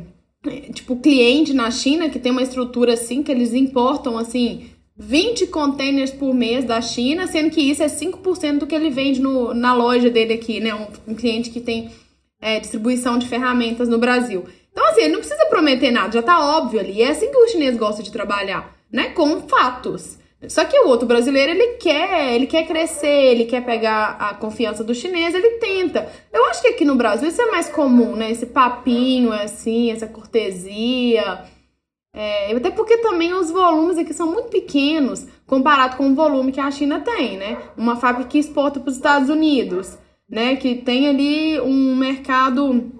tipo, 0.72 0.96
cliente 0.96 1.52
na 1.52 1.70
China 1.70 2.08
que 2.08 2.18
tem 2.18 2.30
uma 2.30 2.42
estrutura 2.42 2.94
assim, 2.94 3.22
que 3.22 3.32
eles 3.32 3.52
importam, 3.52 4.16
assim, 4.16 4.70
20 4.96 5.48
containers 5.48 6.12
por 6.12 6.32
mês 6.32 6.64
da 6.64 6.80
China, 6.80 7.26
sendo 7.26 7.50
que 7.50 7.60
isso 7.60 7.82
é 7.82 7.86
5% 7.86 8.58
do 8.58 8.66
que 8.66 8.74
ele 8.74 8.88
vende 8.88 9.20
no, 9.20 9.52
na 9.52 9.74
loja 9.74 10.08
dele 10.08 10.34
aqui, 10.34 10.60
né? 10.60 10.72
Um, 10.74 11.12
um 11.12 11.14
cliente 11.14 11.50
que 11.50 11.60
tem 11.60 11.90
é, 12.40 12.60
distribuição 12.60 13.18
de 13.18 13.26
ferramentas 13.26 13.88
no 13.88 13.98
Brasil. 13.98 14.44
Então, 14.70 14.86
assim, 14.88 15.02
ele 15.02 15.12
não 15.12 15.20
precisa 15.20 15.44
prometer 15.46 15.90
nada, 15.90 16.12
já 16.12 16.22
tá 16.22 16.56
óbvio 16.56 16.80
ali. 16.80 17.02
É 17.02 17.08
assim 17.10 17.30
que 17.30 17.36
o 17.36 17.48
chinês 17.48 17.76
gosta 17.76 18.02
de 18.02 18.12
trabalhar, 18.12 18.76
né? 18.90 19.10
Com 19.10 19.40
fatos. 19.48 20.18
Só 20.48 20.64
que 20.64 20.78
o 20.78 20.88
outro 20.88 21.06
brasileiro, 21.06 21.52
ele 21.52 21.74
quer, 21.74 22.34
ele 22.34 22.46
quer 22.46 22.66
crescer, 22.66 23.06
ele 23.06 23.44
quer 23.44 23.64
pegar 23.64 24.16
a 24.18 24.34
confiança 24.34 24.82
do 24.82 24.94
chinês, 24.94 25.34
ele 25.34 25.58
tenta. 25.58 26.10
Eu 26.32 26.46
acho 26.46 26.62
que 26.62 26.68
aqui 26.68 26.84
no 26.84 26.96
Brasil 26.96 27.28
isso 27.28 27.40
é 27.40 27.50
mais 27.50 27.68
comum, 27.68 28.16
né? 28.16 28.30
Esse 28.30 28.46
papinho, 28.46 29.32
assim, 29.32 29.90
essa 29.90 30.06
cortesia. 30.06 31.44
É, 32.14 32.54
até 32.54 32.70
porque 32.70 32.98
também 32.98 33.32
os 33.32 33.50
volumes 33.50 33.96
aqui 33.96 34.12
são 34.12 34.30
muito 34.30 34.48
pequenos 34.48 35.26
comparado 35.46 35.96
com 35.96 36.10
o 36.10 36.14
volume 36.14 36.52
que 36.52 36.60
a 36.60 36.70
China 36.70 37.00
tem, 37.00 37.38
né? 37.38 37.58
Uma 37.76 37.96
fábrica 37.96 38.28
que 38.28 38.38
exporta 38.38 38.80
para 38.80 38.90
os 38.90 38.96
Estados 38.96 39.30
Unidos, 39.30 39.96
né? 40.28 40.56
Que 40.56 40.74
tem 40.74 41.08
ali 41.08 41.60
um 41.60 41.96
mercado 41.96 42.90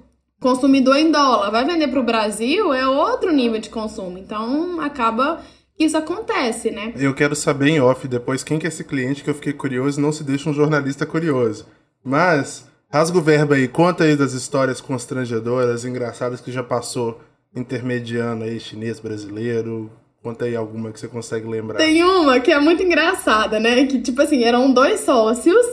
consumidor 0.41 0.97
em 0.97 1.11
dólar. 1.11 1.51
Vai 1.51 1.65
vender 1.65 1.89
para 1.89 2.01
o 2.01 2.05
Brasil, 2.05 2.73
é 2.73 2.87
outro 2.87 3.33
nível 3.33 3.59
de 3.59 3.69
consumo. 3.69 4.17
Então, 4.17 4.81
acaba 4.81 5.41
isso 5.85 5.97
acontece, 5.97 6.71
né? 6.71 6.93
Eu 6.97 7.15
quero 7.15 7.35
saber 7.35 7.69
em 7.69 7.81
off 7.81 8.07
depois 8.07 8.43
quem 8.43 8.59
que 8.59 8.67
é 8.67 8.69
esse 8.69 8.85
cliente 8.85 9.23
que 9.23 9.31
eu 9.31 9.35
fiquei 9.35 9.53
curioso 9.53 10.01
não 10.01 10.13
se 10.13 10.25
deixa 10.25 10.49
um 10.49 10.55
jornalista 10.55 11.07
curioso. 11.07 11.67
Mas, 12.05 12.67
rasga 12.91 13.19
o 13.19 13.23
verbo 13.23 13.55
aí, 13.55 13.69
conta 13.69 14.05
aí 14.05 14.17
das 14.17 14.33
histórias 14.33 14.81
constrangedoras, 14.81 15.85
engraçadas 15.85 16.41
que 16.41 16.51
já 16.53 16.63
passou 16.63 17.21
intermediando 17.55 18.45
aí, 18.45 18.59
chinês, 18.59 18.99
brasileiro. 18.99 19.91
Conta 20.23 20.45
aí 20.45 20.55
alguma 20.55 20.93
que 20.93 21.01
você 21.01 21.09
consegue 21.09 21.49
lembrar. 21.49 21.79
Tem 21.79 22.03
uma 22.05 22.39
que 22.39 22.53
é 22.53 22.61
muito 22.61 22.83
engraçada, 22.83 23.59
né? 23.59 23.87
Que, 23.87 24.01
tipo 24.01 24.23
assim, 24.23 24.45
eram 24.45 24.73
dois 24.73 25.01
sócios, 25.01 25.67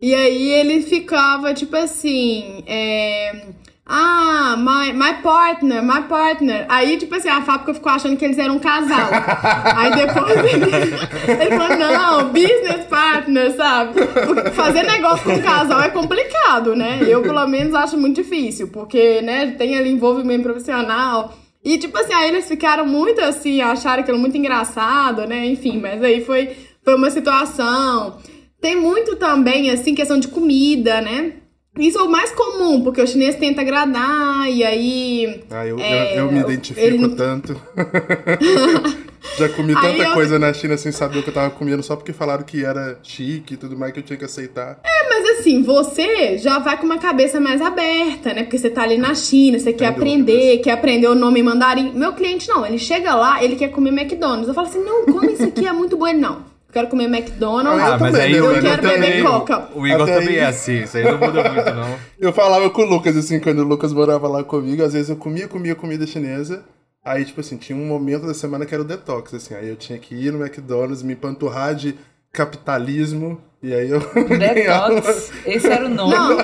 e 0.00 0.14
aí 0.14 0.52
ele 0.52 0.82
ficava, 0.82 1.52
tipo 1.52 1.76
assim, 1.76 2.62
é 2.66 3.46
ah, 3.90 4.54
my, 4.58 4.92
my 4.92 5.22
partner, 5.22 5.82
my 5.82 6.02
partner. 6.02 6.66
Aí, 6.68 6.98
tipo 6.98 7.14
assim, 7.14 7.30
a 7.30 7.40
fábrica 7.40 7.72
ficou 7.72 7.90
achando 7.90 8.18
que 8.18 8.24
eles 8.24 8.36
eram 8.36 8.56
um 8.56 8.58
casal. 8.58 9.08
Aí 9.74 9.90
depois 9.92 10.52
ele, 10.52 11.40
ele 11.42 11.56
falou, 11.56 11.78
não, 11.78 12.28
business 12.28 12.84
partner, 12.84 13.56
sabe? 13.56 13.94
Porque 14.06 14.50
fazer 14.50 14.82
negócio 14.82 15.24
com 15.24 15.32
um 15.32 15.40
casal 15.40 15.80
é 15.80 15.88
complicado, 15.88 16.76
né? 16.76 17.00
Eu, 17.00 17.22
pelo 17.22 17.46
menos, 17.46 17.74
acho 17.74 17.96
muito 17.96 18.16
difícil, 18.16 18.68
porque, 18.68 19.22
né, 19.22 19.52
tem 19.52 19.78
ali 19.78 19.90
envolvimento 19.90 20.42
profissional. 20.42 21.32
E, 21.64 21.78
tipo 21.78 21.96
assim, 21.96 22.12
aí 22.12 22.28
eles 22.28 22.46
ficaram 22.46 22.86
muito 22.86 23.22
assim, 23.22 23.62
acharam 23.62 24.02
aquilo 24.02 24.18
muito 24.18 24.36
engraçado, 24.36 25.26
né? 25.26 25.46
Enfim, 25.46 25.80
mas 25.80 26.02
aí 26.04 26.22
foi, 26.22 26.50
foi 26.84 26.94
uma 26.94 27.10
situação. 27.10 28.18
Tem 28.60 28.76
muito 28.76 29.16
também, 29.16 29.70
assim, 29.70 29.94
questão 29.94 30.18
de 30.18 30.28
comida, 30.28 31.00
né? 31.00 31.32
Isso 31.78 31.98
é 31.98 32.02
o 32.02 32.10
mais 32.10 32.32
comum, 32.32 32.82
porque 32.82 33.00
o 33.00 33.06
chinês 33.06 33.36
tenta 33.36 33.60
agradar, 33.60 34.50
e 34.50 34.64
aí. 34.64 35.40
Ah, 35.50 35.64
eu, 35.64 35.78
é, 35.78 36.14
eu, 36.14 36.26
eu, 36.26 36.32
me 36.32 36.40
identifico 36.40 37.08
tanto. 37.10 37.56
Já 39.38 39.48
comi 39.50 39.74
tanta 39.74 40.02
eu... 40.02 40.12
coisa 40.14 40.38
na 40.38 40.52
China 40.52 40.76
sem 40.76 40.90
saber 40.90 41.18
o 41.18 41.22
que 41.22 41.30
eu 41.30 41.34
tava 41.34 41.50
comendo, 41.50 41.82
só 41.82 41.94
porque 41.94 42.12
falaram 42.12 42.42
que 42.42 42.64
era 42.64 42.98
chique 43.02 43.54
e 43.54 43.56
tudo 43.56 43.76
mais 43.76 43.92
que 43.92 44.00
eu 44.00 44.02
tinha 44.02 44.16
que 44.16 44.24
aceitar. 44.24 44.80
É, 44.84 45.08
mas 45.08 45.38
assim, 45.38 45.62
você 45.62 46.38
já 46.38 46.58
vai 46.58 46.76
com 46.76 46.86
uma 46.86 46.98
cabeça 46.98 47.38
mais 47.38 47.60
aberta, 47.60 48.32
né? 48.34 48.42
Porque 48.42 48.58
você 48.58 48.70
tá 48.70 48.82
ali 48.82 48.98
na 48.98 49.14
China, 49.14 49.58
você 49.58 49.72
quer 49.72 49.86
aprender, 49.86 50.58
quer 50.58 50.72
aprender 50.72 51.06
o 51.06 51.14
nome 51.14 51.42
mandarim. 51.42 51.92
Meu 51.92 52.12
cliente 52.14 52.48
não, 52.48 52.66
ele 52.66 52.78
chega 52.78 53.14
lá, 53.14 53.42
ele 53.42 53.54
quer 53.54 53.68
comer 53.68 53.90
McDonald's. 53.90 54.48
Eu 54.48 54.54
falo 54.54 54.66
assim: 54.66 54.82
não, 54.82 55.04
come 55.06 55.32
isso 55.32 55.44
aqui, 55.44 55.66
é 55.66 55.72
muito 55.72 55.96
bom. 55.96 56.08
Ele 56.08 56.18
não 56.18 56.47
quero 56.72 56.88
comer 56.88 57.04
McDonald's, 57.04 57.82
ah, 57.82 57.98
mas 57.98 58.14
aí, 58.14 58.34
eu 58.34 58.60
quero 58.60 58.82
beber 58.82 59.22
Coca. 59.22 59.68
O 59.74 59.86
Igor 59.86 60.02
Até 60.02 60.20
também 60.20 60.34
aí... 60.34 60.38
é 60.38 60.46
assim, 60.46 60.82
isso 60.82 60.96
aí 60.96 61.04
não 61.04 61.18
muda 61.18 61.50
muito, 61.50 61.74
não. 61.74 61.98
Eu 62.18 62.32
falava 62.32 62.68
com 62.70 62.82
o 62.82 62.84
Lucas, 62.84 63.16
assim, 63.16 63.38
quando 63.40 63.60
o 63.60 63.64
Lucas 63.64 63.92
morava 63.92 64.28
lá 64.28 64.42
comigo, 64.42 64.82
às 64.82 64.92
vezes 64.92 65.08
eu 65.08 65.16
comia, 65.16 65.46
comia 65.46 65.74
comida 65.74 66.06
chinesa, 66.06 66.64
aí, 67.04 67.24
tipo 67.24 67.40
assim, 67.40 67.56
tinha 67.56 67.78
um 67.78 67.86
momento 67.86 68.26
da 68.26 68.34
semana 68.34 68.66
que 68.66 68.74
era 68.74 68.82
o 68.82 68.86
detox, 68.86 69.32
assim, 69.34 69.54
aí 69.54 69.68
eu 69.68 69.76
tinha 69.76 69.98
que 69.98 70.14
ir 70.14 70.32
no 70.32 70.44
McDonald's, 70.44 71.02
me 71.02 71.12
empanturrar 71.12 71.74
de 71.74 71.94
capitalismo, 72.32 73.40
e 73.62 73.72
aí 73.72 73.88
eu... 73.88 74.00
Detox, 74.38 75.32
esse 75.46 75.68
era 75.68 75.86
o 75.86 75.88
nome. 75.88 76.14
Não. 76.14 76.38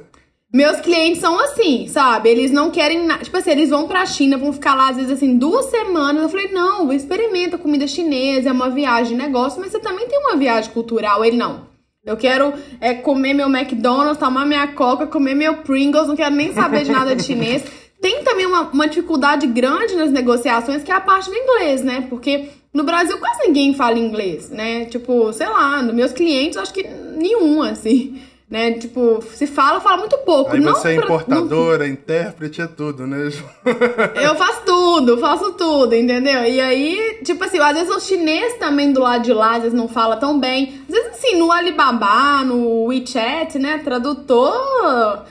Meus 0.52 0.80
clientes 0.80 1.20
são 1.20 1.38
assim, 1.38 1.86
sabe? 1.86 2.28
Eles 2.28 2.50
não 2.50 2.72
querem 2.72 3.06
nada. 3.06 3.22
Tipo 3.22 3.36
assim, 3.36 3.52
eles 3.52 3.70
vão 3.70 3.86
pra 3.86 4.04
China, 4.04 4.36
vão 4.36 4.52
ficar 4.52 4.74
lá, 4.74 4.88
às 4.88 4.96
vezes, 4.96 5.12
assim, 5.12 5.38
duas 5.38 5.66
semanas. 5.66 6.24
Eu 6.24 6.28
falei, 6.28 6.48
não, 6.50 6.92
experimenta 6.92 7.56
comida 7.56 7.86
chinesa, 7.86 8.48
é 8.48 8.52
uma 8.52 8.68
viagem 8.68 9.16
negócio, 9.16 9.60
mas 9.60 9.70
você 9.70 9.78
também 9.78 10.08
tem 10.08 10.18
uma 10.18 10.36
viagem 10.36 10.72
cultural. 10.72 11.24
Ele 11.24 11.36
não. 11.36 11.68
Eu 12.04 12.16
quero 12.16 12.52
é, 12.80 12.94
comer 12.94 13.32
meu 13.32 13.48
McDonald's, 13.48 14.18
tomar 14.18 14.44
minha 14.44 14.66
Coca, 14.68 15.06
comer 15.06 15.34
meu 15.34 15.58
Pringles, 15.58 16.08
não 16.08 16.16
quero 16.16 16.34
nem 16.34 16.52
saber 16.52 16.82
de 16.82 16.90
nada 16.90 17.14
de 17.14 17.22
chinês. 17.22 17.62
Tem 18.00 18.24
também 18.24 18.46
uma, 18.46 18.62
uma 18.62 18.88
dificuldade 18.88 19.46
grande 19.46 19.94
nas 19.94 20.10
negociações, 20.10 20.82
que 20.82 20.90
é 20.90 20.94
a 20.94 21.00
parte 21.00 21.28
do 21.28 21.36
inglês, 21.36 21.84
né? 21.84 22.06
Porque 22.08 22.48
no 22.72 22.82
Brasil 22.82 23.18
quase 23.18 23.46
ninguém 23.46 23.74
fala 23.74 23.98
inglês, 23.98 24.48
né? 24.48 24.86
Tipo, 24.86 25.30
sei 25.34 25.46
lá, 25.46 25.82
nos 25.82 25.94
meus 25.94 26.10
clientes, 26.10 26.56
acho 26.56 26.72
que 26.72 26.82
nenhum, 26.82 27.62
assim 27.62 28.18
né? 28.50 28.72
Tipo, 28.72 29.22
se 29.22 29.46
fala, 29.46 29.80
fala 29.80 29.98
muito 29.98 30.18
pouco. 30.18 30.56
Aí 30.56 30.60
você 30.60 30.88
é 30.88 30.94
importadora, 30.96 31.86
não... 31.86 31.92
intérprete, 31.92 32.60
é 32.60 32.66
tudo, 32.66 33.06
né? 33.06 33.30
eu 34.20 34.34
faço 34.34 34.62
tudo, 34.66 35.18
faço 35.18 35.52
tudo, 35.52 35.94
entendeu? 35.94 36.44
E 36.44 36.60
aí, 36.60 37.20
tipo 37.24 37.44
assim, 37.44 37.60
às 37.60 37.74
vezes 37.74 37.94
o 37.94 38.00
chinês 38.00 38.54
também 38.54 38.92
do 38.92 39.00
lado 39.00 39.22
de 39.22 39.32
lá, 39.32 39.52
às 39.52 39.62
vezes 39.62 39.78
não 39.78 39.86
fala 39.86 40.16
tão 40.16 40.40
bem. 40.40 40.82
Às 40.88 40.94
vezes, 40.94 41.10
assim, 41.10 41.36
no 41.36 41.52
Alibaba, 41.52 42.44
no 42.44 42.86
WeChat, 42.86 43.56
né? 43.56 43.78
Tradutor 43.78 45.24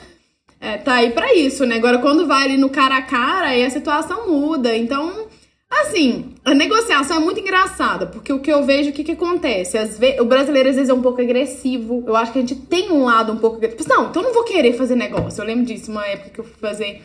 é, 0.58 0.78
tá 0.78 0.94
aí 0.94 1.10
pra 1.10 1.34
isso, 1.34 1.66
né? 1.66 1.76
Agora, 1.76 1.98
quando 1.98 2.26
vai 2.26 2.44
ali 2.44 2.56
no 2.56 2.70
cara 2.70 2.96
a 2.96 3.02
cara, 3.02 3.48
aí 3.48 3.64
a 3.64 3.70
situação 3.70 4.28
muda. 4.28 4.74
Então, 4.74 5.26
Assim, 5.70 6.34
a 6.44 6.52
negociação 6.52 7.18
é 7.18 7.20
muito 7.20 7.40
engraçada, 7.40 8.06
porque 8.06 8.32
o 8.32 8.40
que 8.40 8.50
eu 8.52 8.64
vejo, 8.64 8.90
o 8.90 8.92
que, 8.92 9.04
que 9.04 9.12
acontece? 9.12 9.78
Vezes, 9.78 10.20
o 10.20 10.24
brasileiro 10.24 10.68
às 10.68 10.74
vezes 10.74 10.90
é 10.90 10.94
um 10.94 11.00
pouco 11.00 11.20
agressivo. 11.20 12.02
Eu 12.06 12.16
acho 12.16 12.32
que 12.32 12.38
a 12.38 12.40
gente 12.42 12.56
tem 12.56 12.90
um 12.90 13.04
lado 13.04 13.32
um 13.32 13.36
pouco 13.36 13.56
agressivo. 13.56 13.88
Não, 13.88 14.10
então 14.10 14.20
eu 14.20 14.28
não 14.28 14.34
vou 14.34 14.42
querer 14.42 14.72
fazer 14.72 14.96
negócio. 14.96 15.40
Eu 15.40 15.46
lembro 15.46 15.64
disso, 15.64 15.92
uma 15.92 16.04
época 16.06 16.30
que 16.30 16.40
eu 16.40 16.44
fui 16.44 16.58
fazer 16.60 17.00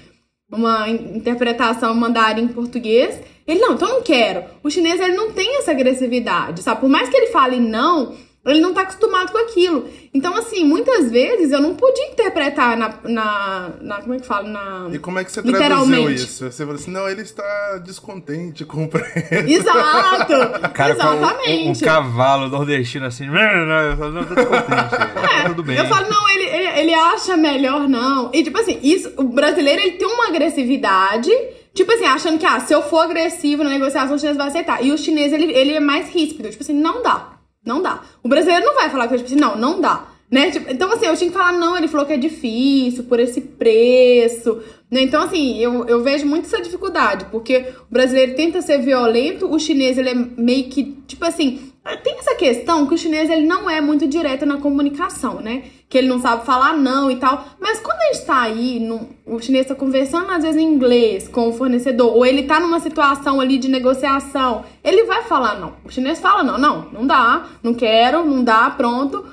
uma 0.51 0.89
interpretação 0.89 1.93
mandarim 1.93 2.43
em 2.43 2.47
português. 2.47 3.22
Ele, 3.47 3.59
não, 3.59 3.74
então 3.74 3.88
eu 3.88 3.95
não 3.95 4.01
quero. 4.01 4.43
O 4.63 4.70
chinês, 4.72 4.99
ele 4.99 5.16
não 5.16 5.32
tem 5.32 5.57
essa 5.57 5.72
agressividade, 5.72 6.63
sabe? 6.63 6.82
Por 6.82 6.89
mais 6.89 7.07
que 7.07 7.16
ele 7.16 7.28
fale 7.28 7.59
não, 7.59 8.16
ele 8.52 8.62
não 8.62 8.74
tá 8.74 8.82
acostumado 8.82 9.32
com 9.32 9.38
aquilo. 9.39 9.89
Então, 10.14 10.36
assim, 10.38 10.64
muitas 10.64 11.10
vezes 11.10 11.52
eu 11.52 11.60
não 11.60 11.76
podia 11.76 12.12
interpretar 12.12 12.78
na. 12.78 12.93
na, 13.04 13.72
na 13.82 14.02
como 14.02 14.14
é 14.14 14.20
que 14.20 14.26
fala? 14.26 14.48
Na, 14.48 14.88
e 14.93 15.00
como 15.00 15.18
é 15.18 15.24
que 15.24 15.32
você 15.32 15.41
traduziu 15.41 16.12
isso? 16.12 16.52
Você 16.52 16.64
falou 16.64 16.76
assim, 16.76 16.91
não, 16.91 17.10
ele 17.10 17.22
está 17.22 17.80
descontente 17.84 18.64
com 18.64 18.86
o 18.86 18.88
preço. 18.88 19.34
Exato! 19.48 20.70
Cara, 20.74 20.93
Exatamente. 20.93 21.68
Um, 21.68 21.72
um, 21.72 21.80
cavalo 21.80 22.48
nordestino 22.48 23.06
assim, 23.08 23.26
não, 23.26 23.66
não, 23.66 23.96
não, 23.96 24.12
não 24.12 24.26
tô 24.26 24.36
descontente. 24.36 25.16
É, 25.36 25.50
tudo 25.50 25.64
bem. 25.64 25.78
Eu 25.78 25.86
falo, 25.86 26.08
não, 26.10 26.30
ele, 26.30 26.43
ele, 26.43 26.80
ele 26.80 26.93
acha 26.93 27.36
melhor 27.36 27.89
não. 27.89 28.30
E, 28.34 28.43
tipo 28.43 28.58
assim, 28.58 28.80
isso, 28.82 29.12
o 29.18 29.24
brasileiro 29.24 29.82
ele 29.82 29.98
tem 29.98 30.08
uma 30.08 30.28
agressividade. 30.28 31.30
Tipo 31.74 31.91
assim, 31.91 32.06
achando 32.06 32.39
que, 32.39 32.46
ah, 32.46 32.60
se 32.62 32.74
eu 32.74 32.82
for 32.84 33.00
agressivo 33.00 33.64
na 33.64 33.70
negociação, 33.70 34.16
o 34.16 34.20
chinês 34.20 34.38
vai 34.38 34.48
aceitar. 34.48 34.84
E 34.84 34.91
o 34.91 34.98
chinês, 34.98 35.34
ele, 35.34 35.52
ele 35.52 35.74
é 35.74 35.80
mais 35.80 36.10
ríspido. 36.10 36.50
Tipo 36.50 36.64
assim, 36.64 36.74
não 36.74 37.04
dá. 37.04 37.34
Não 37.66 37.82
dá. 37.82 38.01
O 38.22 38.30
brasileiro 38.30 38.66
não 38.66 38.76
vai 38.76 38.89
falar 38.89 39.07
com 39.07 39.16
tipo 39.16 39.28
assim, 39.28 39.36
não, 39.36 39.55
não 39.57 39.82
dá. 39.82 40.05
Né? 40.36 40.51
Tipo, 40.51 40.69
então, 40.69 40.91
assim, 40.91 41.05
eu 41.05 41.15
tinha 41.15 41.29
que 41.29 41.38
falar, 41.38 41.53
não, 41.53 41.77
ele 41.77 41.88
falou 41.88 42.05
que 42.05 42.11
é 42.11 42.17
difícil, 42.17 43.05
por 43.05 43.21
esse 43.21 43.39
preço. 43.39 44.61
Né? 44.91 45.03
Então, 45.03 45.23
assim, 45.23 45.57
eu, 45.59 45.86
eu 45.86 46.03
vejo 46.03 46.25
muito 46.25 46.43
essa 46.43 46.61
dificuldade, 46.61 47.27
porque 47.31 47.73
o 47.89 47.93
brasileiro 47.93 48.36
tenta 48.36 48.61
ser 48.61 48.79
violento, 48.79 49.49
o 49.49 49.57
chinês, 49.57 49.97
ele 49.97 50.09
é 50.09 50.13
meio 50.13 50.65
que, 50.65 51.01
tipo 51.07 51.23
assim, 51.23 51.71
tem 52.03 52.19
essa 52.19 52.36
questão 52.36 52.86
que 52.86 52.95
o 52.95 52.97
chinês, 52.97 53.29
ele 53.29 53.47
não 53.47 53.69
é 53.69 53.79
muito 53.79 54.05
direto 54.09 54.45
na 54.45 54.57
comunicação, 54.57 55.39
né? 55.39 55.63
que 55.88 55.99
ele 55.99 56.07
não 56.07 56.19
sabe 56.19 56.45
falar 56.45 56.75
não 56.75 57.09
e 57.11 57.15
tal. 57.15 57.45
Mas 57.59 57.79
quando 57.79 57.99
a 57.99 58.13
gente 58.13 58.25
tá 58.25 58.41
aí, 58.41 58.79
no, 58.79 59.07
o 59.25 59.39
chinês 59.39 59.67
tá 59.67 59.75
conversando 59.75 60.29
às 60.31 60.43
vezes 60.43 60.61
em 60.61 60.65
inglês 60.65 61.27
com 61.27 61.49
o 61.49 61.53
fornecedor, 61.53 62.13
ou 62.13 62.25
ele 62.25 62.43
tá 62.43 62.59
numa 62.59 62.79
situação 62.79 63.39
ali 63.39 63.57
de 63.57 63.69
negociação, 63.69 64.65
ele 64.83 65.03
vai 65.05 65.23
falar 65.23 65.59
não. 65.59 65.73
O 65.86 65.89
chinês 65.89 66.19
fala 66.19 66.43
não, 66.43 66.57
não, 66.57 66.89
não 66.91 67.07
dá, 67.07 67.45
não 67.61 67.73
quero, 67.73 68.25
não 68.25 68.43
dá, 68.43 68.69
pronto. 68.71 69.25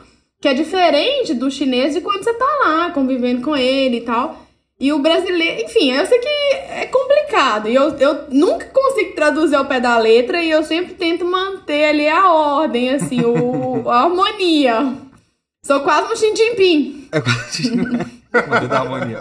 Que 0.42 0.48
é 0.48 0.54
diferente 0.54 1.34
do 1.34 1.48
chinês 1.50 1.94
de 1.94 2.00
quando 2.00 2.24
você 2.24 2.34
tá 2.34 2.58
lá 2.64 2.90
convivendo 2.90 3.42
com 3.42 3.56
ele 3.56 3.98
e 3.98 4.00
tal. 4.00 4.44
E 4.80 4.92
o 4.92 4.98
brasileiro, 4.98 5.62
enfim, 5.62 5.92
eu 5.92 6.04
sei 6.04 6.18
que 6.18 6.28
é 6.28 6.86
complicado. 6.86 7.68
E 7.68 7.74
eu, 7.76 7.96
eu 7.98 8.24
nunca 8.28 8.66
consigo 8.66 9.14
traduzir 9.14 9.54
ao 9.54 9.66
pé 9.66 9.78
da 9.78 9.96
letra 9.96 10.42
e 10.42 10.50
eu 10.50 10.64
sempre 10.64 10.94
tento 10.94 11.24
manter 11.24 11.84
ali 11.84 12.08
a 12.08 12.32
ordem, 12.32 12.90
assim, 12.90 13.20
o, 13.20 13.86
a 13.88 14.02
harmonia. 14.02 14.96
Sou 15.64 15.80
quase 15.82 16.12
um 16.12 16.16
Xinjimpim. 16.16 17.08
É 17.12 17.20
quase 17.20 17.76
Mandei 18.48 18.68
da 18.68 18.80
harmonia. 18.80 19.20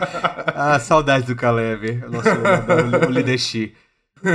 Ah, 0.55 0.79
saudade 0.79 1.27
do 1.27 1.35
Caleb, 1.35 1.97
nosso 2.09 3.07
o 3.07 3.11
Lideshi. 3.11 3.75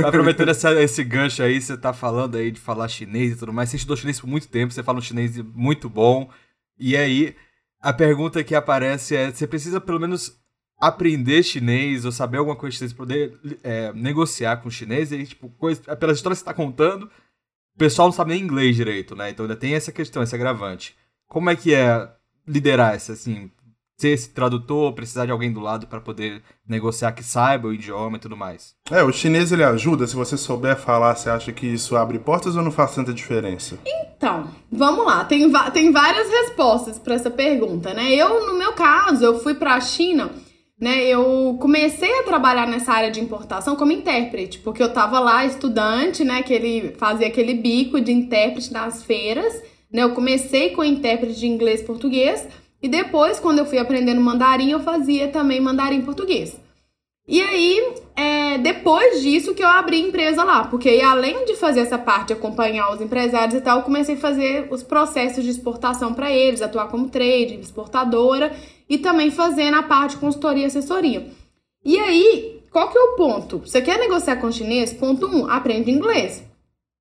Aproveitando 0.05 0.49
essa, 0.49 0.73
esse 0.81 1.03
gancho 1.03 1.43
aí, 1.43 1.59
você 1.59 1.75
tá 1.75 1.91
falando 1.91 2.37
aí 2.37 2.51
de 2.51 2.59
falar 2.61 2.87
chinês 2.87 3.33
e 3.33 3.35
tudo 3.35 3.51
mais. 3.51 3.69
Você 3.69 3.75
estudou 3.75 3.97
chinês 3.97 4.21
por 4.21 4.27
muito 4.27 4.47
tempo, 4.47 4.71
você 4.71 4.83
fala 4.83 4.99
um 4.99 5.01
chinês 5.01 5.37
muito 5.53 5.89
bom. 5.89 6.29
E 6.79 6.95
aí, 6.95 7.35
a 7.81 7.93
pergunta 7.93 8.43
que 8.43 8.55
aparece 8.55 9.15
é: 9.15 9.31
você 9.31 9.47
precisa 9.47 9.79
pelo 9.81 9.99
menos 9.99 10.39
aprender 10.79 11.41
chinês 11.43 12.05
ou 12.05 12.11
saber 12.11 12.37
alguma 12.37 12.55
coisa 12.55 12.75
chinês 12.75 12.93
poder 12.93 13.39
é, 13.63 13.91
negociar 13.93 14.57
com 14.57 14.67
o 14.67 14.71
chinês? 14.71 15.11
E 15.11 15.25
tipo, 15.25 15.49
coisa, 15.49 15.95
pelas 15.95 16.17
histórias 16.17 16.39
que 16.39 16.45
você 16.45 16.51
tá 16.51 16.53
contando, 16.53 17.03
o 17.75 17.77
pessoal 17.77 18.07
não 18.07 18.13
sabe 18.13 18.31
nem 18.31 18.43
inglês 18.43 18.75
direito, 18.75 19.15
né? 19.15 19.29
Então 19.29 19.45
ainda 19.45 19.55
tem 19.55 19.73
essa 19.73 19.91
questão, 19.91 20.23
esse 20.23 20.35
agravante. 20.35 20.95
Como 21.27 21.49
é 21.49 21.55
que 21.55 21.73
é 21.73 22.09
liderar 22.47 22.95
essa, 22.95 23.13
assim, 23.13 23.51
ser 23.97 24.09
esse 24.09 24.29
tradutor, 24.29 24.93
precisar 24.93 25.25
de 25.25 25.31
alguém 25.31 25.51
do 25.51 25.59
lado 25.59 25.87
para 25.87 25.99
poder 25.99 26.43
negociar 26.67 27.11
que 27.13 27.23
saiba 27.23 27.67
o 27.67 27.73
idioma 27.73 28.17
e 28.17 28.19
tudo 28.19 28.37
mais? 28.37 28.75
É, 28.91 29.03
o 29.03 29.11
chinês 29.11 29.51
ele 29.51 29.63
ajuda, 29.63 30.05
se 30.05 30.15
você 30.15 30.37
souber 30.37 30.77
falar, 30.77 31.15
você 31.15 31.29
acha 31.29 31.51
que 31.51 31.65
isso 31.65 31.95
abre 31.95 32.19
portas 32.19 32.55
ou 32.55 32.61
não 32.61 32.71
faz 32.71 32.93
tanta 32.93 33.11
diferença? 33.11 33.79
Então, 33.85 34.47
vamos 34.71 35.05
lá, 35.05 35.25
tem, 35.25 35.51
tem 35.73 35.91
várias 35.91 36.29
respostas 36.29 36.99
para 36.99 37.15
essa 37.15 37.31
pergunta, 37.31 37.93
né? 37.93 38.13
Eu, 38.13 38.45
no 38.45 38.57
meu 38.57 38.73
caso, 38.73 39.25
eu 39.25 39.39
fui 39.39 39.55
para 39.55 39.73
a 39.73 39.81
China 39.81 40.29
né, 40.79 41.07
eu 41.07 41.57
comecei 41.59 42.19
a 42.19 42.23
trabalhar 42.23 42.67
nessa 42.67 42.93
área 42.93 43.09
de 43.09 43.19
importação 43.19 43.75
como 43.75 43.91
intérprete, 43.91 44.59
porque 44.59 44.81
eu 44.81 44.93
tava 44.93 45.19
lá 45.19 45.43
estudante, 45.43 46.23
né, 46.23 46.43
que 46.43 46.53
ele 46.53 46.93
fazia 46.99 47.25
aquele 47.25 47.55
bico 47.55 47.99
de 47.99 48.11
intérprete 48.11 48.71
nas 48.71 49.03
feiras, 49.03 49.55
né, 49.91 50.03
eu 50.03 50.11
comecei 50.11 50.69
com 50.69 50.83
intérprete 50.83 51.39
de 51.39 51.47
inglês 51.47 51.81
e 51.81 51.83
português, 51.83 52.47
e 52.81 52.87
depois, 52.87 53.39
quando 53.39 53.59
eu 53.59 53.65
fui 53.65 53.79
aprendendo 53.79 54.21
mandarim, 54.21 54.71
eu 54.71 54.79
fazia 54.79 55.29
também 55.29 55.59
mandarim 55.59 56.01
português. 56.01 56.59
E 57.27 57.41
aí, 57.41 57.93
é, 58.15 58.57
depois 58.57 59.21
disso 59.21 59.53
que 59.53 59.61
eu 59.61 59.67
abri 59.67 59.99
empresa 59.99 60.43
lá, 60.45 60.65
porque 60.65 60.87
aí, 60.87 61.01
além 61.01 61.43
de 61.43 61.55
fazer 61.55 61.81
essa 61.81 61.97
parte, 61.97 62.31
acompanhar 62.31 62.93
os 62.93 63.01
empresários 63.01 63.55
e 63.55 63.61
tal, 63.61 63.79
eu 63.79 63.83
comecei 63.83 64.15
a 64.15 64.19
fazer 64.19 64.67
os 64.71 64.81
processos 64.81 65.43
de 65.43 65.49
exportação 65.49 66.13
para 66.13 66.31
eles, 66.31 66.61
atuar 66.61 66.87
como 66.87 67.09
trade, 67.09 67.59
exportadora 67.59 68.55
e 68.87 68.97
também 68.97 69.29
fazer 69.29 69.71
na 69.71 69.83
parte 69.83 70.11
de 70.11 70.17
consultoria 70.17 70.63
e 70.63 70.67
assessoria. 70.67 71.29
E 71.83 71.99
aí, 71.99 72.61
qual 72.71 72.89
que 72.89 72.97
é 72.97 73.01
o 73.01 73.15
ponto? 73.15 73.59
Você 73.59 73.81
quer 73.81 73.99
negociar 73.99 74.37
com 74.37 74.51
chinês? 74.51 74.93
Ponto 74.93 75.27
um, 75.27 75.49
aprende 75.49 75.91
inglês, 75.91 76.43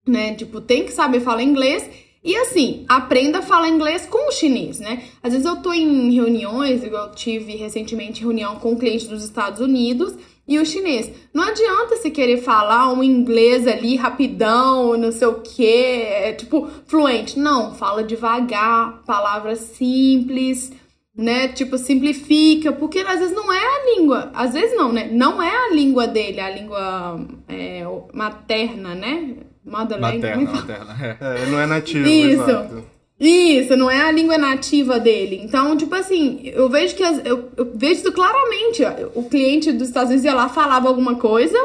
né? 0.08 0.34
Tipo, 0.34 0.60
tem 0.60 0.84
que 0.84 0.92
saber 0.92 1.20
falar 1.20 1.42
inglês 1.42 1.88
e 2.26 2.36
assim, 2.38 2.84
aprenda 2.88 3.38
a 3.38 3.42
falar 3.42 3.68
inglês 3.68 4.04
com 4.04 4.28
o 4.28 4.32
chinês, 4.32 4.80
né? 4.80 5.04
Às 5.22 5.32
vezes 5.32 5.46
eu 5.46 5.62
tô 5.62 5.72
em 5.72 6.12
reuniões, 6.12 6.82
eu 6.82 7.12
tive 7.12 7.54
recentemente 7.54 8.20
reunião 8.20 8.56
com 8.56 8.72
um 8.72 8.76
cliente 8.76 9.06
dos 9.06 9.22
Estados 9.22 9.60
Unidos 9.60 10.12
e 10.48 10.58
o 10.58 10.66
chinês. 10.66 11.08
Não 11.32 11.44
adianta 11.44 11.96
você 11.96 12.10
querer 12.10 12.38
falar 12.38 12.92
um 12.92 13.00
inglês 13.00 13.64
ali 13.68 13.94
rapidão, 13.94 14.96
não 14.96 15.12
sei 15.12 15.28
o 15.28 15.40
quê, 15.40 16.02
é, 16.04 16.32
tipo, 16.32 16.68
fluente. 16.88 17.38
Não, 17.38 17.72
fala 17.76 18.02
devagar, 18.02 19.04
palavras 19.06 19.60
simples, 19.60 20.72
né? 21.16 21.46
Tipo, 21.46 21.78
simplifica, 21.78 22.72
porque 22.72 22.98
às 22.98 23.20
vezes 23.20 23.36
não 23.36 23.52
é 23.52 23.64
a 23.64 23.94
língua, 23.94 24.32
às 24.34 24.52
vezes 24.52 24.76
não, 24.76 24.92
né? 24.92 25.08
Não 25.12 25.40
é 25.40 25.68
a 25.68 25.72
língua 25.72 26.08
dele, 26.08 26.40
a 26.40 26.50
língua 26.50 27.20
é, 27.48 27.84
materna, 28.12 28.96
né? 28.96 29.36
Mother 29.66 30.00
materna, 30.00 30.52
materna, 30.52 30.96
é. 31.20 31.42
é. 31.42 31.46
não 31.46 31.58
é 31.58 31.66
nativo, 31.66 32.06
Isso. 32.08 32.42
Exato. 32.42 32.84
Isso, 33.18 33.76
não 33.76 33.90
é 33.90 34.02
a 34.02 34.12
língua 34.12 34.36
nativa 34.36 35.00
dele. 35.00 35.40
Então, 35.42 35.76
tipo 35.76 35.94
assim, 35.94 36.40
eu 36.44 36.68
vejo 36.68 36.94
que 36.94 37.02
as, 37.02 37.24
eu, 37.24 37.48
eu, 37.56 37.72
vejo 37.74 38.00
isso 38.02 38.12
claramente. 38.12 38.82
O 39.14 39.24
cliente 39.24 39.72
dos 39.72 39.88
Estados 39.88 40.10
Unidos 40.10 40.24
ia 40.24 40.34
lá, 40.34 40.48
falava 40.48 40.86
alguma 40.86 41.14
coisa, 41.16 41.58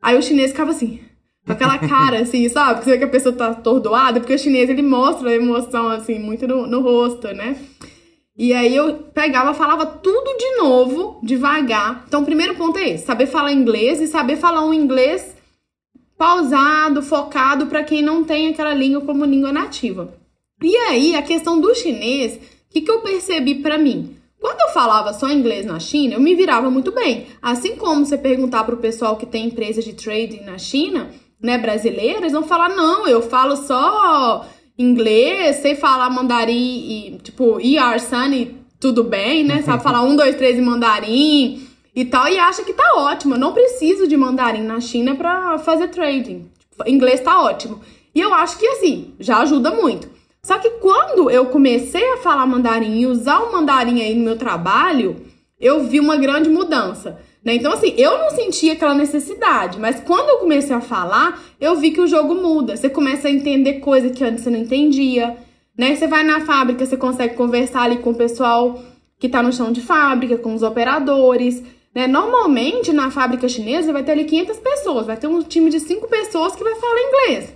aí 0.00 0.16
o 0.18 0.22
chinês 0.22 0.50
ficava 0.50 0.70
assim, 0.70 1.00
com 1.46 1.52
aquela 1.52 1.78
cara, 1.78 2.20
assim, 2.20 2.48
sabe? 2.50 2.82
Você 2.82 2.90
vê 2.90 2.98
que 2.98 3.04
a 3.04 3.08
pessoa 3.08 3.34
tá 3.34 3.48
atordoada, 3.48 4.18
porque 4.18 4.34
o 4.34 4.38
chinês 4.38 4.70
ele 4.70 4.82
mostra 4.82 5.28
a 5.28 5.34
emoção, 5.34 5.88
assim, 5.88 6.18
muito 6.18 6.48
no, 6.48 6.66
no 6.66 6.80
rosto, 6.80 7.28
né? 7.34 7.56
E 8.36 8.52
aí 8.52 8.74
eu 8.74 8.94
pegava, 9.14 9.54
falava 9.54 9.86
tudo 9.86 10.36
de 10.38 10.56
novo, 10.56 11.20
devagar. 11.22 12.04
Então, 12.08 12.22
o 12.22 12.24
primeiro 12.24 12.54
ponto 12.56 12.78
é 12.78 12.88
esse: 12.88 13.04
saber 13.04 13.26
falar 13.26 13.52
inglês 13.52 14.00
e 14.00 14.06
saber 14.06 14.36
falar 14.36 14.64
um 14.64 14.74
inglês 14.74 15.36
pausado, 16.16 17.02
focado 17.02 17.66
para 17.66 17.84
quem 17.84 18.02
não 18.02 18.24
tem 18.24 18.48
aquela 18.48 18.74
língua 18.74 19.00
como 19.00 19.24
língua 19.24 19.52
nativa. 19.52 20.14
E 20.62 20.76
aí, 20.76 21.14
a 21.14 21.22
questão 21.22 21.60
do 21.60 21.74
chinês, 21.74 22.36
o 22.36 22.38
que, 22.70 22.80
que 22.80 22.90
eu 22.90 23.00
percebi 23.00 23.56
para 23.56 23.78
mim? 23.78 24.16
Quando 24.40 24.60
eu 24.60 24.68
falava 24.68 25.12
só 25.12 25.30
inglês 25.30 25.64
na 25.64 25.80
China, 25.80 26.14
eu 26.14 26.20
me 26.20 26.34
virava 26.34 26.70
muito 26.70 26.92
bem. 26.92 27.26
Assim 27.40 27.76
como 27.76 28.04
você 28.04 28.18
perguntar 28.18 28.64
para 28.64 28.74
o 28.74 28.78
pessoal 28.78 29.16
que 29.16 29.26
tem 29.26 29.46
empresa 29.46 29.82
de 29.82 29.94
trading 29.94 30.42
na 30.42 30.58
China, 30.58 31.10
né, 31.40 31.58
brasileiros, 31.58 32.20
eles 32.20 32.32
vão 32.32 32.42
falar: 32.42 32.68
não, 32.68 33.06
eu 33.06 33.22
falo 33.22 33.56
só 33.56 34.46
inglês, 34.78 35.56
sei 35.56 35.74
falar 35.74 36.10
mandarim 36.10 36.52
e, 36.54 37.18
tipo, 37.22 37.58
ER 37.60 37.98
Sunny, 38.00 38.56
tudo 38.78 39.02
bem, 39.02 39.44
né? 39.44 39.62
Sabe 39.62 39.82
falar 39.84 40.02
um, 40.02 40.14
dois, 40.14 40.36
três 40.36 40.58
em 40.58 40.62
mandarim 40.62 41.73
e 41.94 42.04
tal, 42.04 42.28
e 42.28 42.38
acha 42.38 42.64
que 42.64 42.72
tá 42.72 42.94
ótimo. 42.96 43.34
Eu 43.34 43.38
não 43.38 43.52
preciso 43.52 44.06
de 44.06 44.16
mandarim 44.16 44.62
na 44.62 44.80
China 44.80 45.14
para 45.14 45.58
fazer 45.58 45.88
trading. 45.88 46.50
Tipo, 46.70 46.88
inglês 46.88 47.20
tá 47.20 47.40
ótimo. 47.42 47.80
E 48.14 48.20
eu 48.20 48.32
acho 48.34 48.58
que 48.58 48.66
assim, 48.66 49.14
já 49.18 49.38
ajuda 49.38 49.70
muito. 49.70 50.08
Só 50.42 50.58
que 50.58 50.70
quando 50.72 51.30
eu 51.30 51.46
comecei 51.46 52.12
a 52.12 52.18
falar 52.18 52.46
mandarim 52.46 53.00
e 53.00 53.06
usar 53.06 53.38
o 53.38 53.52
mandarim 53.52 54.02
aí 54.02 54.14
no 54.14 54.24
meu 54.24 54.36
trabalho, 54.36 55.16
eu 55.58 55.84
vi 55.84 55.98
uma 55.98 56.16
grande 56.16 56.50
mudança. 56.50 57.18
Né? 57.44 57.54
Então, 57.54 57.72
assim, 57.72 57.94
eu 57.96 58.18
não 58.18 58.30
sentia 58.30 58.72
aquela 58.72 58.94
necessidade, 58.94 59.78
mas 59.78 60.00
quando 60.00 60.30
eu 60.30 60.38
comecei 60.38 60.74
a 60.74 60.80
falar, 60.80 61.42
eu 61.60 61.76
vi 61.76 61.90
que 61.90 62.00
o 62.00 62.06
jogo 62.06 62.34
muda. 62.34 62.76
Você 62.76 62.88
começa 62.88 63.28
a 63.28 63.30
entender 63.30 63.74
coisas 63.74 64.12
que 64.12 64.24
antes 64.24 64.42
você 64.42 64.50
não 64.50 64.58
entendia. 64.58 65.36
Né? 65.76 65.94
Você 65.94 66.06
vai 66.06 66.24
na 66.24 66.40
fábrica, 66.40 66.84
você 66.84 66.96
consegue 66.96 67.34
conversar 67.34 67.82
ali 67.82 67.98
com 67.98 68.10
o 68.10 68.14
pessoal 68.14 68.78
que 69.18 69.28
tá 69.28 69.42
no 69.42 69.52
chão 69.52 69.72
de 69.72 69.80
fábrica, 69.80 70.36
com 70.36 70.54
os 70.54 70.62
operadores. 70.62 71.62
Né? 71.94 72.06
Normalmente, 72.06 72.92
na 72.92 73.10
fábrica 73.10 73.48
chinesa, 73.48 73.92
vai 73.92 74.02
ter 74.02 74.12
ali 74.12 74.24
500 74.24 74.58
pessoas, 74.58 75.06
vai 75.06 75.16
ter 75.16 75.26
um 75.26 75.42
time 75.42 75.70
de 75.70 75.78
5 75.78 76.08
pessoas 76.08 76.56
que 76.56 76.64
vai 76.64 76.74
falar 76.74 77.00
inglês. 77.00 77.54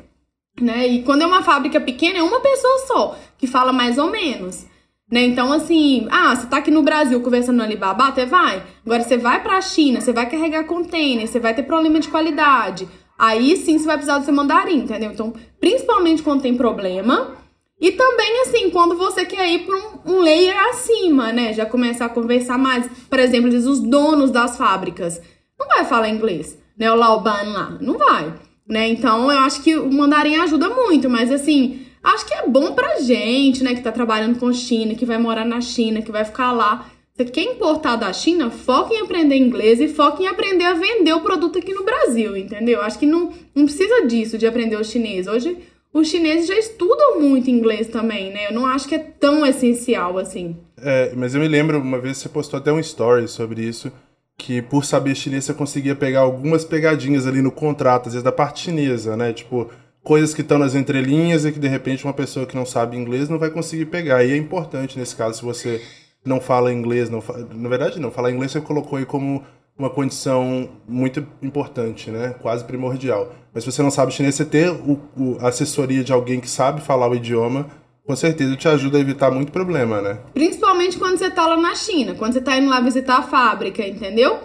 Né? 0.60 0.86
E 0.86 1.02
quando 1.02 1.22
é 1.22 1.26
uma 1.26 1.42
fábrica 1.42 1.80
pequena, 1.80 2.18
é 2.18 2.22
uma 2.22 2.40
pessoa 2.40 2.78
só, 2.86 3.18
que 3.36 3.46
fala 3.46 3.72
mais 3.72 3.98
ou 3.98 4.10
menos. 4.10 4.66
Né? 5.10 5.24
Então, 5.24 5.52
assim, 5.52 6.06
ah, 6.10 6.36
você 6.36 6.46
tá 6.46 6.58
aqui 6.58 6.70
no 6.70 6.82
Brasil 6.82 7.20
conversando 7.20 7.56
no 7.56 7.62
Alibaba, 7.62 8.08
até 8.08 8.26
vai. 8.26 8.62
Agora, 8.84 9.02
você 9.02 9.16
vai 9.16 9.42
pra 9.42 9.60
China, 9.60 10.00
você 10.00 10.12
vai 10.12 10.28
carregar 10.28 10.64
container, 10.64 11.26
você 11.26 11.40
vai 11.40 11.54
ter 11.54 11.62
problema 11.62 11.98
de 11.98 12.08
qualidade. 12.08 12.88
Aí 13.18 13.56
sim 13.56 13.78
você 13.78 13.86
vai 13.86 13.96
precisar 13.96 14.18
do 14.18 14.24
seu 14.24 14.34
mandarim, 14.34 14.76
entendeu? 14.76 15.10
Então, 15.10 15.32
principalmente 15.58 16.22
quando 16.22 16.42
tem 16.42 16.56
problema, 16.56 17.36
e 17.80 17.92
também, 17.92 18.40
assim, 18.42 18.70
quando 18.70 18.96
você 18.96 19.24
quer 19.24 19.48
ir 19.48 19.60
para 19.60 19.76
um, 19.76 20.16
um, 20.16 20.20
layer 20.20 20.56
acima, 20.70 21.32
né? 21.32 21.52
Já 21.52 21.64
começar 21.64 22.06
a 22.06 22.10
conversar 22.10 22.58
mais. 22.58 22.88
Por 23.08 23.18
exemplo, 23.20 23.48
os 23.48 23.80
donos 23.80 24.30
das 24.30 24.56
fábricas. 24.56 25.20
Não 25.58 25.66
vai 25.68 25.84
falar 25.84 26.08
inglês, 26.08 26.58
né? 26.76 26.90
O 26.90 26.96
Lauban 26.96 27.52
lá. 27.52 27.78
Não 27.80 27.96
vai. 27.96 28.34
Né? 28.68 28.88
Então, 28.88 29.30
eu 29.30 29.38
acho 29.38 29.62
que 29.62 29.76
o 29.76 29.90
mandarim 29.90 30.36
ajuda 30.36 30.68
muito, 30.68 31.08
mas 31.08 31.32
assim, 31.32 31.86
acho 32.02 32.26
que 32.26 32.34
é 32.34 32.46
bom 32.46 32.72
pra 32.74 33.00
gente, 33.00 33.64
né, 33.64 33.74
que 33.74 33.80
tá 33.80 33.90
trabalhando 33.90 34.38
com 34.38 34.52
China, 34.52 34.94
que 34.94 35.06
vai 35.06 35.16
morar 35.16 35.46
na 35.46 35.60
China, 35.62 36.02
que 36.02 36.12
vai 36.12 36.22
ficar 36.22 36.52
lá. 36.52 36.90
Você 37.14 37.24
quer 37.24 37.44
importar 37.44 37.96
da 37.96 38.12
China, 38.12 38.50
foca 38.50 38.92
em 38.92 39.00
aprender 39.00 39.36
inglês 39.36 39.80
e 39.80 39.88
foca 39.88 40.22
em 40.22 40.26
aprender 40.26 40.66
a 40.66 40.74
vender 40.74 41.14
o 41.14 41.20
produto 41.20 41.58
aqui 41.58 41.72
no 41.72 41.82
Brasil, 41.82 42.36
entendeu? 42.36 42.82
Acho 42.82 42.98
que 42.98 43.06
não, 43.06 43.32
não 43.54 43.64
precisa 43.64 44.06
disso, 44.06 44.36
de 44.36 44.46
aprender 44.46 44.76
o 44.76 44.84
chinês. 44.84 45.26
Hoje, 45.26 45.56
os 45.98 46.08
chineses 46.08 46.46
já 46.46 46.56
estudam 46.56 47.20
muito 47.20 47.50
inglês 47.50 47.88
também, 47.88 48.32
né? 48.32 48.46
Eu 48.48 48.52
não 48.52 48.66
acho 48.66 48.88
que 48.88 48.94
é 48.94 48.98
tão 48.98 49.44
essencial 49.44 50.18
assim. 50.18 50.56
É, 50.80 51.12
mas 51.14 51.34
eu 51.34 51.40
me 51.40 51.48
lembro, 51.48 51.80
uma 51.80 51.98
vez 51.98 52.18
você 52.18 52.28
postou 52.28 52.58
até 52.58 52.72
um 52.72 52.78
story 52.78 53.26
sobre 53.28 53.62
isso, 53.62 53.92
que 54.36 54.62
por 54.62 54.84
saber 54.84 55.14
chinês 55.14 55.44
você 55.44 55.54
conseguia 55.54 55.96
pegar 55.96 56.20
algumas 56.20 56.64
pegadinhas 56.64 57.26
ali 57.26 57.42
no 57.42 57.50
contrato, 57.50 58.06
às 58.06 58.14
vezes 58.14 58.24
da 58.24 58.32
parte 58.32 58.64
chinesa, 58.64 59.16
né? 59.16 59.32
Tipo, 59.32 59.70
coisas 60.02 60.32
que 60.32 60.40
estão 60.40 60.58
nas 60.58 60.74
entrelinhas 60.74 61.44
e 61.44 61.52
que 61.52 61.58
de 61.58 61.68
repente 61.68 62.04
uma 62.04 62.14
pessoa 62.14 62.46
que 62.46 62.56
não 62.56 62.64
sabe 62.64 62.96
inglês 62.96 63.28
não 63.28 63.38
vai 63.38 63.50
conseguir 63.50 63.86
pegar. 63.86 64.24
E 64.24 64.32
é 64.32 64.36
importante 64.36 64.98
nesse 64.98 65.16
caso, 65.16 65.38
se 65.38 65.44
você 65.44 65.82
não 66.24 66.40
fala 66.40 66.72
inglês, 66.72 67.10
não 67.10 67.20
fa... 67.20 67.36
na 67.52 67.68
verdade 67.68 68.00
não, 68.00 68.10
falar 68.10 68.30
inglês 68.30 68.52
você 68.52 68.60
colocou 68.60 68.98
aí 68.98 69.04
como 69.04 69.44
uma 69.78 69.88
condição 69.88 70.68
muito 70.88 71.24
importante, 71.40 72.10
né? 72.10 72.34
Quase 72.42 72.64
primordial. 72.64 73.32
Mas 73.54 73.62
se 73.62 73.70
você 73.70 73.82
não 73.82 73.90
sabe 73.90 74.12
chinês, 74.12 74.34
você 74.34 74.44
ter 74.44 74.70
o, 74.70 75.00
o, 75.16 75.38
a 75.40 75.48
assessoria 75.48 76.02
de 76.02 76.12
alguém 76.12 76.40
que 76.40 76.50
sabe 76.50 76.80
falar 76.80 77.08
o 77.08 77.14
idioma, 77.14 77.68
com 78.04 78.16
certeza 78.16 78.56
te 78.56 78.66
ajuda 78.66 78.98
a 78.98 79.00
evitar 79.00 79.30
muito 79.30 79.52
problema, 79.52 80.00
né? 80.02 80.18
Principalmente 80.34 80.98
quando 80.98 81.18
você 81.18 81.30
tá 81.30 81.46
lá 81.46 81.56
na 81.56 81.74
China, 81.74 82.14
quando 82.14 82.32
você 82.32 82.40
tá 82.40 82.58
indo 82.58 82.68
lá 82.68 82.80
visitar 82.80 83.18
a 83.18 83.22
fábrica, 83.22 83.86
entendeu? 83.86 84.38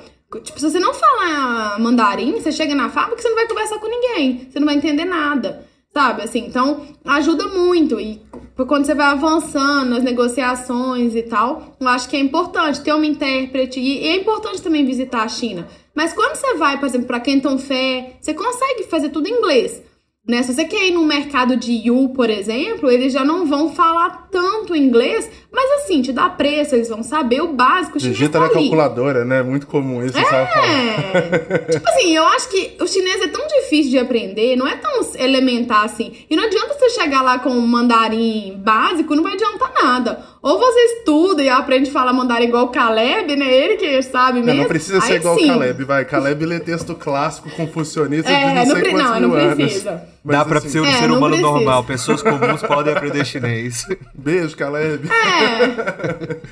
Tipo, 0.44 0.60
se 0.60 0.70
você 0.70 0.80
não 0.80 0.94
falar 0.94 1.80
mandarim, 1.80 2.34
você 2.34 2.52
chega 2.52 2.76
na 2.76 2.90
fábrica, 2.90 3.22
você 3.22 3.30
não 3.30 3.36
vai 3.36 3.48
conversar 3.48 3.80
com 3.80 3.88
ninguém, 3.88 4.48
você 4.50 4.60
não 4.60 4.66
vai 4.66 4.76
entender 4.76 5.06
nada 5.06 5.73
sabe? 5.94 6.24
Assim, 6.24 6.46
então 6.48 6.82
ajuda 7.06 7.48
muito. 7.48 8.00
E 8.00 8.22
quando 8.68 8.86
você 8.86 8.96
vai 8.96 9.08
avançando 9.08 9.90
nas 9.92 10.04
negociações 10.04 11.16
e 11.16 11.22
tal, 11.24 11.76
eu 11.80 11.88
acho 11.88 12.10
que 12.10 12.16
é 12.16 12.20
importante 12.20 12.82
ter 12.82 12.94
uma 12.94 13.06
intérprete. 13.06 13.80
E 13.80 14.08
é 14.08 14.18
importante 14.18 14.62
também 14.62 14.86
visitar 14.86 15.24
a 15.24 15.28
China. 15.28 15.68
Mas 15.94 16.12
quando 16.14 16.36
você 16.36 16.56
vai, 16.56 16.80
por 16.80 16.88
exemplo, 16.88 17.08
para 17.08 17.20
Canton 17.20 17.60
Fair, 17.60 18.16
você 18.20 18.34
consegue 18.34 18.84
fazer 18.84 19.10
tudo 19.10 19.28
em 19.28 19.38
inglês. 19.38 19.82
Né? 20.26 20.42
Se 20.42 20.54
você 20.54 20.64
quer 20.64 20.88
ir 20.88 20.92
no 20.92 21.04
mercado 21.04 21.58
de 21.58 21.86
Yu, 21.86 22.14
por 22.16 22.30
exemplo, 22.30 22.90
eles 22.90 23.12
já 23.12 23.26
não 23.26 23.46
vão 23.46 23.76
falar 23.76 24.30
tanto 24.32 24.74
inglês, 24.74 25.30
mas 25.52 25.84
assim, 25.84 26.02
te 26.02 26.14
dá 26.14 26.30
preço, 26.30 26.76
eles 26.76 26.88
vão 26.88 27.04
saber 27.04 27.42
o 27.42 27.52
básico. 27.52 28.00
Digita 28.00 28.40
na 28.40 28.48
calculadora, 28.48 29.26
né? 29.26 29.44
Muito 29.44 29.68
comum 29.68 30.02
isso, 30.02 30.18
é. 30.18 30.24
sabe 30.24 30.50
falar. 30.54 31.68
tipo 31.70 31.90
assim, 31.90 32.16
eu 32.16 32.24
acho 32.24 32.48
que 32.48 32.78
o 32.80 32.88
chinês 32.88 33.22
é 33.22 33.28
tão 33.28 33.46
difícil 33.48 33.92
de 33.92 34.00
aprender, 34.00 34.56
não 34.56 34.66
é 34.66 34.78
tão 34.78 35.02
elementar 35.16 35.84
assim. 35.84 36.14
E 36.30 36.38
não 36.38 36.46
adianta 36.46 36.74
você 36.74 36.92
chegar 36.92 37.22
lá 37.22 37.40
com 37.40 37.50
um 37.50 37.68
mandarim 37.68 38.58
básico, 38.64 39.18
não 39.18 39.24
vai 39.24 39.34
adiantar 39.34 39.74
nada. 39.74 40.24
ou 40.42 40.58
você 40.58 40.80
estuda 41.00 41.44
e 41.44 41.50
aprende 41.50 41.90
a 41.90 41.94
falar 41.94 42.14
mandarim 42.14 42.46
igual 42.46 42.68
o 42.68 42.70
Caleb, 42.70 43.36
né? 43.36 43.54
Ele 43.54 43.76
que 43.76 44.02
sabe 44.04 44.40
mesmo. 44.40 44.54
Não, 44.54 44.62
não 44.62 44.70
precisa 44.70 45.02
ser 45.02 45.12
Aí 45.12 45.20
igual 45.20 45.36
o 45.36 45.46
Caleb, 45.46 45.84
vai. 45.84 46.06
Caleb 46.06 46.46
lê 46.46 46.62
texto 46.62 46.96
clássico 46.96 47.50
confucionista 47.50 48.32
de 48.32 48.34
É, 48.34 48.66
não 48.66 48.66
não, 48.74 48.82
sei 48.82 48.94
não, 48.94 49.20
não 49.20 49.56
precisa. 49.58 50.13
Mas, 50.24 50.38
Dá 50.38 50.46
pra 50.46 50.60
assim, 50.60 50.70
ser 50.70 50.80
um 50.80 50.86
É, 50.86 50.94
ser 51.00 51.12
humano 51.12 51.36
precisa. 51.36 51.42
normal. 51.52 51.84
Pessoas 51.84 52.22
comuns 52.22 52.62
podem 52.62 52.94
aprender 52.94 53.26
chinês. 53.26 53.86
Beijo, 54.16 54.56
Caleb. 54.56 55.08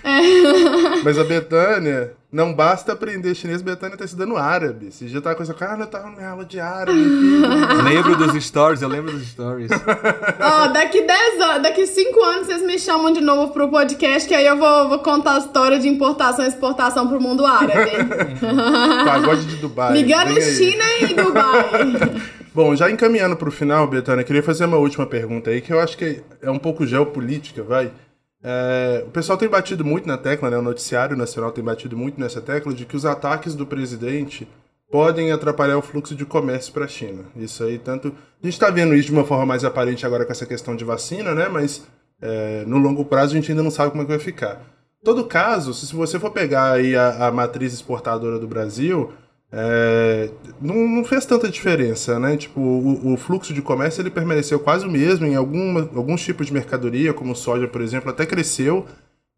É, 0.03 1.03
Mas 1.03 1.17
a 1.17 1.23
Betânia, 1.23 2.13
não 2.31 2.53
basta 2.53 2.91
aprender 2.93 3.33
chinês, 3.35 3.61
Betânia 3.61 3.95
tá 3.97 4.03
estudando 4.03 4.35
árabe. 4.37 4.87
Esse 4.87 5.05
dia 5.05 5.21
tava 5.21 5.35
com 5.35 5.43
essa 5.43 5.53
cara, 5.53 5.81
eu 5.81 5.87
tava 5.87 6.09
na 6.09 6.15
minha 6.17 6.29
aula 6.29 6.43
de 6.45 6.59
árabe 6.59 6.91
lembro 7.83 8.15
dos 8.15 8.43
stories, 8.43 8.81
eu 8.81 8.89
lembro 8.89 9.11
dos 9.11 9.27
stories. 9.27 9.69
ó, 10.39 10.67
daqui 10.67 11.01
10 11.01 11.41
anos, 11.41 11.63
daqui 11.63 11.85
5 11.85 12.23
anos 12.23 12.47
vocês 12.47 12.61
me 12.63 12.79
chamam 12.79 13.11
de 13.13 13.21
novo 13.21 13.51
pro 13.53 13.69
podcast, 13.69 14.27
que 14.27 14.33
aí 14.35 14.45
eu 14.45 14.57
vou, 14.57 14.89
vou 14.89 14.99
contar 14.99 15.35
a 15.35 15.39
história 15.39 15.79
de 15.79 15.87
importação 15.87 16.45
e 16.45 16.47
exportação 16.47 17.07
pro 17.07 17.21
mundo 17.21 17.45
árabe. 17.45 17.91
Pagode 19.05 19.45
de 19.45 19.55
Dubai. 19.57 19.93
Ligando. 19.93 20.41
China 20.41 20.83
e 21.01 21.13
Dubai. 21.13 22.40
Bom, 22.53 22.75
já 22.75 22.91
encaminhando 22.91 23.37
pro 23.37 23.49
final, 23.49 23.87
Betânia, 23.87 24.25
queria 24.25 24.43
fazer 24.43 24.65
uma 24.65 24.75
última 24.75 25.05
pergunta 25.05 25.49
aí, 25.49 25.61
que 25.61 25.71
eu 25.71 25.79
acho 25.79 25.97
que 25.97 26.21
é 26.41 26.51
um 26.51 26.59
pouco 26.59 26.85
geopolítica, 26.85 27.63
vai. 27.63 27.91
É, 28.43 29.05
o 29.07 29.11
pessoal 29.11 29.37
tem 29.37 29.47
batido 29.47 29.85
muito 29.85 30.05
na 30.05 30.17
tecla, 30.17 30.49
né? 30.49 30.57
O 30.57 30.61
noticiário 30.61 31.15
nacional 31.15 31.51
tem 31.51 31.63
batido 31.63 31.95
muito 31.95 32.19
nessa 32.19 32.41
tecla 32.41 32.73
de 32.73 32.85
que 32.85 32.97
os 32.97 33.05
ataques 33.05 33.55
do 33.55 33.65
presidente 33.65 34.45
podem 34.91 35.31
atrapalhar 35.31 35.77
o 35.77 35.81
fluxo 35.81 36.13
de 36.13 36.25
comércio 36.25 36.73
para 36.73 36.83
a 36.83 36.89
China. 36.89 37.23
Isso 37.37 37.63
aí, 37.63 37.79
tanto. 37.79 38.09
A 38.09 38.45
gente 38.45 38.53
está 38.53 38.69
vendo 38.69 38.93
isso 38.95 39.07
de 39.07 39.13
uma 39.13 39.23
forma 39.23 39.45
mais 39.45 39.63
aparente 39.63 40.05
agora 40.05 40.25
com 40.25 40.31
essa 40.33 40.45
questão 40.45 40.75
de 40.75 40.83
vacina, 40.83 41.33
né? 41.33 41.47
Mas 41.47 41.87
é, 42.21 42.65
no 42.67 42.77
longo 42.77 43.05
prazo 43.05 43.31
a 43.31 43.35
gente 43.35 43.49
ainda 43.49 43.63
não 43.63 43.71
sabe 43.71 43.91
como 43.91 44.03
é 44.03 44.05
que 44.05 44.11
vai 44.11 44.19
ficar. 44.19 44.61
Todo 45.03 45.23
caso, 45.25 45.73
se 45.73 45.95
você 45.95 46.19
for 46.19 46.31
pegar 46.31 46.73
aí 46.73 46.95
a, 46.97 47.27
a 47.27 47.31
matriz 47.31 47.73
exportadora 47.73 48.37
do 48.37 48.47
Brasil, 48.47 49.13
é, 49.53 50.29
não, 50.61 50.87
não 50.87 51.03
fez 51.03 51.25
tanta 51.25 51.49
diferença, 51.49 52.17
né? 52.17 52.37
Tipo, 52.37 52.61
o, 52.61 53.13
o 53.13 53.17
fluxo 53.17 53.53
de 53.53 53.61
comércio 53.61 54.01
ele 54.01 54.09
permaneceu 54.09 54.59
quase 54.59 54.85
o 54.85 54.91
mesmo 54.91 55.25
em 55.25 55.35
alguma, 55.35 55.81
alguns 55.93 56.23
tipos 56.23 56.47
de 56.47 56.53
mercadoria, 56.53 57.13
como 57.13 57.35
soja, 57.35 57.67
por 57.67 57.81
exemplo, 57.81 58.09
até 58.09 58.25
cresceu. 58.25 58.85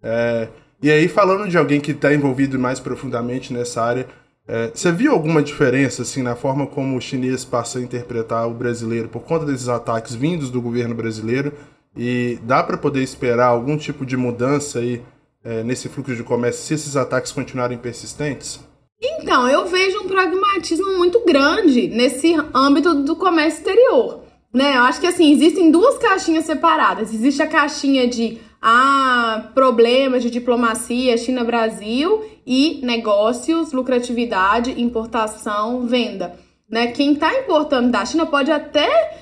É, 0.02 0.50
e 0.82 0.92
aí, 0.92 1.08
falando 1.08 1.50
de 1.50 1.58
alguém 1.58 1.80
que 1.82 1.92
está 1.92 2.14
envolvido 2.14 2.60
mais 2.60 2.80
profundamente 2.80 3.52
nessa 3.52 3.82
área, 3.82 4.08
é, 4.48 4.70
você 4.74 4.92
viu 4.92 5.14
alguma 5.14 5.42
diferença 5.42 6.02
assim 6.02 6.22
na 6.22 6.36
forma 6.36 6.68
como 6.68 6.98
o 6.98 7.02
chinês 7.02 7.46
passa 7.46 7.80
a 7.80 7.82
interpretar 7.82 8.48
o 8.48 8.54
brasileiro 8.54 9.08
por 9.08 9.22
conta 9.22 9.46
desses 9.46 9.70
ataques 9.70 10.14
vindos 10.14 10.52
do 10.52 10.62
governo 10.62 10.94
brasileiro? 10.94 11.54
E 11.96 12.40
dá 12.44 12.62
para 12.64 12.78
poder 12.78 13.02
esperar 13.02 13.48
algum 13.48 13.78
tipo 13.78 14.06
de 14.06 14.18
mudança 14.18 14.80
aí 14.80 15.02
é, 15.44 15.64
nesse 15.64 15.90
fluxo 15.90 16.16
de 16.16 16.24
comércio 16.24 16.64
se 16.64 16.74
esses 16.74 16.96
ataques 16.96 17.32
continuarem 17.32 17.78
persistentes? 17.78 18.60
Então, 19.06 19.50
eu 19.50 19.66
vejo 19.66 20.00
um 20.00 20.08
pragmatismo 20.08 20.98
muito 20.98 21.26
grande 21.26 21.90
nesse 21.90 22.34
âmbito 22.54 22.96
do 23.04 23.18
comércio 23.18 23.60
exterior. 23.60 24.22
Né? 24.54 24.78
Eu 24.78 24.84
acho 24.84 25.02
que 25.02 25.08
assim, 25.08 25.30
existem 25.34 25.70
duas 25.70 25.98
caixinhas 25.98 26.46
separadas. 26.46 27.14
Existe 27.14 27.42
a 27.42 27.48
caixinha 27.48 28.08
de 28.08 28.38
ah, 28.62 29.52
problemas 29.54 30.24
de 30.24 30.30
diplomacia, 30.30 31.18
China-Brasil 31.18 32.24
e 32.48 32.80
negócios, 32.82 33.74
lucratividade, 33.74 34.82
importação, 34.82 35.86
venda. 35.86 36.40
Né? 36.70 36.88
Quem 36.88 37.12
está 37.12 37.38
importando 37.38 37.92
da 37.92 38.06
China 38.06 38.26
pode 38.26 38.52
até 38.52 39.20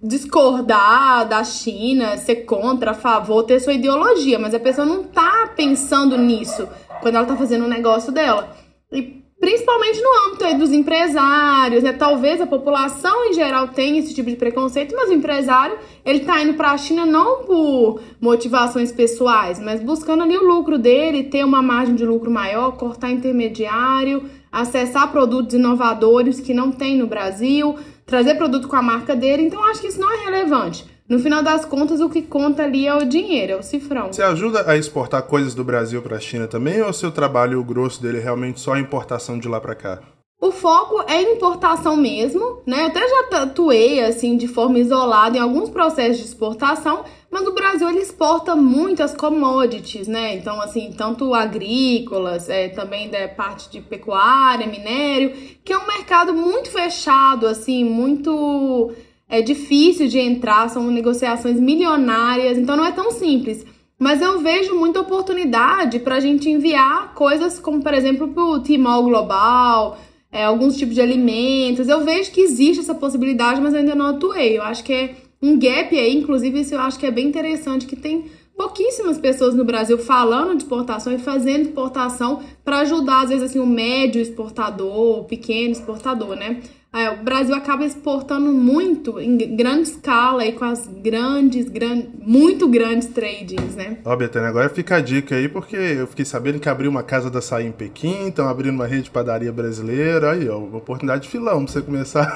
discordar 0.00 1.26
da 1.28 1.42
China, 1.42 2.16
ser 2.16 2.44
contra, 2.44 2.92
a 2.92 2.94
favor, 2.94 3.42
ter 3.42 3.58
sua 3.58 3.72
ideologia, 3.72 4.38
mas 4.38 4.54
a 4.54 4.60
pessoa 4.60 4.86
não 4.86 5.02
tá 5.02 5.52
pensando 5.56 6.16
nisso 6.16 6.68
quando 7.02 7.16
ela 7.16 7.26
tá 7.26 7.36
fazendo 7.36 7.64
o 7.64 7.68
negócio 7.68 8.12
dela. 8.12 8.56
E 8.92 9.23
principalmente 9.40 10.00
no 10.00 10.26
âmbito 10.26 10.58
dos 10.58 10.72
empresários, 10.72 11.82
né? 11.82 11.92
Talvez 11.92 12.40
a 12.40 12.46
população 12.46 13.26
em 13.26 13.34
geral 13.34 13.68
tenha 13.68 13.98
esse 13.98 14.14
tipo 14.14 14.30
de 14.30 14.36
preconceito, 14.36 14.94
mas 14.96 15.10
o 15.10 15.12
empresário, 15.12 15.78
ele 16.04 16.20
tá 16.20 16.42
indo 16.42 16.54
para 16.54 16.70
a 16.70 16.78
China 16.78 17.04
não 17.04 17.44
por 17.44 18.00
motivações 18.20 18.90
pessoais, 18.92 19.58
mas 19.58 19.82
buscando 19.82 20.22
ali 20.22 20.36
o 20.36 20.46
lucro 20.46 20.78
dele, 20.78 21.24
ter 21.24 21.44
uma 21.44 21.62
margem 21.62 21.94
de 21.94 22.04
lucro 22.06 22.30
maior, 22.30 22.72
cortar 22.72 23.10
intermediário, 23.10 24.24
acessar 24.50 25.10
produtos 25.10 25.54
inovadores 25.54 26.40
que 26.40 26.54
não 26.54 26.70
tem 26.70 26.96
no 26.96 27.06
Brasil, 27.06 27.76
trazer 28.06 28.36
produto 28.36 28.68
com 28.68 28.76
a 28.76 28.82
marca 28.82 29.14
dele. 29.14 29.42
Então 29.42 29.64
acho 29.64 29.80
que 29.80 29.88
isso 29.88 30.00
não 30.00 30.12
é 30.12 30.24
relevante. 30.24 30.93
No 31.06 31.18
final 31.18 31.42
das 31.42 31.66
contas, 31.66 32.00
o 32.00 32.08
que 32.08 32.22
conta 32.22 32.62
ali 32.62 32.86
é 32.86 32.94
o 32.94 33.04
dinheiro, 33.04 33.52
é 33.52 33.56
o 33.56 33.62
cifrão. 33.62 34.10
Você 34.10 34.22
ajuda 34.22 34.70
a 34.70 34.74
exportar 34.74 35.22
coisas 35.24 35.54
do 35.54 35.62
Brasil 35.62 36.00
para 36.00 36.16
a 36.16 36.20
China 36.20 36.46
também 36.46 36.80
ou 36.80 36.88
o 36.88 36.94
seu 36.94 37.12
trabalho, 37.12 37.60
o 37.60 37.64
grosso 37.64 38.00
dele, 38.00 38.18
é 38.18 38.22
realmente 38.22 38.58
só 38.58 38.72
a 38.72 38.80
importação 38.80 39.38
de 39.38 39.46
lá 39.46 39.60
para 39.60 39.74
cá? 39.74 40.00
O 40.40 40.50
foco 40.50 41.02
é 41.06 41.22
importação 41.22 41.96
mesmo, 41.96 42.62
né? 42.66 42.82
Eu 42.82 42.86
até 42.86 43.00
já 43.00 43.42
atuei 43.42 44.02
assim 44.02 44.36
de 44.36 44.48
forma 44.48 44.78
isolada 44.78 45.36
em 45.36 45.40
alguns 45.40 45.68
processos 45.68 46.18
de 46.18 46.24
exportação, 46.24 47.04
mas 47.30 47.46
o 47.46 47.52
Brasil 47.52 47.88
ele 47.88 48.00
exporta 48.00 48.56
muitas 48.56 49.14
commodities, 49.14 50.08
né? 50.08 50.34
Então 50.36 50.60
assim, 50.60 50.92
tanto 50.96 51.34
agrícolas, 51.34 52.48
é, 52.48 52.68
também 52.68 53.10
da 53.10 53.28
parte 53.28 53.70
de 53.70 53.80
pecuária, 53.80 54.66
minério, 54.66 55.34
que 55.62 55.72
é 55.72 55.78
um 55.78 55.86
mercado 55.86 56.32
muito 56.32 56.70
fechado, 56.70 57.46
assim, 57.46 57.84
muito 57.84 58.92
é 59.38 59.42
difícil 59.42 60.06
de 60.06 60.18
entrar, 60.18 60.68
são 60.70 60.88
negociações 60.90 61.58
milionárias, 61.58 62.56
então 62.56 62.76
não 62.76 62.86
é 62.86 62.92
tão 62.92 63.10
simples. 63.10 63.66
Mas 63.98 64.22
eu 64.22 64.40
vejo 64.40 64.74
muita 64.76 65.00
oportunidade 65.00 65.98
para 65.98 66.16
a 66.16 66.20
gente 66.20 66.48
enviar 66.48 67.14
coisas 67.14 67.58
como, 67.58 67.82
por 67.82 67.92
exemplo, 67.94 68.28
para 68.28 68.44
o 68.44 68.60
Timol 68.60 69.02
Global, 69.04 69.98
é, 70.30 70.44
alguns 70.44 70.76
tipos 70.76 70.94
de 70.94 71.00
alimentos. 71.00 71.88
Eu 71.88 72.04
vejo 72.04 72.30
que 72.30 72.40
existe 72.40 72.80
essa 72.80 72.94
possibilidade, 72.94 73.60
mas 73.60 73.72
eu 73.72 73.80
ainda 73.80 73.94
não 73.94 74.06
atuei. 74.06 74.56
Eu 74.56 74.62
acho 74.62 74.84
que 74.84 74.92
é 74.92 75.14
um 75.42 75.58
gap 75.58 75.98
aí, 75.98 76.16
inclusive, 76.16 76.60
isso 76.60 76.74
eu 76.74 76.80
acho 76.80 76.98
que 76.98 77.06
é 77.06 77.10
bem 77.10 77.26
interessante, 77.26 77.86
que 77.86 77.96
tem 77.96 78.26
pouquíssimas 78.56 79.18
pessoas 79.18 79.54
no 79.54 79.64
Brasil 79.64 79.98
falando 79.98 80.56
de 80.56 80.62
exportação 80.62 81.12
e 81.12 81.18
fazendo 81.18 81.62
exportação 81.62 82.40
para 82.64 82.78
ajudar, 82.78 83.22
às 83.22 83.30
vezes, 83.30 83.50
assim, 83.50 83.58
o 83.58 83.66
médio 83.66 84.20
exportador, 84.20 85.20
o 85.20 85.24
pequeno 85.24 85.72
exportador, 85.72 86.36
né? 86.36 86.60
É, 86.94 87.10
o 87.10 87.24
Brasil 87.24 87.52
acaba 87.56 87.84
exportando 87.84 88.52
muito 88.52 89.18
em 89.20 89.56
grande 89.56 89.88
escala 89.88 90.46
e 90.46 90.52
com 90.52 90.64
as 90.64 90.86
grandes, 90.86 91.68
gran... 91.68 92.04
muito 92.20 92.68
grandes 92.68 93.08
tradings, 93.08 93.74
né? 93.74 93.98
Ó, 94.04 94.14
Betânia, 94.14 94.48
agora 94.48 94.68
fica 94.68 94.94
a 94.94 95.00
dica 95.00 95.34
aí, 95.34 95.48
porque 95.48 95.74
eu 95.74 96.06
fiquei 96.06 96.24
sabendo 96.24 96.60
que 96.60 96.68
abriu 96.68 96.88
uma 96.88 97.02
casa 97.02 97.28
da 97.28 97.40
açaí 97.40 97.66
em 97.66 97.72
Pequim, 97.72 98.28
estão 98.28 98.48
abrindo 98.48 98.76
uma 98.76 98.86
rede 98.86 99.02
de 99.04 99.10
padaria 99.10 99.50
brasileira. 99.50 100.30
Aí, 100.30 100.48
ó, 100.48 100.56
oportunidade 100.56 101.24
de 101.24 101.28
filão 101.30 101.64
pra 101.64 101.72
você 101.72 101.82
começar 101.82 102.30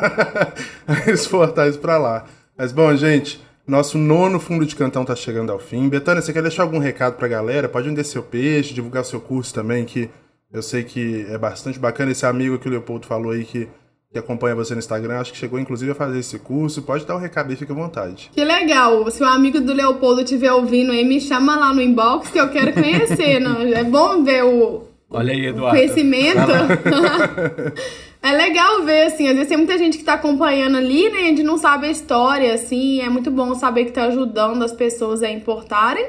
a 0.88 1.08
exportar 1.08 1.68
isso 1.68 1.78
pra 1.78 1.96
lá. 1.96 2.24
Mas, 2.56 2.72
bom, 2.72 2.92
gente, 2.96 3.40
nosso 3.64 3.96
nono 3.96 4.40
fundo 4.40 4.66
de 4.66 4.74
cantão 4.74 5.04
tá 5.04 5.14
chegando 5.14 5.52
ao 5.52 5.60
fim. 5.60 5.88
Betânia, 5.88 6.20
você 6.20 6.32
quer 6.32 6.42
deixar 6.42 6.64
algum 6.64 6.80
recado 6.80 7.14
pra 7.14 7.28
galera? 7.28 7.68
Pode 7.68 7.88
vender 7.88 8.02
seu 8.02 8.24
peixe, 8.24 8.74
divulgar 8.74 9.04
seu 9.04 9.20
curso 9.20 9.54
também, 9.54 9.84
que 9.84 10.10
eu 10.52 10.62
sei 10.64 10.82
que 10.82 11.24
é 11.28 11.38
bastante 11.38 11.78
bacana. 11.78 12.10
Esse 12.10 12.26
amigo 12.26 12.58
que 12.58 12.66
o 12.66 12.70
Leopoldo 12.72 13.06
falou 13.06 13.30
aí 13.30 13.44
que 13.44 13.68
que 14.10 14.18
acompanha 14.18 14.54
você 14.54 14.72
no 14.72 14.78
Instagram, 14.78 15.20
acho 15.20 15.32
que 15.32 15.38
chegou 15.38 15.58
inclusive 15.58 15.90
a 15.92 15.94
fazer 15.94 16.18
esse 16.18 16.38
curso. 16.38 16.80
Pode 16.82 17.04
dar 17.04 17.16
um 17.16 17.20
recado 17.20 17.50
aí, 17.50 17.56
fica 17.56 17.72
à 17.74 17.76
vontade. 17.76 18.30
Que 18.32 18.42
legal. 18.42 19.08
Se 19.10 19.22
o 19.22 19.26
amigo 19.26 19.60
do 19.60 19.74
Leopoldo 19.74 20.22
estiver 20.22 20.50
ouvindo 20.52 20.92
aí, 20.92 21.04
me 21.04 21.20
chama 21.20 21.56
lá 21.56 21.74
no 21.74 21.82
inbox 21.82 22.30
que 22.30 22.40
eu 22.40 22.48
quero 22.48 22.72
conhecer. 22.72 23.38
não? 23.38 23.58
É 23.68 23.84
bom 23.84 24.24
ver 24.24 24.44
o, 24.44 24.84
Olha 25.10 25.32
aí, 25.32 25.42
o 25.42 25.48
Eduardo. 25.50 25.76
conhecimento. 25.76 26.38
é 28.22 28.32
legal 28.32 28.82
ver, 28.84 29.06
assim, 29.08 29.28
às 29.28 29.34
vezes 29.34 29.48
tem 29.48 29.58
muita 29.58 29.76
gente 29.76 29.98
que 29.98 30.04
tá 30.04 30.14
acompanhando 30.14 30.78
ali, 30.78 31.10
né? 31.10 31.18
A 31.18 31.24
gente 31.24 31.42
não 31.42 31.58
sabe 31.58 31.86
a 31.86 31.90
história, 31.90 32.54
assim. 32.54 33.00
É 33.02 33.10
muito 33.10 33.30
bom 33.30 33.54
saber 33.54 33.84
que 33.84 33.92
tá 33.92 34.04
ajudando 34.04 34.62
as 34.64 34.72
pessoas 34.72 35.22
a 35.22 35.30
importarem. 35.30 36.06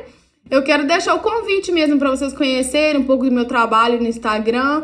Eu 0.49 0.63
quero 0.63 0.87
deixar 0.87 1.15
o 1.15 1.19
convite 1.19 1.69
mesmo 1.71 1.99
para 1.99 2.09
vocês 2.09 2.33
conhecerem 2.33 3.01
um 3.01 3.05
pouco 3.05 3.25
do 3.25 3.31
meu 3.31 3.45
trabalho 3.45 3.99
no 4.01 4.07
Instagram. 4.07 4.83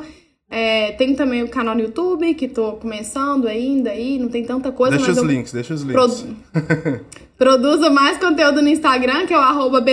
É, 0.50 0.92
tem 0.92 1.16
também 1.16 1.42
o 1.44 1.50
canal 1.50 1.74
no 1.76 1.82
YouTube, 1.82 2.34
que 2.36 2.48
tô 2.48 2.74
começando 2.74 3.48
ainda 3.48 3.90
aí, 3.90 4.20
não 4.20 4.30
tem 4.30 4.44
tanta 4.46 4.72
coisa, 4.72 4.96
Deixa 4.96 5.12
os 5.12 5.18
eu 5.18 5.26
links, 5.26 5.52
deixa 5.52 5.74
os 5.74 5.82
links. 5.82 6.22
produ- 6.22 6.36
produzo 7.38 7.92
mais 7.92 8.18
conteúdo 8.18 8.62
no 8.62 8.70
Instagram, 8.70 9.26
que 9.26 9.34
é 9.34 9.38
o 9.38 9.42
arroba 9.42 9.84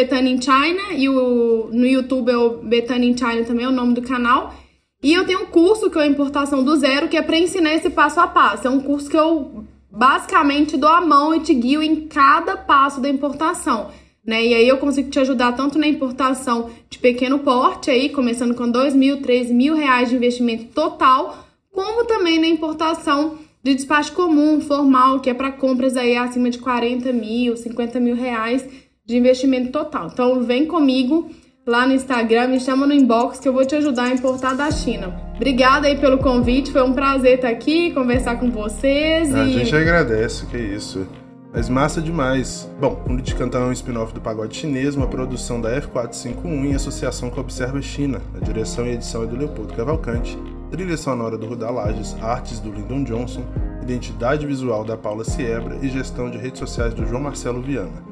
China, 0.40 0.92
e 0.94 1.08
o, 1.08 1.68
no 1.72 1.86
YouTube 1.86 2.30
é 2.30 2.36
o 2.36 2.60
China 2.60 3.44
também, 3.46 3.64
é 3.64 3.68
o 3.68 3.72
nome 3.72 3.94
do 3.94 4.02
canal. 4.02 4.54
E 5.02 5.12
eu 5.12 5.24
tenho 5.24 5.42
um 5.42 5.46
curso 5.46 5.90
que 5.90 5.98
é 5.98 6.02
a 6.02 6.06
importação 6.06 6.62
do 6.62 6.76
zero, 6.76 7.08
que 7.08 7.16
é 7.16 7.22
para 7.22 7.36
ensinar 7.36 7.74
esse 7.74 7.90
passo 7.90 8.20
a 8.20 8.26
passo. 8.28 8.68
É 8.68 8.70
um 8.70 8.78
curso 8.80 9.10
que 9.10 9.18
eu 9.18 9.64
basicamente 9.90 10.76
dou 10.76 10.88
a 10.90 11.00
mão 11.00 11.34
e 11.34 11.40
te 11.40 11.52
guio 11.54 11.82
em 11.82 12.06
cada 12.06 12.56
passo 12.56 13.00
da 13.00 13.08
importação. 13.08 13.90
Né? 14.26 14.46
E 14.46 14.54
aí 14.54 14.68
eu 14.68 14.78
consigo 14.78 15.10
te 15.10 15.18
ajudar 15.18 15.52
tanto 15.52 15.78
na 15.78 15.86
importação 15.86 16.70
de 16.88 16.98
pequeno 16.98 17.40
porte, 17.40 17.90
aí, 17.90 18.08
começando 18.08 18.54
com 18.54 18.70
2 18.70 18.94
mil, 18.94 19.20
3 19.20 19.50
mil 19.50 19.74
reais 19.74 20.08
de 20.08 20.16
investimento 20.16 20.66
total, 20.66 21.46
como 21.72 22.04
também 22.04 22.40
na 22.40 22.46
importação 22.46 23.38
de 23.62 23.74
despacho 23.74 24.12
comum, 24.12 24.60
formal, 24.60 25.20
que 25.20 25.30
é 25.30 25.34
para 25.34 25.52
compras 25.52 25.96
aí 25.96 26.16
acima 26.16 26.50
de 26.50 26.58
40 26.58 27.12
mil, 27.12 27.56
50 27.56 28.00
mil 28.00 28.14
reais 28.14 28.68
de 29.04 29.16
investimento 29.16 29.70
total. 29.70 30.10
Então 30.12 30.42
vem 30.42 30.66
comigo, 30.66 31.30
lá 31.66 31.86
no 31.86 31.94
Instagram, 31.94 32.48
me 32.48 32.60
chama 32.60 32.86
no 32.86 32.92
inbox 32.92 33.38
que 33.38 33.48
eu 33.48 33.52
vou 33.52 33.64
te 33.64 33.74
ajudar 33.76 34.04
a 34.04 34.10
importar 34.10 34.54
da 34.54 34.70
China. 34.70 35.14
Obrigada 35.36 35.86
aí 35.86 35.96
pelo 35.96 36.18
convite, 36.18 36.72
foi 36.72 36.82
um 36.82 36.92
prazer 36.92 37.36
estar 37.36 37.48
aqui, 37.48 37.92
conversar 37.92 38.38
com 38.38 38.50
vocês. 38.50 39.34
A 39.34 39.46
gente 39.46 39.74
agradece, 39.74 40.46
que 40.46 40.58
isso. 40.58 41.06
Mas 41.52 41.68
massa 41.68 42.00
demais. 42.00 42.70
Bom, 42.80 43.02
Fundo 43.06 43.20
de 43.20 43.34
Cantão 43.34 43.64
é 43.64 43.66
um 43.66 43.72
spin-off 43.72 44.14
do 44.14 44.20
Pagode 44.20 44.56
Chinês, 44.56 44.96
uma 44.96 45.06
produção 45.06 45.60
da 45.60 45.80
F451 45.80 46.44
em 46.44 46.74
associação 46.74 47.28
com 47.28 47.40
a 47.40 47.42
Observa 47.42 47.82
China. 47.82 48.22
A 48.34 48.42
direção 48.42 48.86
e 48.86 48.92
edição 48.92 49.22
é 49.22 49.26
do 49.26 49.36
Leopoldo 49.36 49.74
Cavalcante, 49.74 50.38
trilha 50.70 50.96
sonora 50.96 51.36
do 51.36 51.46
Rudá 51.46 51.70
Lages, 51.70 52.16
artes 52.22 52.58
do 52.58 52.72
Lyndon 52.72 53.04
Johnson, 53.04 53.44
identidade 53.82 54.46
visual 54.46 54.82
da 54.82 54.96
Paula 54.96 55.24
Siebra 55.24 55.76
e 55.82 55.90
gestão 55.90 56.30
de 56.30 56.38
redes 56.38 56.58
sociais 56.58 56.94
do 56.94 57.06
João 57.06 57.20
Marcelo 57.20 57.60
Viana. 57.60 58.02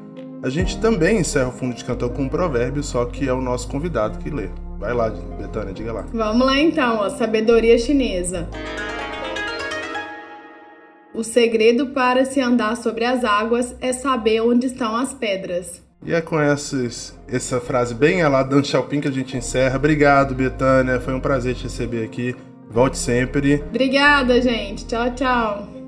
A 0.43 0.49
gente 0.49 0.79
também 0.79 1.19
encerra 1.19 1.49
o 1.49 1.51
Fundo 1.51 1.75
de 1.75 1.83
Cantão 1.83 2.09
com 2.09 2.23
um 2.23 2.29
provérbio, 2.29 2.83
só 2.83 3.05
que 3.05 3.27
é 3.27 3.33
o 3.33 3.41
nosso 3.41 3.67
convidado 3.67 4.19
que 4.19 4.29
lê. 4.29 4.49
Vai 4.79 4.93
lá, 4.93 5.09
Betânia, 5.09 5.73
diga 5.73 5.93
lá. 5.93 6.05
Vamos 6.13 6.45
lá 6.45 6.59
então, 6.59 7.01
a 7.01 7.09
sabedoria 7.09 7.77
chinesa. 7.77 8.47
O 11.13 11.23
segredo 11.23 11.87
para 11.87 12.23
se 12.25 12.39
andar 12.39 12.75
sobre 12.77 13.03
as 13.03 13.23
águas 13.23 13.75
é 13.81 13.91
saber 13.91 14.41
onde 14.41 14.67
estão 14.67 14.95
as 14.95 15.13
pedras. 15.13 15.81
E 16.03 16.13
é 16.13 16.21
com 16.21 16.39
essas, 16.39 17.17
essa 17.27 17.59
frase 17.59 17.93
bem 17.93 18.23
lá 18.27 18.41
Dan 18.41 18.63
Xiaoping 18.63 19.01
que 19.01 19.07
a 19.07 19.11
gente 19.11 19.37
encerra. 19.37 19.75
Obrigado, 19.75 20.33
Betânia. 20.33 20.99
Foi 20.99 21.13
um 21.13 21.19
prazer 21.19 21.53
te 21.53 21.63
receber 21.63 22.03
aqui. 22.03 22.35
Volte 22.69 22.97
sempre. 22.97 23.61
Obrigada, 23.69 24.41
gente. 24.41 24.85
Tchau, 24.85 25.13
tchau. 25.13 25.80